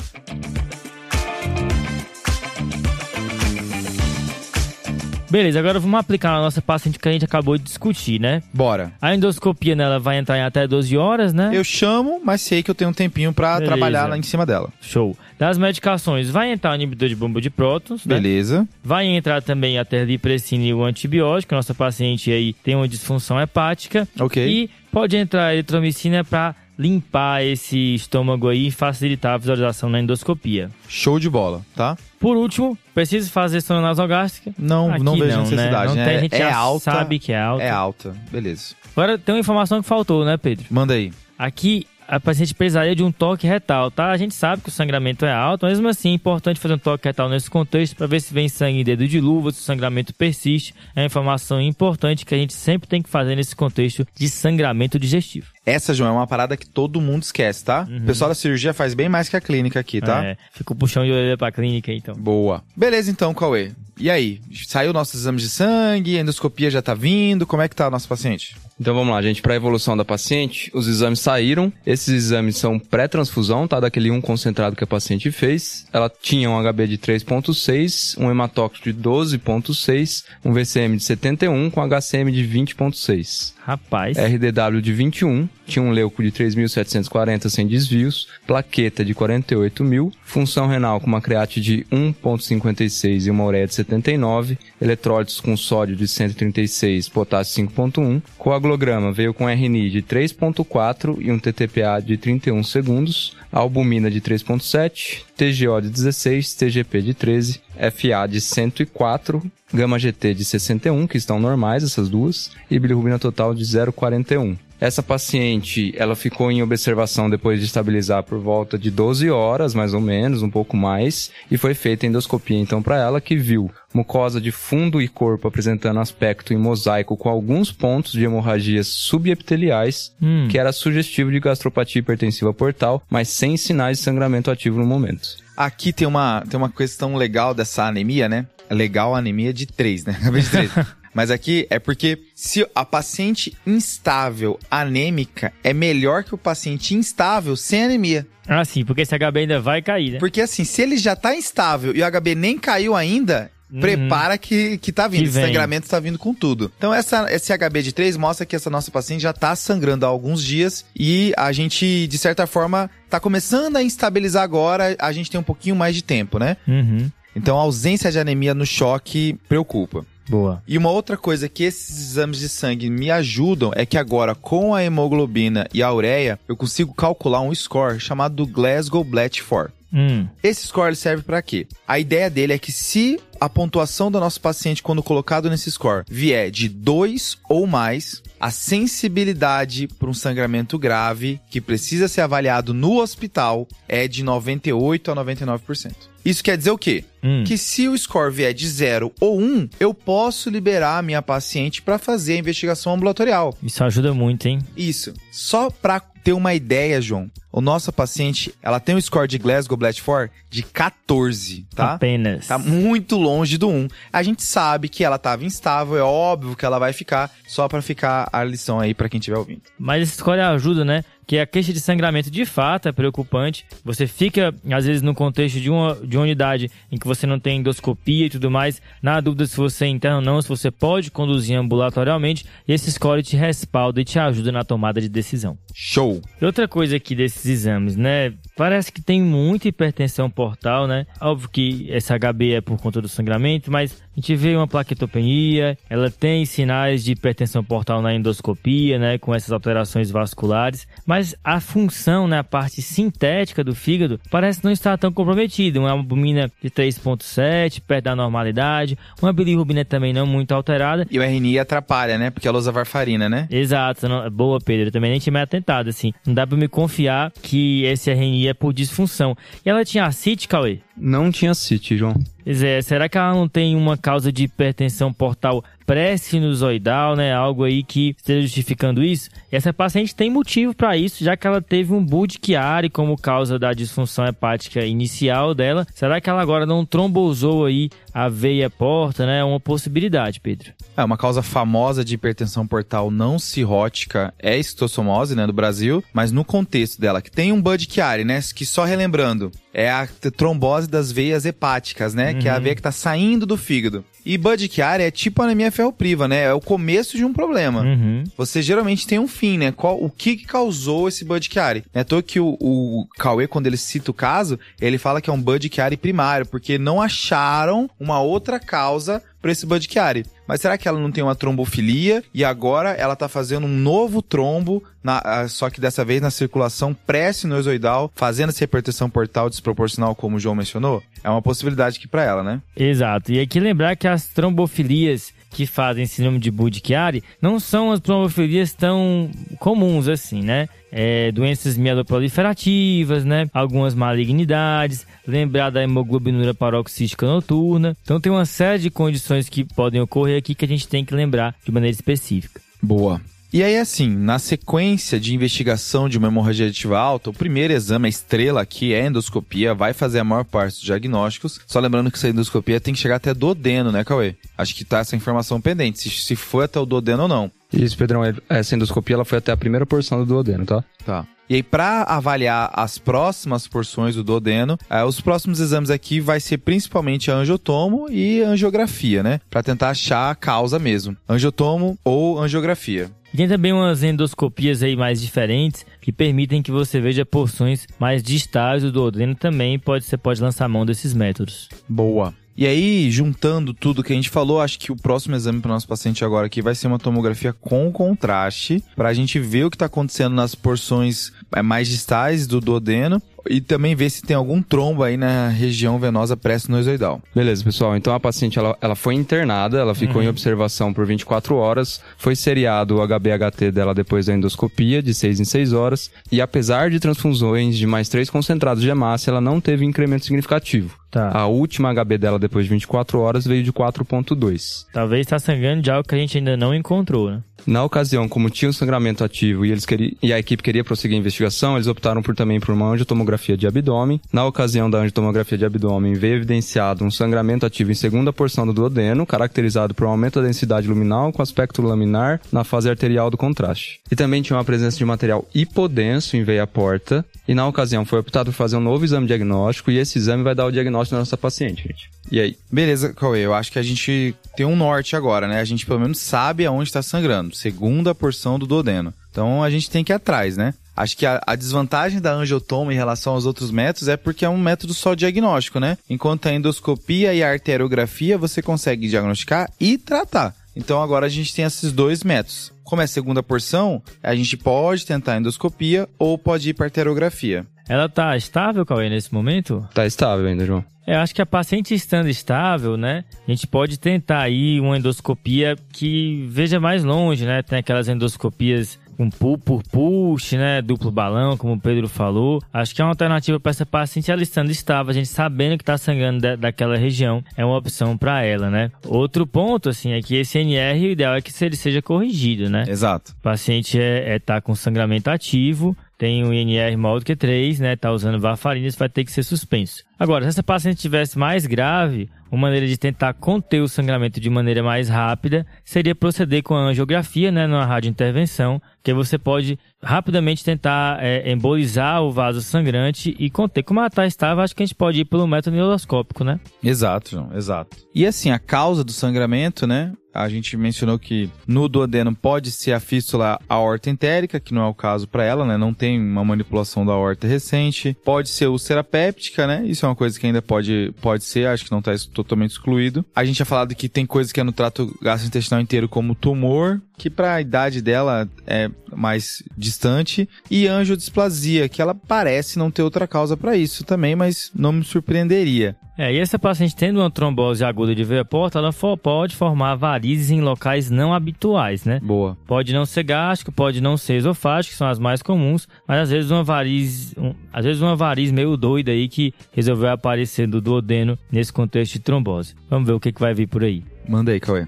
Beleza, 5.34 5.58
agora 5.58 5.80
vamos 5.80 5.98
aplicar 5.98 6.30
na 6.30 6.40
nossa 6.40 6.62
paciente 6.62 6.96
que 6.96 7.08
a 7.08 7.10
gente 7.10 7.24
acabou 7.24 7.58
de 7.58 7.64
discutir, 7.64 8.20
né? 8.20 8.40
Bora. 8.52 8.92
A 9.02 9.16
endoscopia 9.16 9.74
nela 9.74 9.98
vai 9.98 10.16
entrar 10.16 10.38
em 10.38 10.42
até 10.42 10.64
12 10.64 10.96
horas, 10.96 11.34
né? 11.34 11.50
Eu 11.52 11.64
chamo, 11.64 12.20
mas 12.24 12.40
sei 12.40 12.62
que 12.62 12.70
eu 12.70 12.74
tenho 12.74 12.90
um 12.90 12.94
tempinho 12.94 13.32
pra 13.32 13.54
Beleza. 13.54 13.66
trabalhar 13.66 14.06
lá 14.06 14.16
em 14.16 14.22
cima 14.22 14.46
dela. 14.46 14.72
Show. 14.80 15.18
Das 15.36 15.58
medicações, 15.58 16.30
vai 16.30 16.52
entrar 16.52 16.70
o 16.70 16.74
inibidor 16.76 17.08
de 17.08 17.16
bomba 17.16 17.40
de 17.40 17.50
prótons, 17.50 18.06
né? 18.06 18.14
Beleza. 18.14 18.64
Vai 18.80 19.06
entrar 19.06 19.42
também 19.42 19.76
a 19.76 19.84
terlipressina 19.84 20.62
e 20.62 20.72
o 20.72 20.84
antibiótico. 20.84 21.52
Nossa 21.52 21.74
paciente 21.74 22.30
aí 22.30 22.52
tem 22.52 22.76
uma 22.76 22.86
disfunção 22.86 23.40
hepática. 23.40 24.06
Ok. 24.20 24.46
E 24.46 24.70
pode 24.92 25.16
entrar 25.16 25.46
a 25.46 25.52
eritromicina 25.52 26.22
para 26.22 26.54
limpar 26.78 27.44
esse 27.44 27.94
estômago 27.94 28.48
aí 28.48 28.68
e 28.68 28.70
facilitar 28.70 29.34
a 29.34 29.38
visualização 29.38 29.88
na 29.88 30.00
endoscopia. 30.00 30.70
Show 30.88 31.18
de 31.18 31.30
bola, 31.30 31.62
tá? 31.74 31.96
Por 32.18 32.36
último, 32.36 32.76
preciso 32.94 33.30
fazer 33.30 33.60
sonda 33.60 33.80
nasogástrica? 33.80 34.52
Não, 34.58 34.92
Aqui 34.92 35.02
não 35.02 35.12
vejo 35.18 35.36
não, 35.36 35.42
necessidade, 35.42 35.94
né? 35.94 35.94
né? 35.94 36.02
Não 36.02 36.08
tem, 36.08 36.16
a 36.16 36.20
gente 36.20 36.34
é 36.34 36.38
já 36.38 36.56
alta. 36.56 36.84
sabe 36.92 37.18
que 37.18 37.32
é 37.32 37.40
alta. 37.40 37.62
É 37.62 37.70
alta. 37.70 38.14
Beleza. 38.30 38.74
Agora 38.96 39.18
tem 39.18 39.34
uma 39.34 39.40
informação 39.40 39.82
que 39.82 39.88
faltou, 39.88 40.24
né, 40.24 40.36
Pedro? 40.36 40.66
Manda 40.70 40.94
aí. 40.94 41.12
Aqui 41.38 41.86
a 42.06 42.20
paciente 42.20 42.54
precisaria 42.54 42.94
de 42.94 43.02
um 43.02 43.10
toque 43.10 43.46
retal, 43.46 43.90
tá? 43.90 44.10
A 44.10 44.16
gente 44.16 44.34
sabe 44.34 44.62
que 44.62 44.68
o 44.68 44.72
sangramento 44.72 45.24
é 45.24 45.32
alto, 45.32 45.62
mas 45.62 45.72
mesmo 45.72 45.88
assim 45.88 46.10
é 46.10 46.14
importante 46.14 46.60
fazer 46.60 46.74
um 46.74 46.78
toque 46.78 47.06
retal 47.06 47.28
nesse 47.28 47.50
contexto 47.50 47.96
para 47.96 48.06
ver 48.06 48.20
se 48.20 48.32
vem 48.32 48.48
sangue 48.48 48.80
em 48.80 48.84
dedo 48.84 49.06
de 49.06 49.20
luva, 49.20 49.50
se 49.50 49.60
o 49.60 49.62
sangramento 49.62 50.14
persiste. 50.14 50.74
É 50.94 51.00
uma 51.00 51.06
informação 51.06 51.60
importante 51.60 52.24
que 52.24 52.34
a 52.34 52.38
gente 52.38 52.52
sempre 52.52 52.88
tem 52.88 53.02
que 53.02 53.08
fazer 53.08 53.36
nesse 53.36 53.56
contexto 53.56 54.06
de 54.14 54.28
sangramento 54.28 54.98
digestivo. 54.98 55.46
Essa, 55.66 55.94
João, 55.94 56.10
é 56.10 56.12
uma 56.12 56.26
parada 56.26 56.56
que 56.56 56.66
todo 56.66 57.00
mundo 57.00 57.22
esquece, 57.22 57.64
tá? 57.64 57.88
O 57.90 58.06
pessoal 58.06 58.28
da 58.28 58.34
cirurgia 58.34 58.74
faz 58.74 58.92
bem 58.92 59.08
mais 59.08 59.28
que 59.28 59.36
a 59.36 59.40
clínica 59.40 59.80
aqui, 59.80 60.00
tá? 60.00 60.22
É, 60.24 60.36
fica 60.52 60.72
o 60.72 60.76
puxão 60.76 61.04
de 61.04 61.10
orelha 61.10 61.38
pra 61.38 61.50
clínica, 61.50 61.90
então. 61.90 62.14
Boa. 62.14 62.62
Beleza, 62.76 63.10
então, 63.10 63.32
Cauê. 63.32 63.72
E 63.98 64.10
aí? 64.10 64.40
Saiu 64.66 64.92
nossos 64.92 65.20
exames 65.20 65.42
de 65.42 65.48
sangue, 65.48 66.18
a 66.18 66.20
endoscopia 66.20 66.70
já 66.70 66.82
tá 66.82 66.94
vindo, 66.94 67.46
como 67.46 67.62
é 67.62 67.68
que 67.68 67.76
tá 67.76 67.88
o 67.88 67.90
nosso 67.90 68.08
paciente? 68.08 68.56
Então 68.78 68.94
vamos 68.94 69.14
lá, 69.14 69.22
gente. 69.22 69.40
Para 69.40 69.54
a 69.54 69.56
evolução 69.56 69.96
da 69.96 70.04
paciente, 70.04 70.70
os 70.74 70.88
exames 70.88 71.20
saíram. 71.20 71.72
Esses 71.86 72.08
exames 72.08 72.56
são 72.56 72.78
pré-transfusão, 72.78 73.68
tá? 73.68 73.78
Daquele 73.78 74.10
1 74.10 74.20
concentrado 74.20 74.74
que 74.74 74.82
a 74.82 74.86
paciente 74.86 75.30
fez. 75.30 75.86
Ela 75.92 76.10
tinha 76.10 76.50
um 76.50 76.60
HB 76.60 76.88
de 76.88 76.98
3.6, 76.98 78.18
um 78.18 78.30
hematócrito 78.30 78.92
de 78.92 79.00
12.6, 79.00 80.24
um 80.44 80.52
VCM 80.52 80.96
de 80.96 81.04
71 81.04 81.70
com 81.70 81.80
HCM 81.80 82.32
de 82.32 82.42
20.6. 82.46 83.54
Rapaz, 83.66 84.18
RDW 84.18 84.82
de 84.82 84.92
21, 84.92 85.48
tinha 85.66 85.82
um 85.82 85.90
leuco 85.90 86.22
de 86.22 86.30
3.740 86.30 87.48
sem 87.48 87.66
desvios, 87.66 88.28
plaqueta 88.46 89.02
de 89.02 89.14
48 89.14 89.82
mil, 89.82 90.12
função 90.22 90.66
renal 90.66 91.00
com 91.00 91.06
uma 91.06 91.22
create 91.22 91.62
de 91.62 91.86
1.56 91.90 93.26
e 93.26 93.30
uma 93.30 93.42
ureia 93.42 93.66
de 93.66 93.74
79, 93.74 94.58
eletrólitos 94.78 95.40
com 95.40 95.56
sódio 95.56 95.96
de 95.96 96.06
136, 96.06 97.08
potássio 97.08 97.66
5.1, 97.66 98.20
coagulograma 98.36 99.10
veio 99.10 99.32
com 99.32 99.48
RNI 99.48 99.88
de 99.88 100.02
3.4 100.02 101.16
e 101.18 101.32
um 101.32 101.38
TTPA 101.38 102.02
de 102.04 102.18
31 102.18 102.62
segundos, 102.62 103.34
albumina 103.50 104.10
de 104.10 104.20
3.7, 104.20 105.22
TGO 105.34 105.80
de 105.80 105.88
16, 105.88 106.54
TGP 106.54 107.00
de 107.00 107.14
13, 107.14 107.62
FA 107.74 108.26
de 108.28 108.42
104, 108.42 109.42
gama 109.74 109.98
GT 109.98 110.34
de 110.34 110.44
61, 110.44 111.06
que 111.06 111.16
estão 111.18 111.40
normais 111.40 111.82
essas 111.82 112.08
duas, 112.08 112.50
e 112.70 112.78
bilirrubina 112.78 113.18
total 113.18 113.54
de 113.54 113.64
0,41. 113.64 114.56
Essa 114.80 115.02
paciente, 115.02 115.94
ela 115.96 116.14
ficou 116.14 116.50
em 116.50 116.62
observação 116.62 117.30
depois 117.30 117.58
de 117.58 117.64
estabilizar 117.64 118.22
por 118.22 118.38
volta 118.38 118.76
de 118.76 118.90
12 118.90 119.30
horas, 119.30 119.72
mais 119.74 119.94
ou 119.94 120.00
menos, 120.00 120.42
um 120.42 120.50
pouco 120.50 120.76
mais, 120.76 121.30
e 121.50 121.56
foi 121.56 121.72
feita 121.74 122.06
endoscopia 122.06 122.58
então 122.58 122.82
para 122.82 122.98
ela 122.98 123.20
que 123.20 123.34
viu 123.36 123.70
mucosa 123.94 124.40
de 124.40 124.50
fundo 124.50 125.00
e 125.00 125.08
corpo 125.08 125.46
apresentando 125.48 126.00
aspecto 126.00 126.52
em 126.52 126.58
mosaico 126.58 127.16
com 127.16 127.28
alguns 127.28 127.70
pontos 127.72 128.12
de 128.12 128.24
hemorragias 128.24 128.88
subepiteliais, 128.88 130.12
Hum. 130.20 130.48
que 130.50 130.58
era 130.58 130.72
sugestivo 130.72 131.30
de 131.30 131.40
gastropatia 131.40 132.00
hipertensiva 132.00 132.52
portal, 132.52 133.02
mas 133.08 133.28
sem 133.28 133.56
sinais 133.56 133.98
de 133.98 134.04
sangramento 134.04 134.50
ativo 134.50 134.78
no 134.78 134.86
momento. 134.86 135.43
Aqui 135.56 135.92
tem 135.92 136.06
uma, 136.06 136.44
tem 136.48 136.58
uma 136.58 136.70
questão 136.70 137.16
legal 137.16 137.54
dessa 137.54 137.84
anemia, 137.84 138.28
né? 138.28 138.46
É 138.68 138.74
legal 138.74 139.14
a 139.14 139.18
anemia 139.18 139.52
de 139.52 139.66
3, 139.66 140.04
né? 140.04 140.18
HB 140.24 140.40
de 140.40 140.50
3. 140.50 140.70
Mas 141.14 141.30
aqui 141.30 141.64
é 141.70 141.78
porque 141.78 142.18
se 142.34 142.66
a 142.74 142.84
paciente 142.84 143.56
instável 143.64 144.58
anêmica 144.68 145.52
é 145.62 145.72
melhor 145.72 146.24
que 146.24 146.34
o 146.34 146.38
paciente 146.38 146.94
instável 146.94 147.56
sem 147.56 147.84
anemia. 147.84 148.26
ah 148.48 148.64
sim, 148.64 148.84
porque 148.84 149.02
esse 149.02 149.16
HB 149.16 149.38
ainda 149.38 149.60
vai 149.60 149.80
cair, 149.80 150.12
né? 150.12 150.18
Porque 150.18 150.40
assim, 150.40 150.64
se 150.64 150.82
ele 150.82 150.96
já 150.96 151.14
tá 151.14 151.36
instável 151.36 151.94
e 151.94 152.02
o 152.02 152.10
HB 152.10 152.34
nem 152.34 152.58
caiu 152.58 152.96
ainda. 152.96 153.50
Prepara 153.80 154.38
que, 154.38 154.78
que 154.78 154.92
tá 154.92 155.08
vindo. 155.08 155.22
Que 155.22 155.28
Esse 155.28 155.40
sangramento 155.40 155.88
tá 155.88 155.98
vindo 156.00 156.18
com 156.18 156.34
tudo. 156.34 156.70
Então 156.76 156.92
essa, 156.92 157.32
esse 157.32 157.56
HB 157.56 157.82
de 157.82 157.92
3 157.92 158.16
mostra 158.16 158.46
que 158.46 158.56
essa 158.56 158.70
nossa 158.70 158.90
paciente 158.90 159.22
já 159.22 159.32
tá 159.32 159.54
sangrando 159.56 160.06
há 160.06 160.08
alguns 160.08 160.42
dias 160.42 160.84
e 160.94 161.32
a 161.36 161.52
gente, 161.52 162.06
de 162.06 162.18
certa 162.18 162.46
forma, 162.46 162.90
tá 163.08 163.18
começando 163.18 163.76
a 163.76 163.82
instabilizar 163.82 164.42
agora, 164.42 164.96
a 164.98 165.12
gente 165.12 165.30
tem 165.30 165.40
um 165.40 165.44
pouquinho 165.44 165.76
mais 165.76 165.94
de 165.94 166.02
tempo, 166.02 166.38
né? 166.38 166.56
Uhum. 166.66 167.10
Então 167.34 167.58
a 167.58 167.62
ausência 167.62 168.12
de 168.12 168.18
anemia 168.18 168.54
no 168.54 168.64
choque 168.64 169.38
preocupa. 169.48 170.04
Boa. 170.28 170.62
E 170.66 170.78
uma 170.78 170.90
outra 170.90 171.16
coisa 171.16 171.48
que 171.48 171.64
esses 171.64 171.98
exames 171.98 172.38
de 172.38 172.48
sangue 172.48 172.88
me 172.88 173.10
ajudam 173.10 173.72
é 173.74 173.84
que 173.84 173.98
agora, 173.98 174.34
com 174.34 174.74
a 174.74 174.82
hemoglobina 174.82 175.66
e 175.72 175.82
a 175.82 175.92
ureia, 175.92 176.38
eu 176.48 176.56
consigo 176.56 176.94
calcular 176.94 177.40
um 177.40 177.54
score 177.54 178.00
chamado 178.00 178.46
Glasgow 178.46 179.04
Blat 179.04 179.38
4. 179.40 179.72
Hum. 179.94 180.26
Esse 180.42 180.66
score 180.66 180.96
serve 180.96 181.22
para 181.22 181.40
quê? 181.40 181.66
A 181.86 181.98
ideia 181.98 182.28
dele 182.28 182.52
é 182.52 182.58
que 182.58 182.72
se 182.72 183.20
a 183.40 183.48
pontuação 183.48 184.10
do 184.10 184.18
nosso 184.18 184.40
paciente, 184.40 184.82
quando 184.82 185.02
colocado 185.02 185.48
nesse 185.48 185.70
score, 185.70 186.04
vier 186.08 186.50
de 186.50 186.68
2 186.68 187.38
ou 187.48 187.66
mais, 187.66 188.22
a 188.40 188.50
sensibilidade 188.50 189.86
para 189.86 190.08
um 190.08 190.14
sangramento 190.14 190.78
grave, 190.78 191.40
que 191.48 191.60
precisa 191.60 192.08
ser 192.08 192.22
avaliado 192.22 192.74
no 192.74 193.00
hospital, 193.00 193.68
é 193.88 194.08
de 194.08 194.22
98 194.22 195.10
a 195.10 195.16
99%. 195.16 195.92
Isso 196.24 196.42
quer 196.42 196.56
dizer 196.56 196.70
o 196.70 196.78
quê? 196.78 197.04
Hum. 197.22 197.44
Que 197.44 197.58
se 197.58 197.86
o 197.86 197.96
score 197.96 198.32
vier 198.32 198.54
de 198.54 198.66
0 198.66 199.12
ou 199.20 199.38
1, 199.38 199.42
um, 199.42 199.68
eu 199.78 199.92
posso 199.92 200.48
liberar 200.48 200.98
a 200.98 201.02
minha 201.02 201.20
paciente 201.20 201.82
para 201.82 201.98
fazer 201.98 202.34
a 202.34 202.38
investigação 202.38 202.94
ambulatorial. 202.94 203.54
Isso 203.62 203.84
ajuda 203.84 204.14
muito, 204.14 204.48
hein? 204.48 204.58
Isso. 204.74 205.12
Só 205.30 205.70
para 205.70 206.00
ter 206.24 206.32
uma 206.32 206.54
ideia, 206.54 207.02
João, 207.02 207.30
o 207.52 207.60
nosso 207.60 207.92
paciente, 207.92 208.52
ela 208.60 208.80
tem 208.80 208.96
um 208.96 209.00
score 209.00 209.28
de 209.28 209.38
Glasgow 209.38 209.76
Blat 209.76 210.00
4 210.00 210.28
de 210.50 210.62
14, 210.62 211.66
tá? 211.74 211.94
Apenas. 211.94 212.48
Tá 212.48 212.58
muito 212.58 213.16
longe 213.16 213.56
do 213.58 213.68
1. 213.68 213.88
A 214.12 214.22
gente 214.24 214.42
sabe 214.42 214.88
que 214.88 215.04
ela 215.04 215.18
tava 215.18 215.44
instável, 215.44 215.96
é 215.96 216.02
óbvio 216.02 216.56
que 216.56 216.64
ela 216.64 216.80
vai 216.80 216.92
ficar, 216.92 217.30
só 217.46 217.68
para 217.68 217.80
ficar 217.82 218.28
a 218.32 218.42
lição 218.42 218.80
aí 218.80 218.94
para 218.94 219.08
quem 219.08 219.18
estiver 219.18 219.38
ouvindo. 219.38 219.60
Mas 219.78 220.02
esse 220.02 220.16
score 220.16 220.40
ajuda, 220.40 220.84
né? 220.84 221.04
Que 221.26 221.38
a 221.38 221.46
queixa 221.46 221.72
de 221.72 221.80
sangramento 221.80 222.30
de 222.30 222.44
fato 222.44 222.88
é 222.88 222.92
preocupante. 222.92 223.64
Você 223.84 224.06
fica, 224.06 224.54
às 224.72 224.84
vezes, 224.84 225.00
no 225.00 225.14
contexto 225.14 225.60
de 225.60 225.70
uma, 225.70 225.94
de 225.94 226.16
uma 226.16 226.24
unidade 226.24 226.70
em 226.90 226.98
que 226.98 227.06
você 227.06 227.26
não 227.26 227.38
tem 227.38 227.60
endoscopia 227.60 228.26
e 228.26 228.30
tudo 228.30 228.50
mais, 228.50 228.82
na 229.00 229.20
dúvida 229.20 229.46
se 229.46 229.56
você 229.56 229.86
interno 229.86 230.16
ou 230.16 230.22
não, 230.22 230.42
se 230.42 230.48
você 230.48 230.70
pode 230.70 231.10
conduzir 231.10 231.56
ambulatorialmente, 231.56 232.44
e 232.66 232.72
esse 232.72 232.90
score 232.90 233.22
te 233.22 233.36
respalda 233.36 234.00
e 234.00 234.04
te 234.04 234.18
ajuda 234.18 234.52
na 234.52 234.64
tomada 234.64 235.00
de 235.00 235.08
decisão. 235.08 235.56
Show! 235.72 236.13
Outra 236.40 236.68
coisa 236.68 236.96
aqui 236.96 237.14
desses 237.14 237.46
exames, 237.46 237.96
né? 237.96 238.34
Parece 238.56 238.92
que 238.92 239.02
tem 239.02 239.20
muita 239.22 239.68
hipertensão 239.68 240.28
portal, 240.30 240.86
né? 240.86 241.06
Óbvio 241.20 241.48
que 241.48 241.86
esse 241.90 242.12
HB 242.12 242.52
é 242.52 242.60
por 242.60 242.78
conta 242.78 243.00
do 243.00 243.08
sangramento, 243.08 243.70
mas 243.70 244.02
a 244.16 244.20
gente 244.20 244.36
vê 244.36 244.54
uma 244.54 244.68
plaquetopenia, 244.68 245.76
ela 245.90 246.10
tem 246.10 246.44
sinais 246.44 247.04
de 247.04 247.12
hipertensão 247.12 247.64
portal 247.64 248.00
na 248.00 248.14
endoscopia, 248.14 248.98
né? 248.98 249.18
Com 249.18 249.34
essas 249.34 249.50
alterações 249.50 250.10
vasculares, 250.10 250.86
mas 251.04 251.34
a 251.42 251.60
função, 251.60 252.28
né? 252.28 252.38
A 252.38 252.44
parte 252.44 252.80
sintética 252.80 253.64
do 253.64 253.74
fígado 253.74 254.20
parece 254.30 254.64
não 254.64 254.70
estar 254.70 254.96
tão 254.96 255.12
comprometida. 255.12 255.80
Uma 255.80 255.90
albumina 255.90 256.50
de 256.62 256.70
3,7, 256.70 257.80
perto 257.80 258.04
da 258.04 258.14
normalidade, 258.14 258.96
uma 259.20 259.32
bilirrubina 259.32 259.84
também 259.84 260.12
não 260.12 260.26
muito 260.26 260.52
alterada. 260.52 261.06
E 261.10 261.18
o 261.18 261.22
RNI 261.22 261.58
atrapalha, 261.58 262.16
né? 262.16 262.30
Porque 262.30 262.46
é 262.46 262.50
a 262.50 262.52
losa 262.52 262.70
varfarina, 262.70 263.28
né? 263.28 263.48
Exato, 263.50 264.08
não, 264.08 264.30
boa, 264.30 264.58
Pedro. 264.60 264.88
Eu 264.88 264.92
também 264.92 265.10
nem 265.10 265.20
tinha 265.20 265.32
me 265.32 265.40
atentado. 265.40 265.88
Assim. 265.88 266.12
Não 266.26 266.34
dá 266.34 266.46
pra 266.46 266.56
me 266.56 266.68
confiar 266.68 267.32
que 267.42 267.84
esse 267.84 268.10
RNI 268.12 268.48
é 268.48 268.54
por 268.54 268.72
disfunção. 268.72 269.36
E 269.64 269.68
ela 269.68 269.84
tinha 269.84 270.06
ascite, 270.06 270.46
Cauê? 270.46 270.80
Não 270.96 271.30
tinha 271.30 271.54
CIT, 271.54 271.96
João. 271.96 272.14
Pois 272.44 272.62
é, 272.62 272.80
será 272.80 273.08
que 273.08 273.18
ela 273.18 273.34
não 273.34 273.48
tem 273.48 273.74
uma 273.74 273.96
causa 273.96 274.32
de 274.32 274.44
hipertensão 274.44 275.12
portal 275.12 275.64
pré-sinusoidal, 275.86 277.16
né? 277.16 277.32
Algo 277.32 277.64
aí 277.64 277.82
que 277.82 278.14
esteja 278.16 278.42
justificando 278.42 279.02
isso? 279.02 279.30
E 279.50 279.56
essa 279.56 279.72
paciente 279.72 280.14
tem 280.14 280.30
motivo 280.30 280.74
para 280.74 280.96
isso, 280.96 281.24
já 281.24 281.36
que 281.36 281.46
ela 281.46 281.60
teve 281.60 281.92
um 281.92 282.04
Budd-Chiari 282.04 282.90
como 282.90 283.16
causa 283.16 283.58
da 283.58 283.72
disfunção 283.72 284.26
hepática 284.26 284.84
inicial 284.84 285.54
dela. 285.54 285.86
Será 285.94 286.20
que 286.20 286.28
ela 286.28 286.42
agora 286.42 286.66
não 286.66 286.84
trombosou 286.84 287.66
aí 287.66 287.90
a 288.12 288.28
veia 288.28 288.70
porta, 288.70 289.26
né? 289.26 289.40
É 289.40 289.44
uma 289.44 289.60
possibilidade, 289.60 290.40
Pedro. 290.40 290.72
É, 290.96 291.02
uma 291.02 291.16
causa 291.16 291.42
famosa 291.42 292.04
de 292.04 292.14
hipertensão 292.14 292.66
portal 292.66 293.10
não 293.10 293.38
cirrótica 293.38 294.32
é 294.38 294.52
a 294.52 294.56
estossomose, 294.56 295.34
né, 295.34 295.46
do 295.46 295.52
Brasil, 295.52 296.02
mas 296.12 296.30
no 296.30 296.44
contexto 296.44 297.00
dela, 297.00 297.20
que 297.20 297.30
tem 297.30 297.50
um 297.50 297.60
Budd-Chiari, 297.60 298.24
né, 298.24 298.40
que 298.54 298.64
só 298.64 298.84
relembrando, 298.84 299.50
é 299.72 299.90
a 299.90 300.06
trombose 300.36 300.88
das 300.88 301.10
veias 301.10 301.44
hepáticas, 301.44 302.14
né, 302.14 302.34
que 302.34 302.48
é 302.48 302.50
a 302.52 302.58
veia 302.60 302.76
que 302.76 302.82
tá 302.82 302.92
saindo 302.92 303.44
do 303.44 303.56
fígado. 303.56 304.04
E 304.24 304.38
Budd-Chiari 304.38 305.02
é 305.02 305.10
tipo 305.10 305.42
anemia 305.42 305.70
ferropriva, 305.74 306.26
né, 306.28 306.44
é 306.44 306.54
o 306.54 306.60
começo 306.60 307.16
de 307.16 307.24
um 307.24 307.32
problema. 307.32 307.82
Uhum. 307.82 308.24
Você 308.36 308.62
geralmente 308.62 309.06
tem 309.06 309.18
um 309.18 309.28
fim, 309.28 309.58
né, 309.58 309.72
qual, 309.72 310.02
o 310.02 310.08
que, 310.08 310.36
que 310.36 310.46
causou 310.46 311.08
esse 311.08 311.24
Budd-Chiari? 311.24 311.84
É 311.92 312.00
à 312.00 312.04
toa 312.04 312.22
que 312.22 312.40
o, 312.40 312.56
o 312.60 313.06
Cauê, 313.18 313.46
quando 313.46 313.66
ele 313.66 313.76
cita 313.76 314.10
o 314.10 314.14
caso, 314.14 314.58
ele 314.80 314.98
fala 314.98 315.20
que 315.20 315.28
é 315.28 315.32
um 315.32 315.40
Budd-Chiari 315.40 315.96
primário, 315.96 316.46
porque 316.46 316.78
não 316.78 317.02
acharam 317.02 317.90
uma 317.98 318.20
outra 318.20 318.58
causa 318.58 319.22
para 319.44 319.52
esse 319.52 319.66
Budd-Chiari. 319.66 320.24
Mas 320.48 320.62
será 320.62 320.78
que 320.78 320.88
ela 320.88 320.98
não 320.98 321.12
tem 321.12 321.22
uma 321.22 321.34
trombofilia 321.34 322.24
e 322.32 322.42
agora 322.42 322.92
ela 322.92 323.14
tá 323.14 323.28
fazendo 323.28 323.66
um 323.66 323.78
novo 323.78 324.22
trombo, 324.22 324.82
na, 325.02 325.20
ah, 325.22 325.48
só 325.48 325.68
que 325.68 325.80
dessa 325.80 326.02
vez 326.02 326.22
na 326.22 326.30
circulação 326.30 326.94
pré-sinusoidal, 326.94 328.10
fazendo 328.14 328.48
essa 328.48 328.64
hipertensão 328.64 329.10
portal 329.10 329.50
desproporcional, 329.50 330.14
como 330.14 330.36
o 330.36 330.40
João 330.40 330.54
mencionou? 330.54 331.02
É 331.22 331.28
uma 331.28 331.42
possibilidade 331.42 331.98
aqui 331.98 332.08
para 332.08 332.24
ela, 332.24 332.42
né? 332.42 332.62
Exato. 332.74 333.32
E 333.32 333.40
aqui 333.40 333.60
lembrar 333.60 333.96
que 333.96 334.08
as 334.08 334.26
trombofilias 334.26 335.32
que 335.54 335.66
fazem 335.66 336.04
síndrome 336.04 336.40
de 336.40 336.50
Budd-Chiari 336.50 337.22
não 337.40 337.60
são 337.60 337.92
as 337.92 338.00
trombofilias 338.00 338.72
tão 338.72 339.30
comuns 339.58 340.08
assim, 340.08 340.42
né? 340.42 340.68
É, 340.90 341.32
doenças 341.32 341.76
mieloproliferativas, 341.76 343.24
né? 343.24 343.46
Algumas 343.54 343.94
malignidades, 343.94 345.06
lembrar 345.26 345.70
da 345.70 345.82
hemoglobinura 345.82 346.52
paroxística 346.52 347.24
noturna. 347.24 347.96
Então 348.02 348.20
tem 348.20 348.30
uma 348.30 348.44
série 348.44 348.82
de 348.82 348.90
condições 348.90 349.48
que 349.48 349.64
podem 349.64 350.00
ocorrer 350.00 350.38
aqui 350.38 350.54
que 350.54 350.64
a 350.64 350.68
gente 350.68 350.88
tem 350.88 351.04
que 351.04 351.14
lembrar 351.14 351.54
de 351.64 351.72
maneira 351.72 351.94
específica. 351.94 352.60
Boa. 352.82 353.20
E 353.54 353.62
aí, 353.62 353.78
assim, 353.78 354.08
na 354.08 354.40
sequência 354.40 355.20
de 355.20 355.32
investigação 355.32 356.08
de 356.08 356.18
uma 356.18 356.26
hemorragia 356.26 356.66
aditiva 356.66 356.98
alta, 356.98 357.30
o 357.30 357.32
primeiro 357.32 357.72
exame, 357.72 358.06
a 358.06 358.08
estrela 358.08 358.60
aqui, 358.60 358.92
é 358.92 359.02
a 359.02 359.06
endoscopia, 359.06 359.72
vai 359.72 359.92
fazer 359.92 360.18
a 360.18 360.24
maior 360.24 360.44
parte 360.44 360.74
dos 360.74 360.82
diagnósticos. 360.82 361.60
Só 361.64 361.78
lembrando 361.78 362.10
que 362.10 362.18
essa 362.18 362.28
endoscopia 362.28 362.80
tem 362.80 362.92
que 362.92 362.98
chegar 362.98 363.14
até 363.14 363.32
duodeno, 363.32 363.92
né, 363.92 364.02
Cauê? 364.02 364.34
Acho 364.58 364.74
que 364.74 364.84
tá 364.84 364.98
essa 364.98 365.14
informação 365.14 365.60
pendente, 365.60 366.00
se, 366.00 366.10
se 366.10 366.34
foi 366.34 366.64
até 366.64 366.80
o 366.80 366.84
duodeno 366.84 367.22
ou 367.22 367.28
não. 367.28 367.48
Isso, 367.72 367.96
Pedrão, 367.96 368.22
essa 368.48 368.74
endoscopia 368.74 369.14
ela 369.14 369.24
foi 369.24 369.38
até 369.38 369.52
a 369.52 369.56
primeira 369.56 369.86
porção 369.86 370.18
do 370.18 370.26
duodeno, 370.26 370.66
tá? 370.66 370.82
Tá. 371.06 371.24
E 371.48 371.54
aí, 371.54 371.62
para 371.62 372.02
avaliar 372.02 372.72
as 372.72 372.98
próximas 372.98 373.68
porções 373.68 374.16
do 374.16 374.24
duodeno, 374.24 374.76
eh, 374.90 375.04
os 375.04 375.20
próximos 375.20 375.60
exames 375.60 375.90
aqui 375.90 376.18
vai 376.18 376.40
ser 376.40 376.58
principalmente 376.58 377.30
a 377.30 377.36
angiotomo 377.36 378.08
e 378.10 378.40
angiografia, 378.40 379.22
né? 379.22 379.40
Para 379.48 379.62
tentar 379.62 379.90
achar 379.90 380.28
a 380.28 380.34
causa 380.34 380.76
mesmo. 380.80 381.16
Angiotomo 381.28 381.96
ou 382.04 382.40
angiografia. 382.42 383.12
E 383.34 383.36
tem 383.36 383.48
também 383.48 383.72
umas 383.72 384.04
endoscopias 384.04 384.80
aí 384.80 384.94
mais 384.94 385.20
diferentes 385.20 385.84
que 386.00 386.12
permitem 386.12 386.62
que 386.62 386.70
você 386.70 387.00
veja 387.00 387.26
porções 387.26 387.84
mais 387.98 388.22
distais 388.22 388.84
do 388.84 388.92
duodeno 388.92 389.34
também. 389.34 389.76
Pode, 389.76 390.04
você 390.04 390.16
pode 390.16 390.40
lançar 390.40 390.68
mão 390.68 390.86
desses 390.86 391.12
métodos. 391.12 391.68
Boa. 391.88 392.32
E 392.56 392.64
aí, 392.64 393.10
juntando 393.10 393.74
tudo 393.74 394.04
que 394.04 394.12
a 394.12 394.16
gente 394.16 394.30
falou, 394.30 394.60
acho 394.60 394.78
que 394.78 394.92
o 394.92 394.96
próximo 394.96 395.34
exame 395.34 395.60
para 395.60 395.68
o 395.68 395.72
nosso 395.72 395.88
paciente 395.88 396.24
agora 396.24 396.46
aqui 396.46 396.62
vai 396.62 396.76
ser 396.76 396.86
uma 396.86 397.00
tomografia 397.00 397.52
com 397.52 397.90
contraste, 397.90 398.80
para 398.94 399.08
a 399.08 399.12
gente 399.12 399.40
ver 399.40 399.64
o 399.64 399.70
que 399.70 399.74
está 399.74 399.86
acontecendo 399.86 400.36
nas 400.36 400.54
porções 400.54 401.32
eh, 401.56 401.62
mais 401.62 401.88
distais 401.88 402.46
do 402.46 402.60
duodeno 402.60 403.20
e 403.48 403.60
também 403.60 403.94
ver 403.94 404.10
se 404.10 404.22
tem 404.22 404.36
algum 404.36 404.62
trombo 404.62 405.02
aí 405.02 405.16
na 405.16 405.48
região 405.48 405.98
venosa 405.98 406.36
pré-sinusoidal. 406.36 407.20
Beleza, 407.34 407.64
pessoal. 407.64 407.96
Então 407.96 408.14
a 408.14 408.20
paciente 408.20 408.58
ela, 408.58 408.76
ela 408.80 408.94
foi 408.94 409.14
internada, 409.14 409.78
ela 409.78 409.94
ficou 409.94 410.22
em 410.22 410.28
observação 410.28 410.92
por 410.92 411.06
24 411.06 411.56
horas, 411.56 412.00
foi 412.16 412.36
seriado 412.36 412.96
o 412.96 413.06
HBHT 413.06 413.70
dela 413.72 413.94
depois 413.94 414.26
da 414.26 414.34
endoscopia, 414.34 415.02
de 415.02 415.14
6 415.14 415.40
em 415.40 415.44
6 415.44 415.72
horas, 415.72 416.10
e 416.30 416.40
apesar 416.40 416.90
de 416.90 416.98
transfusões 417.00 417.76
de 417.76 417.86
mais 417.86 418.08
3 418.08 418.30
concentrados 418.30 418.82
de 418.82 418.88
hemácia, 418.88 419.30
ela 419.30 419.40
não 419.40 419.60
teve 419.60 419.84
incremento 419.84 420.24
significativo. 420.24 420.98
Tá. 421.10 421.30
A 421.32 421.46
última 421.46 421.94
HB 421.94 422.18
dela 422.18 422.38
depois 422.40 422.64
de 422.64 422.70
24 422.70 423.20
horas 423.20 423.46
veio 423.46 423.62
de 423.62 423.72
4.2. 423.72 424.86
Talvez 424.92 425.20
está 425.20 425.38
sangrando 425.38 425.80
de 425.80 425.88
algo 425.88 426.08
que 426.08 426.14
a 426.14 426.18
gente 426.18 426.38
ainda 426.38 426.56
não 426.56 426.74
encontrou, 426.74 427.30
né? 427.30 427.40
Na 427.66 427.82
ocasião, 427.84 428.28
como 428.28 428.50
tinha 428.50 428.70
o 428.70 428.74
sangramento 428.74 429.24
ativo 429.24 429.64
e, 429.64 429.70
eles 429.70 429.84
queriam, 429.84 430.12
e 430.22 430.32
a 430.32 430.38
equipe 430.38 430.62
queria 430.62 430.84
prosseguir 430.84 431.16
a 431.16 431.20
investigação, 431.20 431.76
eles 431.76 431.86
optaram 431.86 432.22
por 432.22 432.34
também 432.34 432.60
por 432.60 432.72
uma 432.72 432.86
angiotomografia 432.86 433.56
de 433.56 433.66
abdômen. 433.66 434.20
Na 434.32 434.44
ocasião 434.44 434.90
da 434.90 434.98
angiotomografia 434.98 435.56
de 435.56 435.64
abdômen, 435.64 436.14
veio 436.14 436.36
evidenciado 436.36 437.04
um 437.04 437.10
sangramento 437.10 437.66
ativo 437.66 437.90
em 437.90 437.94
segunda 437.94 438.32
porção 438.32 438.66
do 438.66 438.72
duodeno, 438.72 439.26
caracterizado 439.26 439.94
por 439.94 440.06
um 440.06 440.10
aumento 440.10 440.40
da 440.40 440.46
densidade 440.46 440.88
luminal 440.88 441.32
com 441.32 441.42
aspecto 441.42 441.82
laminar 441.82 442.40
na 442.52 442.64
fase 442.64 442.88
arterial 442.88 443.30
do 443.30 443.36
contraste. 443.36 444.00
E 444.10 444.16
também 444.16 444.42
tinha 444.42 444.56
uma 444.56 444.64
presença 444.64 444.96
de 444.96 445.04
material 445.04 445.46
hipodenso 445.54 446.36
em 446.36 446.44
veia 446.44 446.66
porta. 446.66 447.24
E 447.46 447.54
na 447.54 447.66
ocasião 447.66 448.04
foi 448.04 448.18
optado 448.18 448.50
por 448.50 448.56
fazer 448.56 448.76
um 448.76 448.80
novo 448.80 449.04
exame 449.04 449.26
diagnóstico 449.26 449.90
e 449.90 449.98
esse 449.98 450.18
exame 450.18 450.42
vai 450.42 450.54
dar 450.54 450.64
o 450.66 450.70
diagnóstico 450.70 451.14
da 451.14 451.20
nossa 451.20 451.36
paciente, 451.36 451.82
gente. 451.86 452.10
E 452.30 452.40
aí? 452.40 452.56
Beleza, 452.72 453.12
Cauê, 453.12 453.40
eu 453.40 453.52
acho 453.52 453.70
que 453.70 453.78
a 453.78 453.82
gente 453.82 454.34
tem 454.56 454.64
um 454.64 454.74
norte 454.74 455.14
agora, 455.14 455.46
né? 455.46 455.60
A 455.60 455.64
gente 455.64 455.84
pelo 455.84 456.00
menos 456.00 456.18
sabe 456.18 456.64
aonde 456.64 456.88
está 456.88 457.02
sangrando. 457.02 457.53
Segunda 457.54 458.14
porção 458.14 458.58
do 458.58 458.66
duodeno. 458.66 459.14
Então 459.30 459.62
a 459.62 459.70
gente 459.70 459.90
tem 459.90 460.04
que 460.04 460.12
ir 460.12 460.14
atrás, 460.14 460.56
né? 460.56 460.74
Acho 460.96 461.16
que 461.16 461.26
a, 461.26 461.42
a, 461.44 461.56
desvantagem 461.56 462.20
da 462.20 462.32
angiotoma 462.32 462.92
em 462.92 462.96
relação 462.96 463.34
aos 463.34 463.46
outros 463.46 463.70
métodos 463.72 464.06
é 464.06 464.16
porque 464.16 464.44
é 464.44 464.48
um 464.48 464.58
método 464.58 464.94
só 464.94 465.14
diagnóstico, 465.14 465.80
né? 465.80 465.98
Enquanto 466.08 466.46
a 466.46 466.52
endoscopia 466.52 467.34
e 467.34 467.42
a 467.42 467.50
arteriografia 467.50 468.38
você 468.38 468.62
consegue 468.62 469.08
diagnosticar 469.08 469.68
e 469.80 469.98
tratar. 469.98 470.54
Então 470.76 471.02
agora 471.02 471.26
a 471.26 471.28
gente 471.28 471.54
tem 471.54 471.64
esses 471.64 471.92
dois 471.92 472.22
métodos. 472.22 472.72
Como 472.84 473.00
é 473.00 473.06
a 473.06 473.08
segunda 473.08 473.42
porção, 473.42 474.02
a 474.22 474.34
gente 474.36 474.56
pode 474.56 475.06
tentar 475.06 475.36
endoscopia 475.36 476.08
ou 476.18 476.38
pode 476.38 476.68
ir 476.68 476.74
para 476.74 476.86
arteriografia. 476.86 477.66
Ela 477.88 478.08
tá 478.08 478.36
estável, 478.36 478.84
Cauê, 478.84 479.08
nesse 479.08 479.32
momento? 479.32 479.86
Tá 479.94 480.06
estável 480.06 480.46
ainda, 480.46 480.64
João. 480.64 480.84
Eu 481.06 481.18
acho 481.18 481.34
que 481.34 481.42
a 481.42 481.46
paciente 481.46 481.94
estando 481.94 482.28
estável, 482.28 482.96
né? 482.96 483.24
A 483.46 483.50
gente 483.50 483.66
pode 483.66 483.98
tentar 483.98 484.40
aí 484.40 484.80
uma 484.80 484.96
endoscopia 484.96 485.76
que 485.92 486.46
veja 486.48 486.80
mais 486.80 487.04
longe, 487.04 487.44
né? 487.44 487.62
Tem 487.62 487.78
aquelas 487.78 488.08
endoscopias 488.08 488.98
com 489.16 489.30
pull 489.30 489.58
por 489.58 489.82
push, 489.82 490.52
né? 490.52 490.82
Duplo 490.82 491.10
balão, 491.10 491.56
como 491.56 491.74
o 491.74 491.80
Pedro 491.80 492.08
falou. 492.08 492.60
Acho 492.72 492.94
que 492.94 493.00
é 493.00 493.04
uma 493.04 493.10
alternativa 493.10 493.60
para 493.60 493.70
essa 493.70 493.86
paciente 493.86 494.30
ela 494.30 494.42
estando 494.42 494.70
estável, 494.70 495.10
a 495.10 495.14
gente 495.14 495.28
sabendo 495.28 495.76
que 495.76 495.82
está 495.82 495.96
sangrando 495.96 496.40
da, 496.40 496.56
daquela 496.56 496.96
região, 496.96 497.42
é 497.56 497.64
uma 497.64 497.76
opção 497.76 498.16
para 498.16 498.42
ela, 498.42 498.70
né? 498.70 498.90
Outro 499.06 499.46
ponto, 499.46 499.88
assim, 499.88 500.12
é 500.12 500.20
que 500.20 500.36
esse 500.36 500.58
NR, 500.58 501.06
o 501.06 501.10
ideal 501.10 501.34
é 501.34 501.40
que 501.40 501.52
ele 501.64 501.76
seja 501.76 502.02
corrigido, 502.02 502.68
né? 502.68 502.84
Exato. 502.88 503.32
O 503.32 503.42
paciente 503.42 503.98
é, 503.98 504.34
é 504.34 504.38
tá 504.38 504.60
com 504.60 504.74
sangramento 504.74 505.30
ativo, 505.30 505.96
tem 506.24 506.42
um 506.42 506.54
INR 506.54 506.96
maior 506.96 507.18
do 507.18 507.24
que 507.26 507.36
3, 507.36 507.80
né? 507.80 507.96
Tá 507.96 508.10
usando 508.10 508.40
varfarina, 508.40 508.86
isso 508.86 508.98
vai 508.98 509.10
ter 509.10 509.26
que 509.26 509.30
ser 509.30 509.42
suspenso. 509.42 510.02
Agora, 510.18 510.44
se 510.44 510.48
essa 510.48 510.62
paciente 510.62 510.96
tivesse 510.96 511.38
mais 511.38 511.66
grave, 511.66 512.30
uma 512.54 512.62
maneira 512.62 512.86
de 512.86 512.96
tentar 512.96 513.34
conter 513.34 513.80
o 513.80 513.88
sangramento 513.88 514.40
de 514.40 514.48
maneira 514.48 514.82
mais 514.82 515.08
rápida 515.08 515.66
seria 515.84 516.14
proceder 516.14 516.62
com 516.62 516.74
a 516.74 516.88
angiografia, 516.88 517.50
né, 517.50 517.66
numa 517.66 517.84
radiointervenção, 517.84 518.80
que 519.02 519.12
você 519.12 519.36
pode 519.36 519.78
rapidamente 520.02 520.64
tentar 520.64 521.18
é, 521.22 521.50
embolizar 521.50 522.22
o 522.22 522.30
vaso 522.30 522.62
sangrante 522.62 523.34
e 523.38 523.50
conter. 523.50 523.82
Como 523.82 523.98
ela 523.98 524.06
está 524.06 524.24
estável, 524.26 524.62
acho 524.62 524.74
que 524.74 524.82
a 524.82 524.86
gente 524.86 524.94
pode 524.94 525.20
ir 525.20 525.24
pelo 525.24 525.46
método 525.46 525.76
neuroscópico, 525.76 526.44
né? 526.44 526.60
Exato, 526.82 527.32
João, 527.32 527.50
exato. 527.54 527.96
E 528.14 528.24
assim, 528.24 528.50
a 528.50 528.58
causa 528.58 529.02
do 529.02 529.12
sangramento, 529.12 529.86
né? 529.86 530.12
A 530.34 530.48
gente 530.48 530.76
mencionou 530.76 531.16
que 531.16 531.48
no 531.64 531.88
duodeno 531.88 532.34
pode 532.34 532.72
ser 532.72 532.92
a 532.92 532.98
fístula 532.98 533.56
aorta 533.68 534.10
entérica, 534.10 534.58
que 534.58 534.74
não 534.74 534.82
é 534.82 534.88
o 534.88 534.94
caso 534.94 535.28
para 535.28 535.44
ela, 535.44 535.64
né? 535.64 535.76
Não 535.76 535.94
tem 535.94 536.20
uma 536.20 536.44
manipulação 536.44 537.06
da 537.06 537.12
aorta 537.12 537.46
recente. 537.46 538.16
Pode 538.24 538.48
ser 538.48 538.66
úlcera 538.66 539.04
péptica, 539.04 539.64
né? 539.64 539.84
Isso 539.86 540.04
é 540.04 540.08
uma 540.08 540.16
coisa 540.16 540.38
que 540.38 540.44
ainda 540.44 540.60
pode, 540.60 541.14
pode 541.20 541.44
ser, 541.44 541.68
acho 541.68 541.84
que 541.84 541.92
não 541.92 542.00
está 542.00 542.12
totalmente 542.44 542.72
excluído. 542.72 543.24
A 543.34 543.44
gente 543.44 543.58
já 543.58 543.64
falado 543.64 543.94
que 543.94 544.08
tem 544.08 544.24
coisa 544.24 544.52
que 544.52 544.60
é 544.60 544.64
no 544.64 544.72
trato 544.72 545.16
gastrointestinal 545.20 545.80
inteiro, 545.80 546.08
como 546.08 546.34
tumor, 546.34 547.00
que 547.16 547.28
para 547.28 547.54
a 547.54 547.60
idade 547.60 548.00
dela 548.00 548.48
é 548.66 548.90
mais 549.14 549.62
distante, 549.76 550.48
e 550.70 550.86
angiodisplasia, 550.86 551.88
que 551.88 552.00
ela 552.00 552.14
parece 552.14 552.78
não 552.78 552.90
ter 552.90 553.02
outra 553.02 553.26
causa 553.26 553.56
para 553.56 553.76
isso 553.76 554.04
também, 554.04 554.36
mas 554.36 554.70
não 554.74 554.92
me 554.92 555.04
surpreenderia. 555.04 555.96
É, 556.16 556.32
e 556.32 556.38
essa 556.38 556.58
paciente 556.58 556.94
tendo 556.94 557.18
uma 557.20 557.30
trombose 557.30 557.84
aguda 557.84 558.14
de 558.14 558.22
veia 558.22 558.44
porta, 558.44 558.78
ela 558.78 558.92
for, 558.92 559.16
pode 559.16 559.56
formar 559.56 559.96
varizes 559.96 560.50
em 560.50 560.60
locais 560.60 561.10
não 561.10 561.34
habituais, 561.34 562.04
né? 562.04 562.20
Boa. 562.22 562.56
Pode 562.66 562.92
não 562.92 563.04
ser 563.04 563.24
gástrico, 563.24 563.72
pode 563.72 564.00
não 564.00 564.16
ser 564.16 564.34
esofágico, 564.34 564.92
que 564.92 564.98
são 564.98 565.08
as 565.08 565.18
mais 565.18 565.42
comuns, 565.42 565.88
mas 566.06 566.20
às 566.20 566.30
vezes 566.30 566.50
uma 566.50 566.62
variz, 566.62 567.34
um, 567.36 567.52
às 567.72 567.84
vezes 567.84 568.00
uma 568.00 568.14
variz 568.14 568.52
meio 568.52 568.76
doida 568.76 569.10
aí 569.10 569.28
que 569.28 569.52
resolveu 569.72 570.10
aparecer 570.10 570.68
do 570.68 570.80
duodeno 570.80 571.36
nesse 571.50 571.72
contexto 571.72 572.12
de 572.12 572.20
trombose. 572.20 572.74
Vamos 572.88 573.08
ver 573.08 573.14
o 573.14 573.20
que, 573.20 573.32
que 573.32 573.40
vai 573.40 573.52
vir 573.52 573.66
por 573.66 573.82
aí. 573.82 574.04
Manda 574.28 574.52
aí, 574.52 574.60
Cauê. 574.60 574.86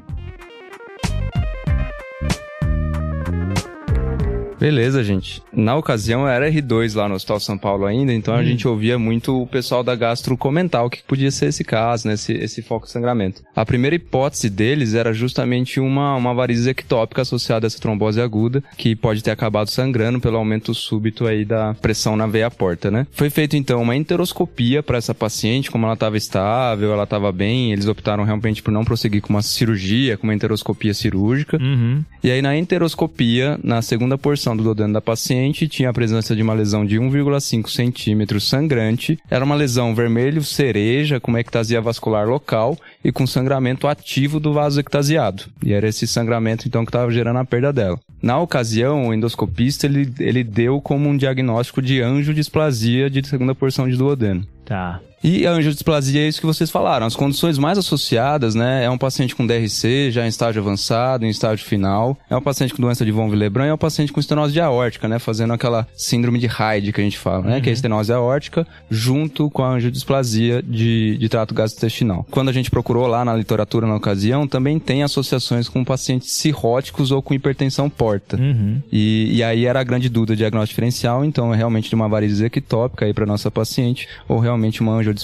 Beleza, 4.58 5.04
gente. 5.04 5.42
Na 5.52 5.76
ocasião 5.76 6.26
era 6.26 6.50
R2 6.50 6.96
lá 6.96 7.08
no 7.08 7.14
Hospital 7.14 7.40
São 7.40 7.58
Paulo 7.58 7.84
ainda, 7.84 8.12
então 8.12 8.34
a 8.34 8.42
gente 8.42 8.66
ouvia 8.66 8.98
muito 8.98 9.42
o 9.42 9.46
pessoal 9.46 9.84
da 9.84 9.94
gastro 9.94 10.36
comentar 10.36 10.84
o 10.84 10.90
que 10.90 11.02
podia 11.02 11.30
ser 11.30 11.46
esse 11.46 11.62
caso, 11.62 12.08
né? 12.08 12.14
Esse, 12.14 12.32
esse 12.32 12.62
foco 12.62 12.86
de 12.86 12.92
sangramento. 12.92 13.42
A 13.54 13.66
primeira 13.66 13.96
hipótese 13.96 14.48
deles 14.48 14.94
era 14.94 15.12
justamente 15.12 15.78
uma, 15.78 16.14
uma 16.16 16.32
varize 16.32 16.68
ectópica 16.68 17.22
associada 17.22 17.66
a 17.66 17.68
essa 17.68 17.78
trombose 17.78 18.20
aguda, 18.20 18.62
que 18.76 18.96
pode 18.96 19.22
ter 19.22 19.30
acabado 19.30 19.68
sangrando 19.68 20.20
pelo 20.20 20.36
aumento 20.36 20.74
súbito 20.74 21.26
aí 21.26 21.44
da 21.44 21.74
pressão 21.74 22.16
na 22.16 22.26
veia 22.26 22.50
porta, 22.50 22.90
né? 22.90 23.06
Foi 23.12 23.28
feito 23.28 23.56
então 23.56 23.82
uma 23.82 23.96
enteroscopia 23.96 24.82
para 24.82 24.98
essa 24.98 25.14
paciente, 25.14 25.70
como 25.70 25.84
ela 25.84 25.94
estava 25.94 26.16
estável, 26.16 26.92
ela 26.92 27.04
estava 27.04 27.30
bem, 27.30 27.72
eles 27.72 27.86
optaram 27.86 28.24
realmente 28.24 28.62
por 28.62 28.70
não 28.70 28.84
prosseguir 28.84 29.20
com 29.20 29.30
uma 29.30 29.42
cirurgia, 29.42 30.16
com 30.16 30.26
uma 30.26 30.34
enteroscopia 30.34 30.94
cirúrgica. 30.94 31.58
Uhum. 31.60 32.02
E 32.22 32.30
aí 32.30 32.40
na 32.40 32.56
enteroscopia, 32.56 33.58
na 33.62 33.82
segunda 33.82 34.16
porção 34.16 34.45
do 34.54 34.62
duodeno 34.62 34.92
da 34.92 35.00
paciente, 35.00 35.66
tinha 35.66 35.88
a 35.88 35.94
presença 35.94 36.36
de 36.36 36.42
uma 36.42 36.52
lesão 36.52 36.84
de 36.84 36.98
1,5 36.98 37.70
centímetros 37.70 38.46
sangrante. 38.48 39.18
Era 39.30 39.44
uma 39.44 39.54
lesão 39.54 39.94
vermelho 39.94 40.44
cereja, 40.44 41.18
com 41.18 41.30
uma 41.30 41.40
ectasia 41.40 41.80
vascular 41.80 42.28
local 42.28 42.76
e 43.02 43.10
com 43.10 43.26
sangramento 43.26 43.88
ativo 43.88 44.38
do 44.38 44.52
vaso 44.52 44.78
ectasiado. 44.78 45.44
E 45.64 45.72
era 45.72 45.88
esse 45.88 46.06
sangramento 46.06 46.68
então 46.68 46.84
que 46.84 46.90
estava 46.90 47.10
gerando 47.10 47.38
a 47.38 47.44
perda 47.44 47.72
dela. 47.72 47.98
Na 48.22 48.38
ocasião, 48.38 49.08
o 49.08 49.14
endoscopista 49.14 49.86
ele, 49.86 50.12
ele 50.18 50.44
deu 50.44 50.80
como 50.80 51.08
um 51.08 51.16
diagnóstico 51.16 51.80
de 51.80 52.02
angiodisplasia 52.02 53.08
de 53.08 53.26
segunda 53.26 53.54
porção 53.54 53.88
de 53.88 53.96
duodeno. 53.96 54.46
Tá. 54.64 55.00
E 55.26 55.44
a 55.44 55.50
angiodisplasia 55.50 56.20
é 56.20 56.28
isso 56.28 56.38
que 56.38 56.46
vocês 56.46 56.70
falaram. 56.70 57.04
As 57.04 57.16
condições 57.16 57.58
mais 57.58 57.76
associadas, 57.76 58.54
né? 58.54 58.84
É 58.84 58.88
um 58.88 58.96
paciente 58.96 59.34
com 59.34 59.44
DRC, 59.44 60.12
já 60.12 60.24
em 60.24 60.28
estágio 60.28 60.62
avançado, 60.62 61.26
em 61.26 61.28
estágio 61.28 61.66
final. 61.66 62.16
É 62.30 62.36
um 62.36 62.40
paciente 62.40 62.72
com 62.72 62.80
doença 62.80 63.04
de 63.04 63.10
von 63.10 63.28
Willebrand 63.28 63.66
e 63.66 63.70
é 63.70 63.74
um 63.74 63.78
paciente 63.78 64.12
com 64.12 64.20
estenose 64.20 64.52
de 64.52 64.60
aórtica, 64.60 65.08
né? 65.08 65.18
Fazendo 65.18 65.52
aquela 65.52 65.84
síndrome 65.96 66.38
de 66.38 66.46
Hyde 66.46 66.92
que 66.92 67.00
a 67.00 67.04
gente 67.04 67.18
fala, 67.18 67.42
né? 67.42 67.60
Que 67.60 67.68
é 67.68 67.72
a 67.72 67.74
estenose 67.74 68.12
aórtica 68.12 68.64
junto 68.88 69.50
com 69.50 69.64
a 69.64 69.70
angiodisplasia 69.70 70.62
de, 70.62 71.18
de 71.18 71.28
trato 71.28 71.52
gastrointestinal. 71.52 72.24
Quando 72.30 72.50
a 72.50 72.52
gente 72.52 72.70
procurou 72.70 73.08
lá 73.08 73.24
na 73.24 73.34
literatura 73.34 73.84
na 73.84 73.96
ocasião, 73.96 74.46
também 74.46 74.78
tem 74.78 75.02
associações 75.02 75.68
com 75.68 75.84
pacientes 75.84 76.30
cirróticos 76.34 77.10
ou 77.10 77.20
com 77.20 77.34
hipertensão 77.34 77.90
porta. 77.90 78.36
Uhum. 78.36 78.80
E, 78.92 79.38
e 79.38 79.42
aí 79.42 79.66
era 79.66 79.80
a 79.80 79.84
grande 79.84 80.08
dúvida 80.08 80.36
diagnóstico 80.36 80.76
diferencial, 80.76 81.24
então 81.24 81.52
é 81.52 81.56
realmente 81.56 81.88
de 81.88 81.96
uma 81.96 82.08
varize 82.08 82.44
ectópica 82.44 83.06
aí 83.06 83.12
para 83.12 83.26
nossa 83.26 83.50
paciente, 83.50 84.06
ou 84.28 84.38
realmente 84.38 84.80
uma 84.80 84.92
angiodisplasia 84.92 85.15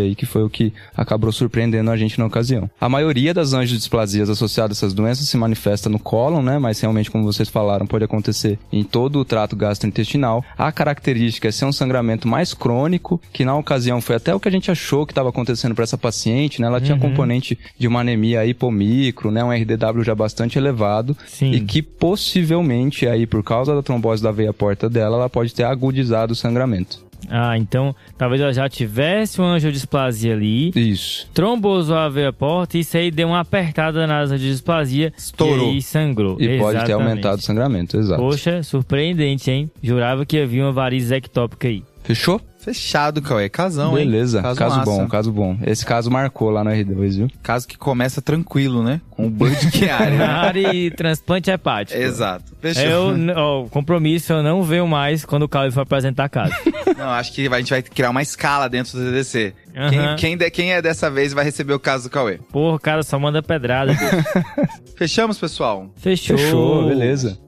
aí, 0.00 0.14
que 0.14 0.26
foi 0.26 0.42
o 0.42 0.50
que 0.50 0.72
acabou 0.96 1.30
surpreendendo 1.30 1.90
a 1.90 1.96
gente 1.96 2.18
na 2.18 2.26
ocasião. 2.26 2.70
A 2.80 2.88
maioria 2.88 3.32
das 3.34 3.52
angiodisplasias 3.52 4.30
associadas 4.30 4.76
a 4.76 4.86
essas 4.86 4.94
doenças 4.94 5.28
se 5.28 5.36
manifesta 5.36 5.88
no 5.88 5.98
cólon, 5.98 6.42
né? 6.42 6.58
Mas 6.58 6.80
realmente, 6.80 7.10
como 7.10 7.24
vocês 7.24 7.48
falaram, 7.48 7.86
pode 7.86 8.04
acontecer 8.04 8.58
em 8.72 8.82
todo 8.82 9.18
o 9.18 9.24
trato 9.24 9.56
gastrointestinal. 9.56 10.44
A 10.56 10.70
característica 10.72 11.48
é 11.48 11.52
ser 11.52 11.64
um 11.64 11.72
sangramento 11.72 12.28
mais 12.28 12.54
crônico, 12.54 13.20
que 13.32 13.44
na 13.44 13.56
ocasião 13.56 14.00
foi 14.00 14.16
até 14.16 14.34
o 14.34 14.40
que 14.40 14.48
a 14.48 14.52
gente 14.52 14.70
achou 14.70 15.06
que 15.06 15.12
estava 15.12 15.28
acontecendo 15.28 15.74
para 15.74 15.84
essa 15.84 15.98
paciente, 15.98 16.60
né? 16.60 16.66
Ela 16.66 16.80
tinha 16.80 16.98
componente 16.98 17.58
de 17.78 17.86
uma 17.86 18.00
anemia 18.00 18.46
hipomicro, 18.46 19.30
né? 19.30 19.44
Um 19.44 19.52
RDW 19.52 20.02
já 20.02 20.14
bastante 20.14 20.58
elevado 20.58 21.16
Sim. 21.26 21.52
e 21.52 21.60
que 21.60 21.82
possivelmente 21.82 23.06
aí 23.06 23.26
por 23.26 23.42
causa 23.42 23.74
da 23.74 23.82
trombose 23.82 24.22
da 24.22 24.30
veia 24.30 24.52
porta 24.52 24.88
dela, 24.88 25.16
ela 25.16 25.30
pode 25.30 25.54
ter 25.54 25.64
agudizado 25.64 26.32
o 26.32 26.36
sangramento. 26.36 27.05
Ah, 27.30 27.56
então 27.56 27.94
talvez 28.16 28.40
ela 28.40 28.52
já 28.52 28.68
tivesse 28.68 29.40
uma 29.40 29.52
angiodisplasia 29.54 30.32
ali. 30.34 30.70
Isso. 30.74 31.28
Trombosou 31.32 31.96
a 31.96 32.08
veia 32.08 32.32
porta 32.32 32.76
e 32.76 32.80
isso 32.80 32.96
aí 32.96 33.10
deu 33.10 33.28
uma 33.28 33.40
apertada 33.40 34.06
na 34.06 34.20
angiodisplasia. 34.22 35.12
Estourou. 35.16 35.72
E 35.72 35.82
sangrou. 35.82 36.36
E 36.40 36.58
pode 36.58 36.78
ter 36.78 36.84
Exatamente. 36.84 36.92
aumentado 36.92 37.38
o 37.38 37.42
sangramento, 37.42 37.96
exato. 37.96 38.20
Poxa, 38.20 38.62
surpreendente, 38.62 39.50
hein? 39.50 39.70
Jurava 39.82 40.24
que 40.24 40.38
havia 40.38 40.62
uma 40.64 40.72
variz 40.72 41.10
ectópica 41.10 41.68
aí. 41.68 41.82
Fechou? 42.06 42.40
Fechado, 42.58 43.22
Cauê. 43.22 43.48
Casão, 43.48 43.96
hein? 43.96 44.04
Beleza. 44.04 44.42
Caso, 44.42 44.58
Caso, 44.58 44.80
bom, 44.82 45.06
caso 45.06 45.32
bom. 45.32 45.56
Esse 45.64 45.86
caso 45.86 46.10
marcou 46.10 46.50
lá 46.50 46.64
no 46.64 46.70
R2, 46.70 47.16
viu? 47.16 47.30
Caso 47.40 47.66
que 47.68 47.78
começa 47.78 48.20
tranquilo, 48.20 48.82
né? 48.82 49.00
Com 49.10 49.26
o 49.26 49.30
Bud 49.30 49.54
Chiari. 49.70 50.16
Na 50.18 50.38
área 50.40 50.72
de 50.72 50.90
transplante 50.90 51.48
hepático. 51.48 51.96
Exato. 52.00 52.44
Fechou. 52.60 53.16
Eu, 53.16 53.68
compromisso, 53.70 54.32
eu 54.32 54.42
não 54.42 54.64
venho 54.64 54.86
mais 54.88 55.24
quando 55.24 55.42
o 55.44 55.48
Caio 55.48 55.70
for 55.70 55.82
apresentar 55.82 56.28
caso. 56.28 56.54
Não, 56.96 57.10
acho 57.10 57.32
que 57.34 57.46
a 57.46 57.58
gente 57.58 57.70
vai 57.70 57.82
criar 57.82 58.08
uma 58.10 58.22
escala 58.22 58.68
dentro 58.68 58.92
do 58.98 59.04
TDC. 59.04 59.52
Aham. 59.76 59.90
Quem, 59.90 60.16
quem, 60.16 60.36
de- 60.36 60.50
quem 60.50 60.72
é 60.72 60.80
dessa 60.80 61.10
vez 61.10 61.32
vai 61.34 61.44
receber 61.44 61.74
o 61.74 61.78
caso 61.78 62.04
do 62.04 62.10
Cauê. 62.10 62.38
Porra, 62.50 62.76
o 62.76 62.80
cara 62.80 63.02
só 63.02 63.18
manda 63.18 63.42
pedrada. 63.42 63.94
Fechamos, 64.96 65.38
pessoal? 65.38 65.90
Fechou. 65.96 66.38
Fechou, 66.38 66.88
beleza. 66.88 67.38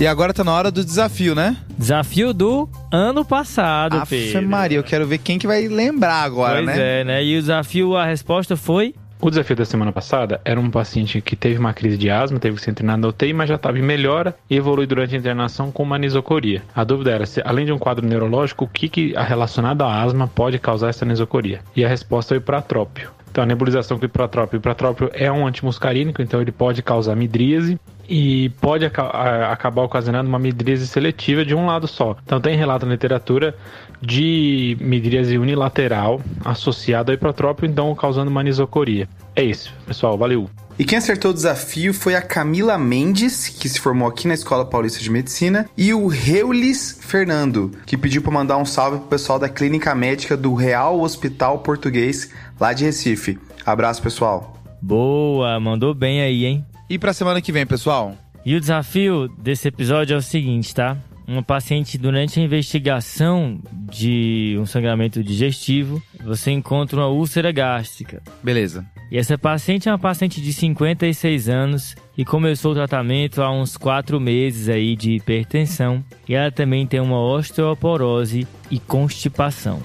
E 0.00 0.06
agora 0.06 0.32
tá 0.32 0.42
na 0.42 0.54
hora 0.54 0.70
do 0.70 0.82
desafio, 0.82 1.34
né? 1.34 1.58
Desafio 1.76 2.32
do 2.32 2.66
ano 2.90 3.22
passado, 3.22 3.98
Aff, 3.98 4.08
Pedro. 4.08 4.48
Maria, 4.48 4.78
eu 4.78 4.82
quero 4.82 5.06
ver 5.06 5.18
quem 5.18 5.38
que 5.38 5.46
vai 5.46 5.68
lembrar 5.68 6.22
agora, 6.22 6.54
Pois 6.54 6.66
né? 6.68 7.00
é, 7.00 7.04
né? 7.04 7.22
E 7.22 7.36
o 7.36 7.40
desafio, 7.40 7.94
a 7.94 8.06
resposta 8.06 8.56
foi... 8.56 8.94
O 9.20 9.28
desafio 9.28 9.54
da 9.54 9.66
semana 9.66 9.92
passada 9.92 10.40
era 10.42 10.58
um 10.58 10.70
paciente 10.70 11.20
que 11.20 11.36
teve 11.36 11.58
uma 11.58 11.74
crise 11.74 11.98
de 11.98 12.08
asma, 12.08 12.38
teve 12.38 12.56
que 12.56 12.62
ser 12.62 12.70
internado 12.70 13.02
na 13.02 13.08
UTI, 13.08 13.34
mas 13.34 13.50
já 13.50 13.56
estava 13.56 13.78
em 13.78 13.82
melhora 13.82 14.34
e 14.48 14.56
evolui 14.56 14.86
durante 14.86 15.14
a 15.14 15.18
internação 15.18 15.70
com 15.70 15.82
uma 15.82 15.96
anisocoria. 15.96 16.62
A 16.74 16.82
dúvida 16.82 17.10
era 17.10 17.26
se, 17.26 17.42
além 17.44 17.66
de 17.66 17.72
um 17.72 17.78
quadro 17.78 18.06
neurológico, 18.06 18.64
o 18.64 18.68
que, 18.68 18.88
que 18.88 19.12
relacionado 19.12 19.82
à 19.82 20.00
asma 20.02 20.26
pode 20.26 20.58
causar 20.58 20.88
essa 20.88 21.04
anisocoria? 21.04 21.60
E 21.76 21.84
a 21.84 21.88
resposta 21.88 22.30
foi 22.30 22.38
o 22.38 22.40
pratrópio. 22.40 23.10
Então, 23.30 23.44
a 23.44 23.46
nebulização 23.46 23.98
com 23.98 24.06
ipratrópio. 24.06 24.56
O 24.56 24.60
ipratrópio 24.60 25.10
é 25.12 25.30
um 25.30 25.46
antimuscarínico, 25.46 26.22
então 26.22 26.40
ele 26.40 26.50
pode 26.50 26.82
causar 26.82 27.14
midríase 27.14 27.78
e 28.10 28.48
pode 28.60 28.84
aca- 28.84 29.52
acabar 29.52 29.82
ocasionando 29.82 30.28
uma 30.28 30.38
midríase 30.38 30.86
seletiva 30.88 31.44
de 31.44 31.54
um 31.54 31.66
lado 31.66 31.86
só. 31.86 32.16
Então, 32.26 32.40
tem 32.40 32.56
relato 32.56 32.84
na 32.84 32.92
literatura 32.92 33.54
de 34.02 34.76
midríase 34.80 35.38
unilateral 35.38 36.20
associada 36.44 37.12
ao 37.12 37.14
ipratrópio, 37.14 37.66
então 37.66 37.94
causando 37.94 38.30
uma 38.30 38.40
anisocoria. 38.40 39.08
É 39.36 39.44
isso, 39.44 39.72
pessoal. 39.86 40.18
Valeu! 40.18 40.50
E 40.76 40.84
quem 40.84 40.96
acertou 40.96 41.30
o 41.30 41.34
desafio 41.34 41.92
foi 41.92 42.14
a 42.14 42.22
Camila 42.22 42.78
Mendes, 42.78 43.48
que 43.48 43.68
se 43.68 43.78
formou 43.78 44.08
aqui 44.08 44.26
na 44.26 44.32
Escola 44.34 44.64
Paulista 44.64 44.98
de 44.98 45.10
Medicina, 45.10 45.68
e 45.76 45.92
o 45.92 46.06
Reulis 46.06 46.98
Fernando, 47.02 47.70
que 47.84 47.98
pediu 47.98 48.22
para 48.22 48.32
mandar 48.32 48.56
um 48.56 48.64
salve 48.64 48.98
pro 48.98 49.08
pessoal 49.08 49.38
da 49.38 49.48
Clínica 49.48 49.94
Médica 49.94 50.38
do 50.38 50.54
Real 50.54 50.98
Hospital 51.00 51.58
Português, 51.58 52.32
lá 52.58 52.72
de 52.72 52.84
Recife. 52.84 53.38
Abraço, 53.64 54.02
pessoal. 54.02 54.56
Boa, 54.80 55.60
mandou 55.60 55.92
bem 55.92 56.22
aí, 56.22 56.46
hein? 56.46 56.64
E 56.90 56.98
pra 56.98 57.12
semana 57.12 57.40
que 57.40 57.52
vem, 57.52 57.64
pessoal? 57.64 58.16
E 58.44 58.56
o 58.56 58.60
desafio 58.60 59.28
desse 59.38 59.68
episódio 59.68 60.14
é 60.14 60.16
o 60.16 60.22
seguinte, 60.22 60.74
tá? 60.74 60.96
Uma 61.24 61.40
paciente, 61.40 61.96
durante 61.96 62.40
a 62.40 62.42
investigação 62.42 63.60
de 63.72 64.56
um 64.58 64.66
sangramento 64.66 65.22
digestivo, 65.22 66.02
você 66.24 66.50
encontra 66.50 66.98
uma 66.98 67.06
úlcera 67.06 67.52
gástrica. 67.52 68.20
Beleza. 68.42 68.84
E 69.08 69.16
essa 69.16 69.38
paciente 69.38 69.88
é 69.88 69.92
uma 69.92 70.00
paciente 70.00 70.40
de 70.40 70.52
56 70.52 71.48
anos 71.48 71.94
e 72.18 72.24
começou 72.24 72.72
o 72.72 72.74
tratamento 72.74 73.40
há 73.40 73.52
uns 73.52 73.76
4 73.76 74.18
meses 74.18 74.68
aí 74.68 74.96
de 74.96 75.12
hipertensão. 75.12 76.04
E 76.28 76.34
ela 76.34 76.50
também 76.50 76.88
tem 76.88 76.98
uma 76.98 77.20
osteoporose 77.20 78.48
e 78.68 78.80
constipação. 78.80 79.80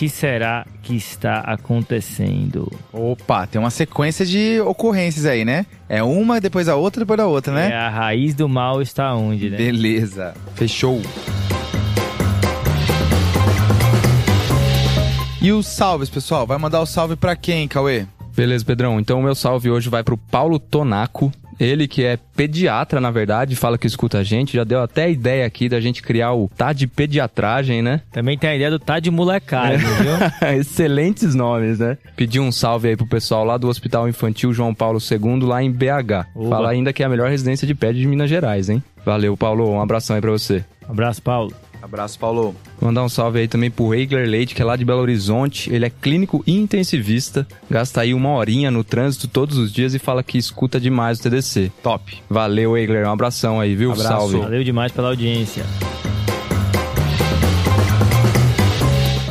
O 0.00 0.02
que 0.02 0.08
será 0.08 0.66
que 0.82 0.96
está 0.96 1.40
acontecendo? 1.40 2.72
Opa, 2.90 3.46
tem 3.46 3.60
uma 3.60 3.68
sequência 3.68 4.24
de 4.24 4.58
ocorrências 4.62 5.26
aí, 5.26 5.44
né? 5.44 5.66
É 5.90 6.02
uma, 6.02 6.40
depois 6.40 6.70
a 6.70 6.74
outra, 6.74 7.00
depois 7.00 7.20
a 7.20 7.26
outra, 7.26 7.52
É, 7.52 7.68
né? 7.68 7.76
a 7.76 7.90
raiz 7.90 8.34
do 8.34 8.48
mal 8.48 8.80
está 8.80 9.14
onde, 9.14 9.50
né? 9.50 9.58
Beleza. 9.58 10.32
Fechou. 10.54 11.02
E 15.42 15.52
os 15.52 15.66
salves, 15.66 16.08
pessoal? 16.08 16.46
Vai 16.46 16.56
mandar 16.56 16.80
o 16.80 16.86
salve 16.86 17.14
pra 17.14 17.36
quem, 17.36 17.68
Cauê? 17.68 18.06
Beleza, 18.34 18.64
Pedrão. 18.64 18.98
Então 18.98 19.20
o 19.20 19.22
meu 19.22 19.34
salve 19.34 19.68
hoje 19.70 19.90
vai 19.90 20.02
pro 20.02 20.16
Paulo 20.16 20.58
Tonaco. 20.58 21.30
Ele 21.60 21.86
que 21.86 22.04
é 22.04 22.18
pediatra, 22.34 23.00
na 23.00 23.10
verdade, 23.10 23.54
fala 23.54 23.76
que 23.76 23.86
escuta 23.86 24.18
a 24.18 24.22
gente, 24.24 24.56
já 24.56 24.64
deu 24.64 24.80
até 24.80 25.04
a 25.04 25.08
ideia 25.08 25.44
aqui 25.44 25.68
da 25.68 25.78
gente 25.80 26.02
criar 26.02 26.32
o 26.32 26.48
Tá 26.56 26.72
de 26.72 26.86
Pediatragem, 26.86 27.82
né? 27.82 28.00
Também 28.10 28.38
tem 28.38 28.50
a 28.50 28.56
ideia 28.56 28.70
do 28.70 28.78
tá 28.78 28.98
de 28.98 29.10
molecagem, 29.10 29.78
viu? 29.78 30.56
Excelentes 30.58 31.34
nomes, 31.34 31.78
né? 31.78 31.98
Pedir 32.16 32.40
um 32.40 32.50
salve 32.50 32.88
aí 32.88 32.96
pro 32.96 33.06
pessoal 33.06 33.44
lá 33.44 33.58
do 33.58 33.68
Hospital 33.68 34.08
Infantil 34.08 34.54
João 34.54 34.74
Paulo 34.74 34.98
II, 34.98 35.42
lá 35.42 35.62
em 35.62 35.70
BH. 35.70 36.26
Oba. 36.34 36.48
Fala 36.48 36.70
ainda 36.70 36.92
que 36.92 37.02
é 37.02 37.06
a 37.06 37.08
melhor 37.08 37.28
residência 37.28 37.66
de 37.66 37.74
pet 37.74 37.98
de 37.98 38.06
Minas 38.06 38.30
Gerais, 38.30 38.70
hein? 38.70 38.82
Valeu, 39.04 39.36
Paulo. 39.36 39.70
Um 39.70 39.80
abração 39.80 40.16
aí 40.16 40.22
pra 40.22 40.30
você. 40.30 40.64
Abraço, 40.88 41.22
Paulo. 41.22 41.52
Abraço, 41.82 42.18
Paulo. 42.18 42.54
Vou 42.78 42.88
mandar 42.88 43.02
um 43.04 43.08
salve 43.08 43.40
aí 43.40 43.48
também 43.48 43.70
pro 43.70 43.94
Eigler 43.94 44.28
Leite, 44.28 44.54
que 44.54 44.62
é 44.62 44.64
lá 44.64 44.76
de 44.76 44.84
Belo 44.84 45.00
Horizonte. 45.00 45.72
Ele 45.72 45.84
é 45.84 45.90
clínico 45.90 46.42
e 46.46 46.56
intensivista. 46.56 47.46
Gasta 47.70 48.02
aí 48.02 48.14
uma 48.14 48.30
horinha 48.30 48.70
no 48.70 48.84
trânsito 48.84 49.26
todos 49.28 49.58
os 49.58 49.72
dias 49.72 49.94
e 49.94 49.98
fala 49.98 50.22
que 50.22 50.38
escuta 50.38 50.78
demais 50.78 51.18
o 51.18 51.22
TDC. 51.22 51.72
Top. 51.82 52.22
Valeu, 52.28 52.76
Eigler. 52.76 53.06
Um 53.06 53.12
abração 53.12 53.60
aí, 53.60 53.74
viu? 53.74 53.92
Abraço. 53.92 54.08
Salve. 54.08 54.38
Valeu 54.38 54.62
demais 54.62 54.92
pela 54.92 55.08
audiência. 55.08 55.64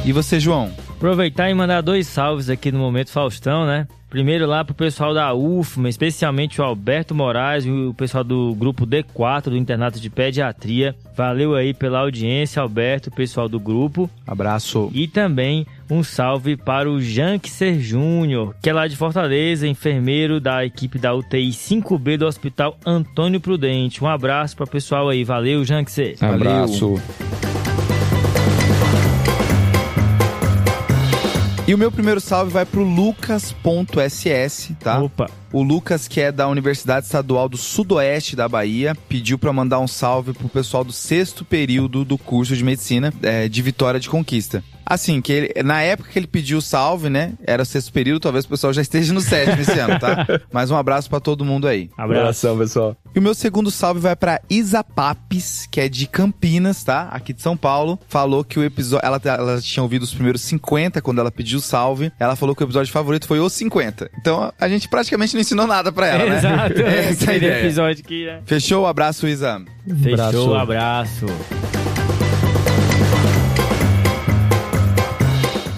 E 0.05 0.11
você, 0.11 0.39
João? 0.39 0.71
Aproveitar 0.89 1.49
e 1.49 1.53
mandar 1.53 1.81
dois 1.81 2.07
salves 2.07 2.49
aqui 2.49 2.71
no 2.71 2.79
Momento 2.79 3.11
Faustão, 3.11 3.65
né? 3.65 3.87
Primeiro 4.09 4.47
lá 4.47 4.65
pro 4.65 4.73
pessoal 4.73 5.13
da 5.13 5.33
UFMA, 5.33 5.87
especialmente 5.87 6.59
o 6.59 6.63
Alberto 6.63 7.13
Moraes 7.13 7.65
e 7.65 7.69
o 7.69 7.93
pessoal 7.93 8.23
do 8.23 8.55
grupo 8.55 8.87
D4 8.87 9.43
do 9.43 9.57
Internato 9.57 9.99
de 9.99 10.09
Pediatria. 10.09 10.95
Valeu 11.15 11.53
aí 11.53 11.73
pela 11.73 11.99
audiência, 11.99 12.61
Alberto, 12.61 13.11
pessoal 13.11 13.47
do 13.47 13.59
grupo. 13.59 14.09
Abraço. 14.25 14.89
E 14.93 15.07
também 15.07 15.67
um 15.89 16.01
salve 16.01 16.57
para 16.57 16.89
o 16.89 16.99
Janxer 16.99 17.79
Júnior, 17.79 18.55
que 18.61 18.69
é 18.69 18.73
lá 18.73 18.87
de 18.87 18.95
Fortaleza, 18.95 19.67
enfermeiro 19.67 20.39
da 20.39 20.65
equipe 20.65 20.97
da 20.97 21.13
UTI 21.13 21.49
5B 21.49 22.17
do 22.17 22.25
Hospital 22.25 22.77
Antônio 22.85 23.39
Prudente. 23.39 24.03
Um 24.03 24.07
abraço 24.07 24.55
para 24.55 24.65
o 24.65 24.69
pessoal 24.69 25.09
aí. 25.09 25.23
Valeu, 25.23 25.63
Janxer. 25.63 26.15
Abraço. 26.19 26.95
E 31.69 31.73
o 31.75 31.77
meu 31.77 31.91
primeiro 31.91 32.19
salve 32.19 32.51
vai 32.51 32.65
pro 32.65 32.81
Lucas.ss, 32.81 34.73
tá? 34.79 34.99
Opa. 34.99 35.29
O 35.51 35.63
Lucas, 35.63 36.07
que 36.07 36.21
é 36.21 36.31
da 36.31 36.47
Universidade 36.47 37.05
Estadual 37.05 37.49
do 37.49 37.57
Sudoeste 37.57 38.35
da 38.35 38.47
Bahia, 38.47 38.95
pediu 39.07 39.37
pra 39.37 39.51
mandar 39.51 39.79
um 39.79 39.87
salve 39.87 40.33
pro 40.33 40.47
pessoal 40.47 40.83
do 40.83 40.93
sexto 40.93 41.43
período 41.43 42.05
do 42.05 42.17
curso 42.17 42.55
de 42.55 42.63
medicina 42.63 43.13
é, 43.21 43.47
de 43.47 43.61
Vitória 43.61 43.99
de 43.99 44.09
Conquista. 44.09 44.63
Assim, 44.89 45.21
que 45.21 45.31
ele, 45.31 45.63
na 45.63 45.83
época 45.83 46.09
que 46.11 46.17
ele 46.17 46.25
pediu 46.25 46.57
o 46.57 46.61
salve, 46.61 47.09
né? 47.11 47.33
Era 47.45 47.61
o 47.61 47.65
sexto 47.65 47.93
período, 47.93 48.21
talvez 48.21 48.45
o 48.45 48.49
pessoal 48.49 48.73
já 48.73 48.81
esteja 48.81 49.13
no 49.13 49.21
sétimo 49.21 49.61
esse 49.61 49.77
ano, 49.77 49.99
tá? 49.99 50.25
Mas 50.51 50.71
um 50.71 50.75
abraço 50.75 51.07
pra 51.07 51.19
todo 51.19 51.45
mundo 51.45 51.67
aí. 51.67 51.91
Abraço. 51.95 52.57
pessoal. 52.57 52.97
E 53.13 53.19
o 53.19 53.21
meu 53.21 53.35
segundo 53.35 53.69
salve 53.69 53.99
vai 53.99 54.15
pra 54.15 54.41
Isa 54.49 54.83
Papes, 54.83 55.67
que 55.69 55.79
é 55.79 55.87
de 55.87 56.07
Campinas, 56.07 56.83
tá? 56.83 57.03
Aqui 57.11 57.33
de 57.33 57.41
São 57.41 57.55
Paulo. 57.55 57.99
Falou 58.07 58.43
que 58.43 58.57
o 58.57 58.63
episódio. 58.63 59.05
Ela, 59.05 59.21
ela 59.23 59.61
tinha 59.61 59.83
ouvido 59.83 60.01
os 60.01 60.13
primeiros 60.13 60.41
50 60.41 61.01
quando 61.03 61.19
ela 61.19 61.29
pediu 61.29 61.59
o 61.59 61.61
salve. 61.61 62.11
Ela 62.19 62.35
falou 62.35 62.55
que 62.55 62.63
o 62.63 62.65
episódio 62.65 62.91
favorito 62.91 63.27
foi 63.27 63.39
os 63.39 63.53
50. 63.53 64.09
Então 64.19 64.51
a 64.59 64.67
gente 64.67 64.89
praticamente 64.89 65.35
não 65.39 65.41
ensinou 65.41 65.67
nada 65.67 65.91
pra 65.91 66.07
ela, 66.07 66.25
né? 66.25 66.37
Exato. 66.37 66.81
Essa 66.83 67.31
é 67.31 67.33
a 67.33 67.37
ideia. 67.37 67.59
episódio 67.59 68.03
aqui, 68.03 68.25
né? 68.25 68.41
Fechou? 68.45 68.85
Abraço, 68.85 69.27
Isa. 69.27 69.61
Fechou, 70.03 70.55
abraço. 70.55 71.25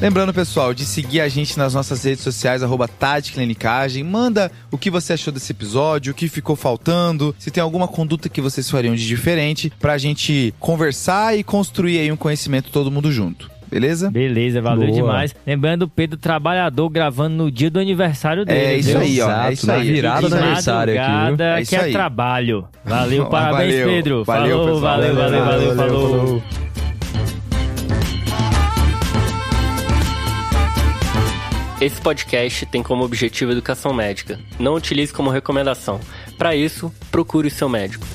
Lembrando, 0.01 0.33
pessoal, 0.33 0.73
de 0.73 0.83
seguir 0.83 1.21
a 1.21 1.29
gente 1.29 1.59
nas 1.59 1.75
nossas 1.75 2.03
redes 2.03 2.23
sociais, 2.23 2.63
arroba 2.63 2.87
Tade 2.87 3.31
Clinicagem. 3.33 4.03
Manda 4.03 4.51
o 4.71 4.77
que 4.79 4.89
você 4.89 5.13
achou 5.13 5.31
desse 5.31 5.51
episódio, 5.51 6.11
o 6.11 6.15
que 6.15 6.27
ficou 6.27 6.55
faltando, 6.55 7.35
se 7.37 7.51
tem 7.51 7.61
alguma 7.61 7.87
conduta 7.87 8.27
que 8.27 8.41
vocês 8.41 8.67
fariam 8.67 8.95
de 8.95 9.05
diferente, 9.05 9.71
pra 9.79 9.99
gente 9.99 10.55
conversar 10.59 11.37
e 11.37 11.43
construir 11.43 11.99
aí 11.99 12.11
um 12.11 12.17
conhecimento 12.17 12.71
todo 12.71 12.89
mundo 12.89 13.11
junto. 13.11 13.51
Beleza? 13.71 14.11
Beleza, 14.11 14.61
valeu 14.61 14.87
Boa. 14.89 15.01
demais. 15.01 15.33
Lembrando 15.47 15.83
o 15.83 15.87
Pedro 15.87 16.17
Trabalhador 16.17 16.89
gravando 16.89 17.37
no 17.37 17.49
dia 17.49 17.69
do 17.71 17.79
aniversário 17.79 18.43
dele. 18.43 18.59
É 18.59 18.77
isso 18.77 18.89
viu? 18.89 18.99
aí, 18.99 19.21
ó. 19.21 19.45
É 19.47 19.53
isso 19.53 19.71
aí. 19.71 19.91
virada 19.93 20.27
do 20.27 20.35
aniversário 20.35 20.93
aqui, 21.01 21.41
É 21.41 21.61
isso 21.61 21.69
que 21.69 21.75
é 21.77 21.79
aí. 21.85 21.91
trabalho. 21.93 22.65
Valeu, 22.83 23.27
parabéns, 23.31 23.71
Valeu. 23.79 23.87
Pedro. 23.87 24.23
Valeu, 24.25 24.57
falou, 24.57 24.73
pessoal. 24.73 24.81
valeu, 24.97 25.15
valeu, 25.15 25.45
valeu, 25.45 25.75
Valeu, 25.75 25.75
falou. 25.75 26.17
falou. 26.19 26.43
Esse 31.79 31.99
podcast 31.99 32.65
tem 32.67 32.83
como 32.83 33.03
objetivo 33.03 33.51
educação 33.51 33.91
médica. 33.93 34.39
Não 34.59 34.75
utilize 34.75 35.11
como 35.11 35.29
recomendação. 35.31 35.99
Para 36.37 36.55
isso, 36.55 36.93
procure 37.09 37.47
o 37.47 37.51
seu 37.51 37.67
médico. 37.67 38.05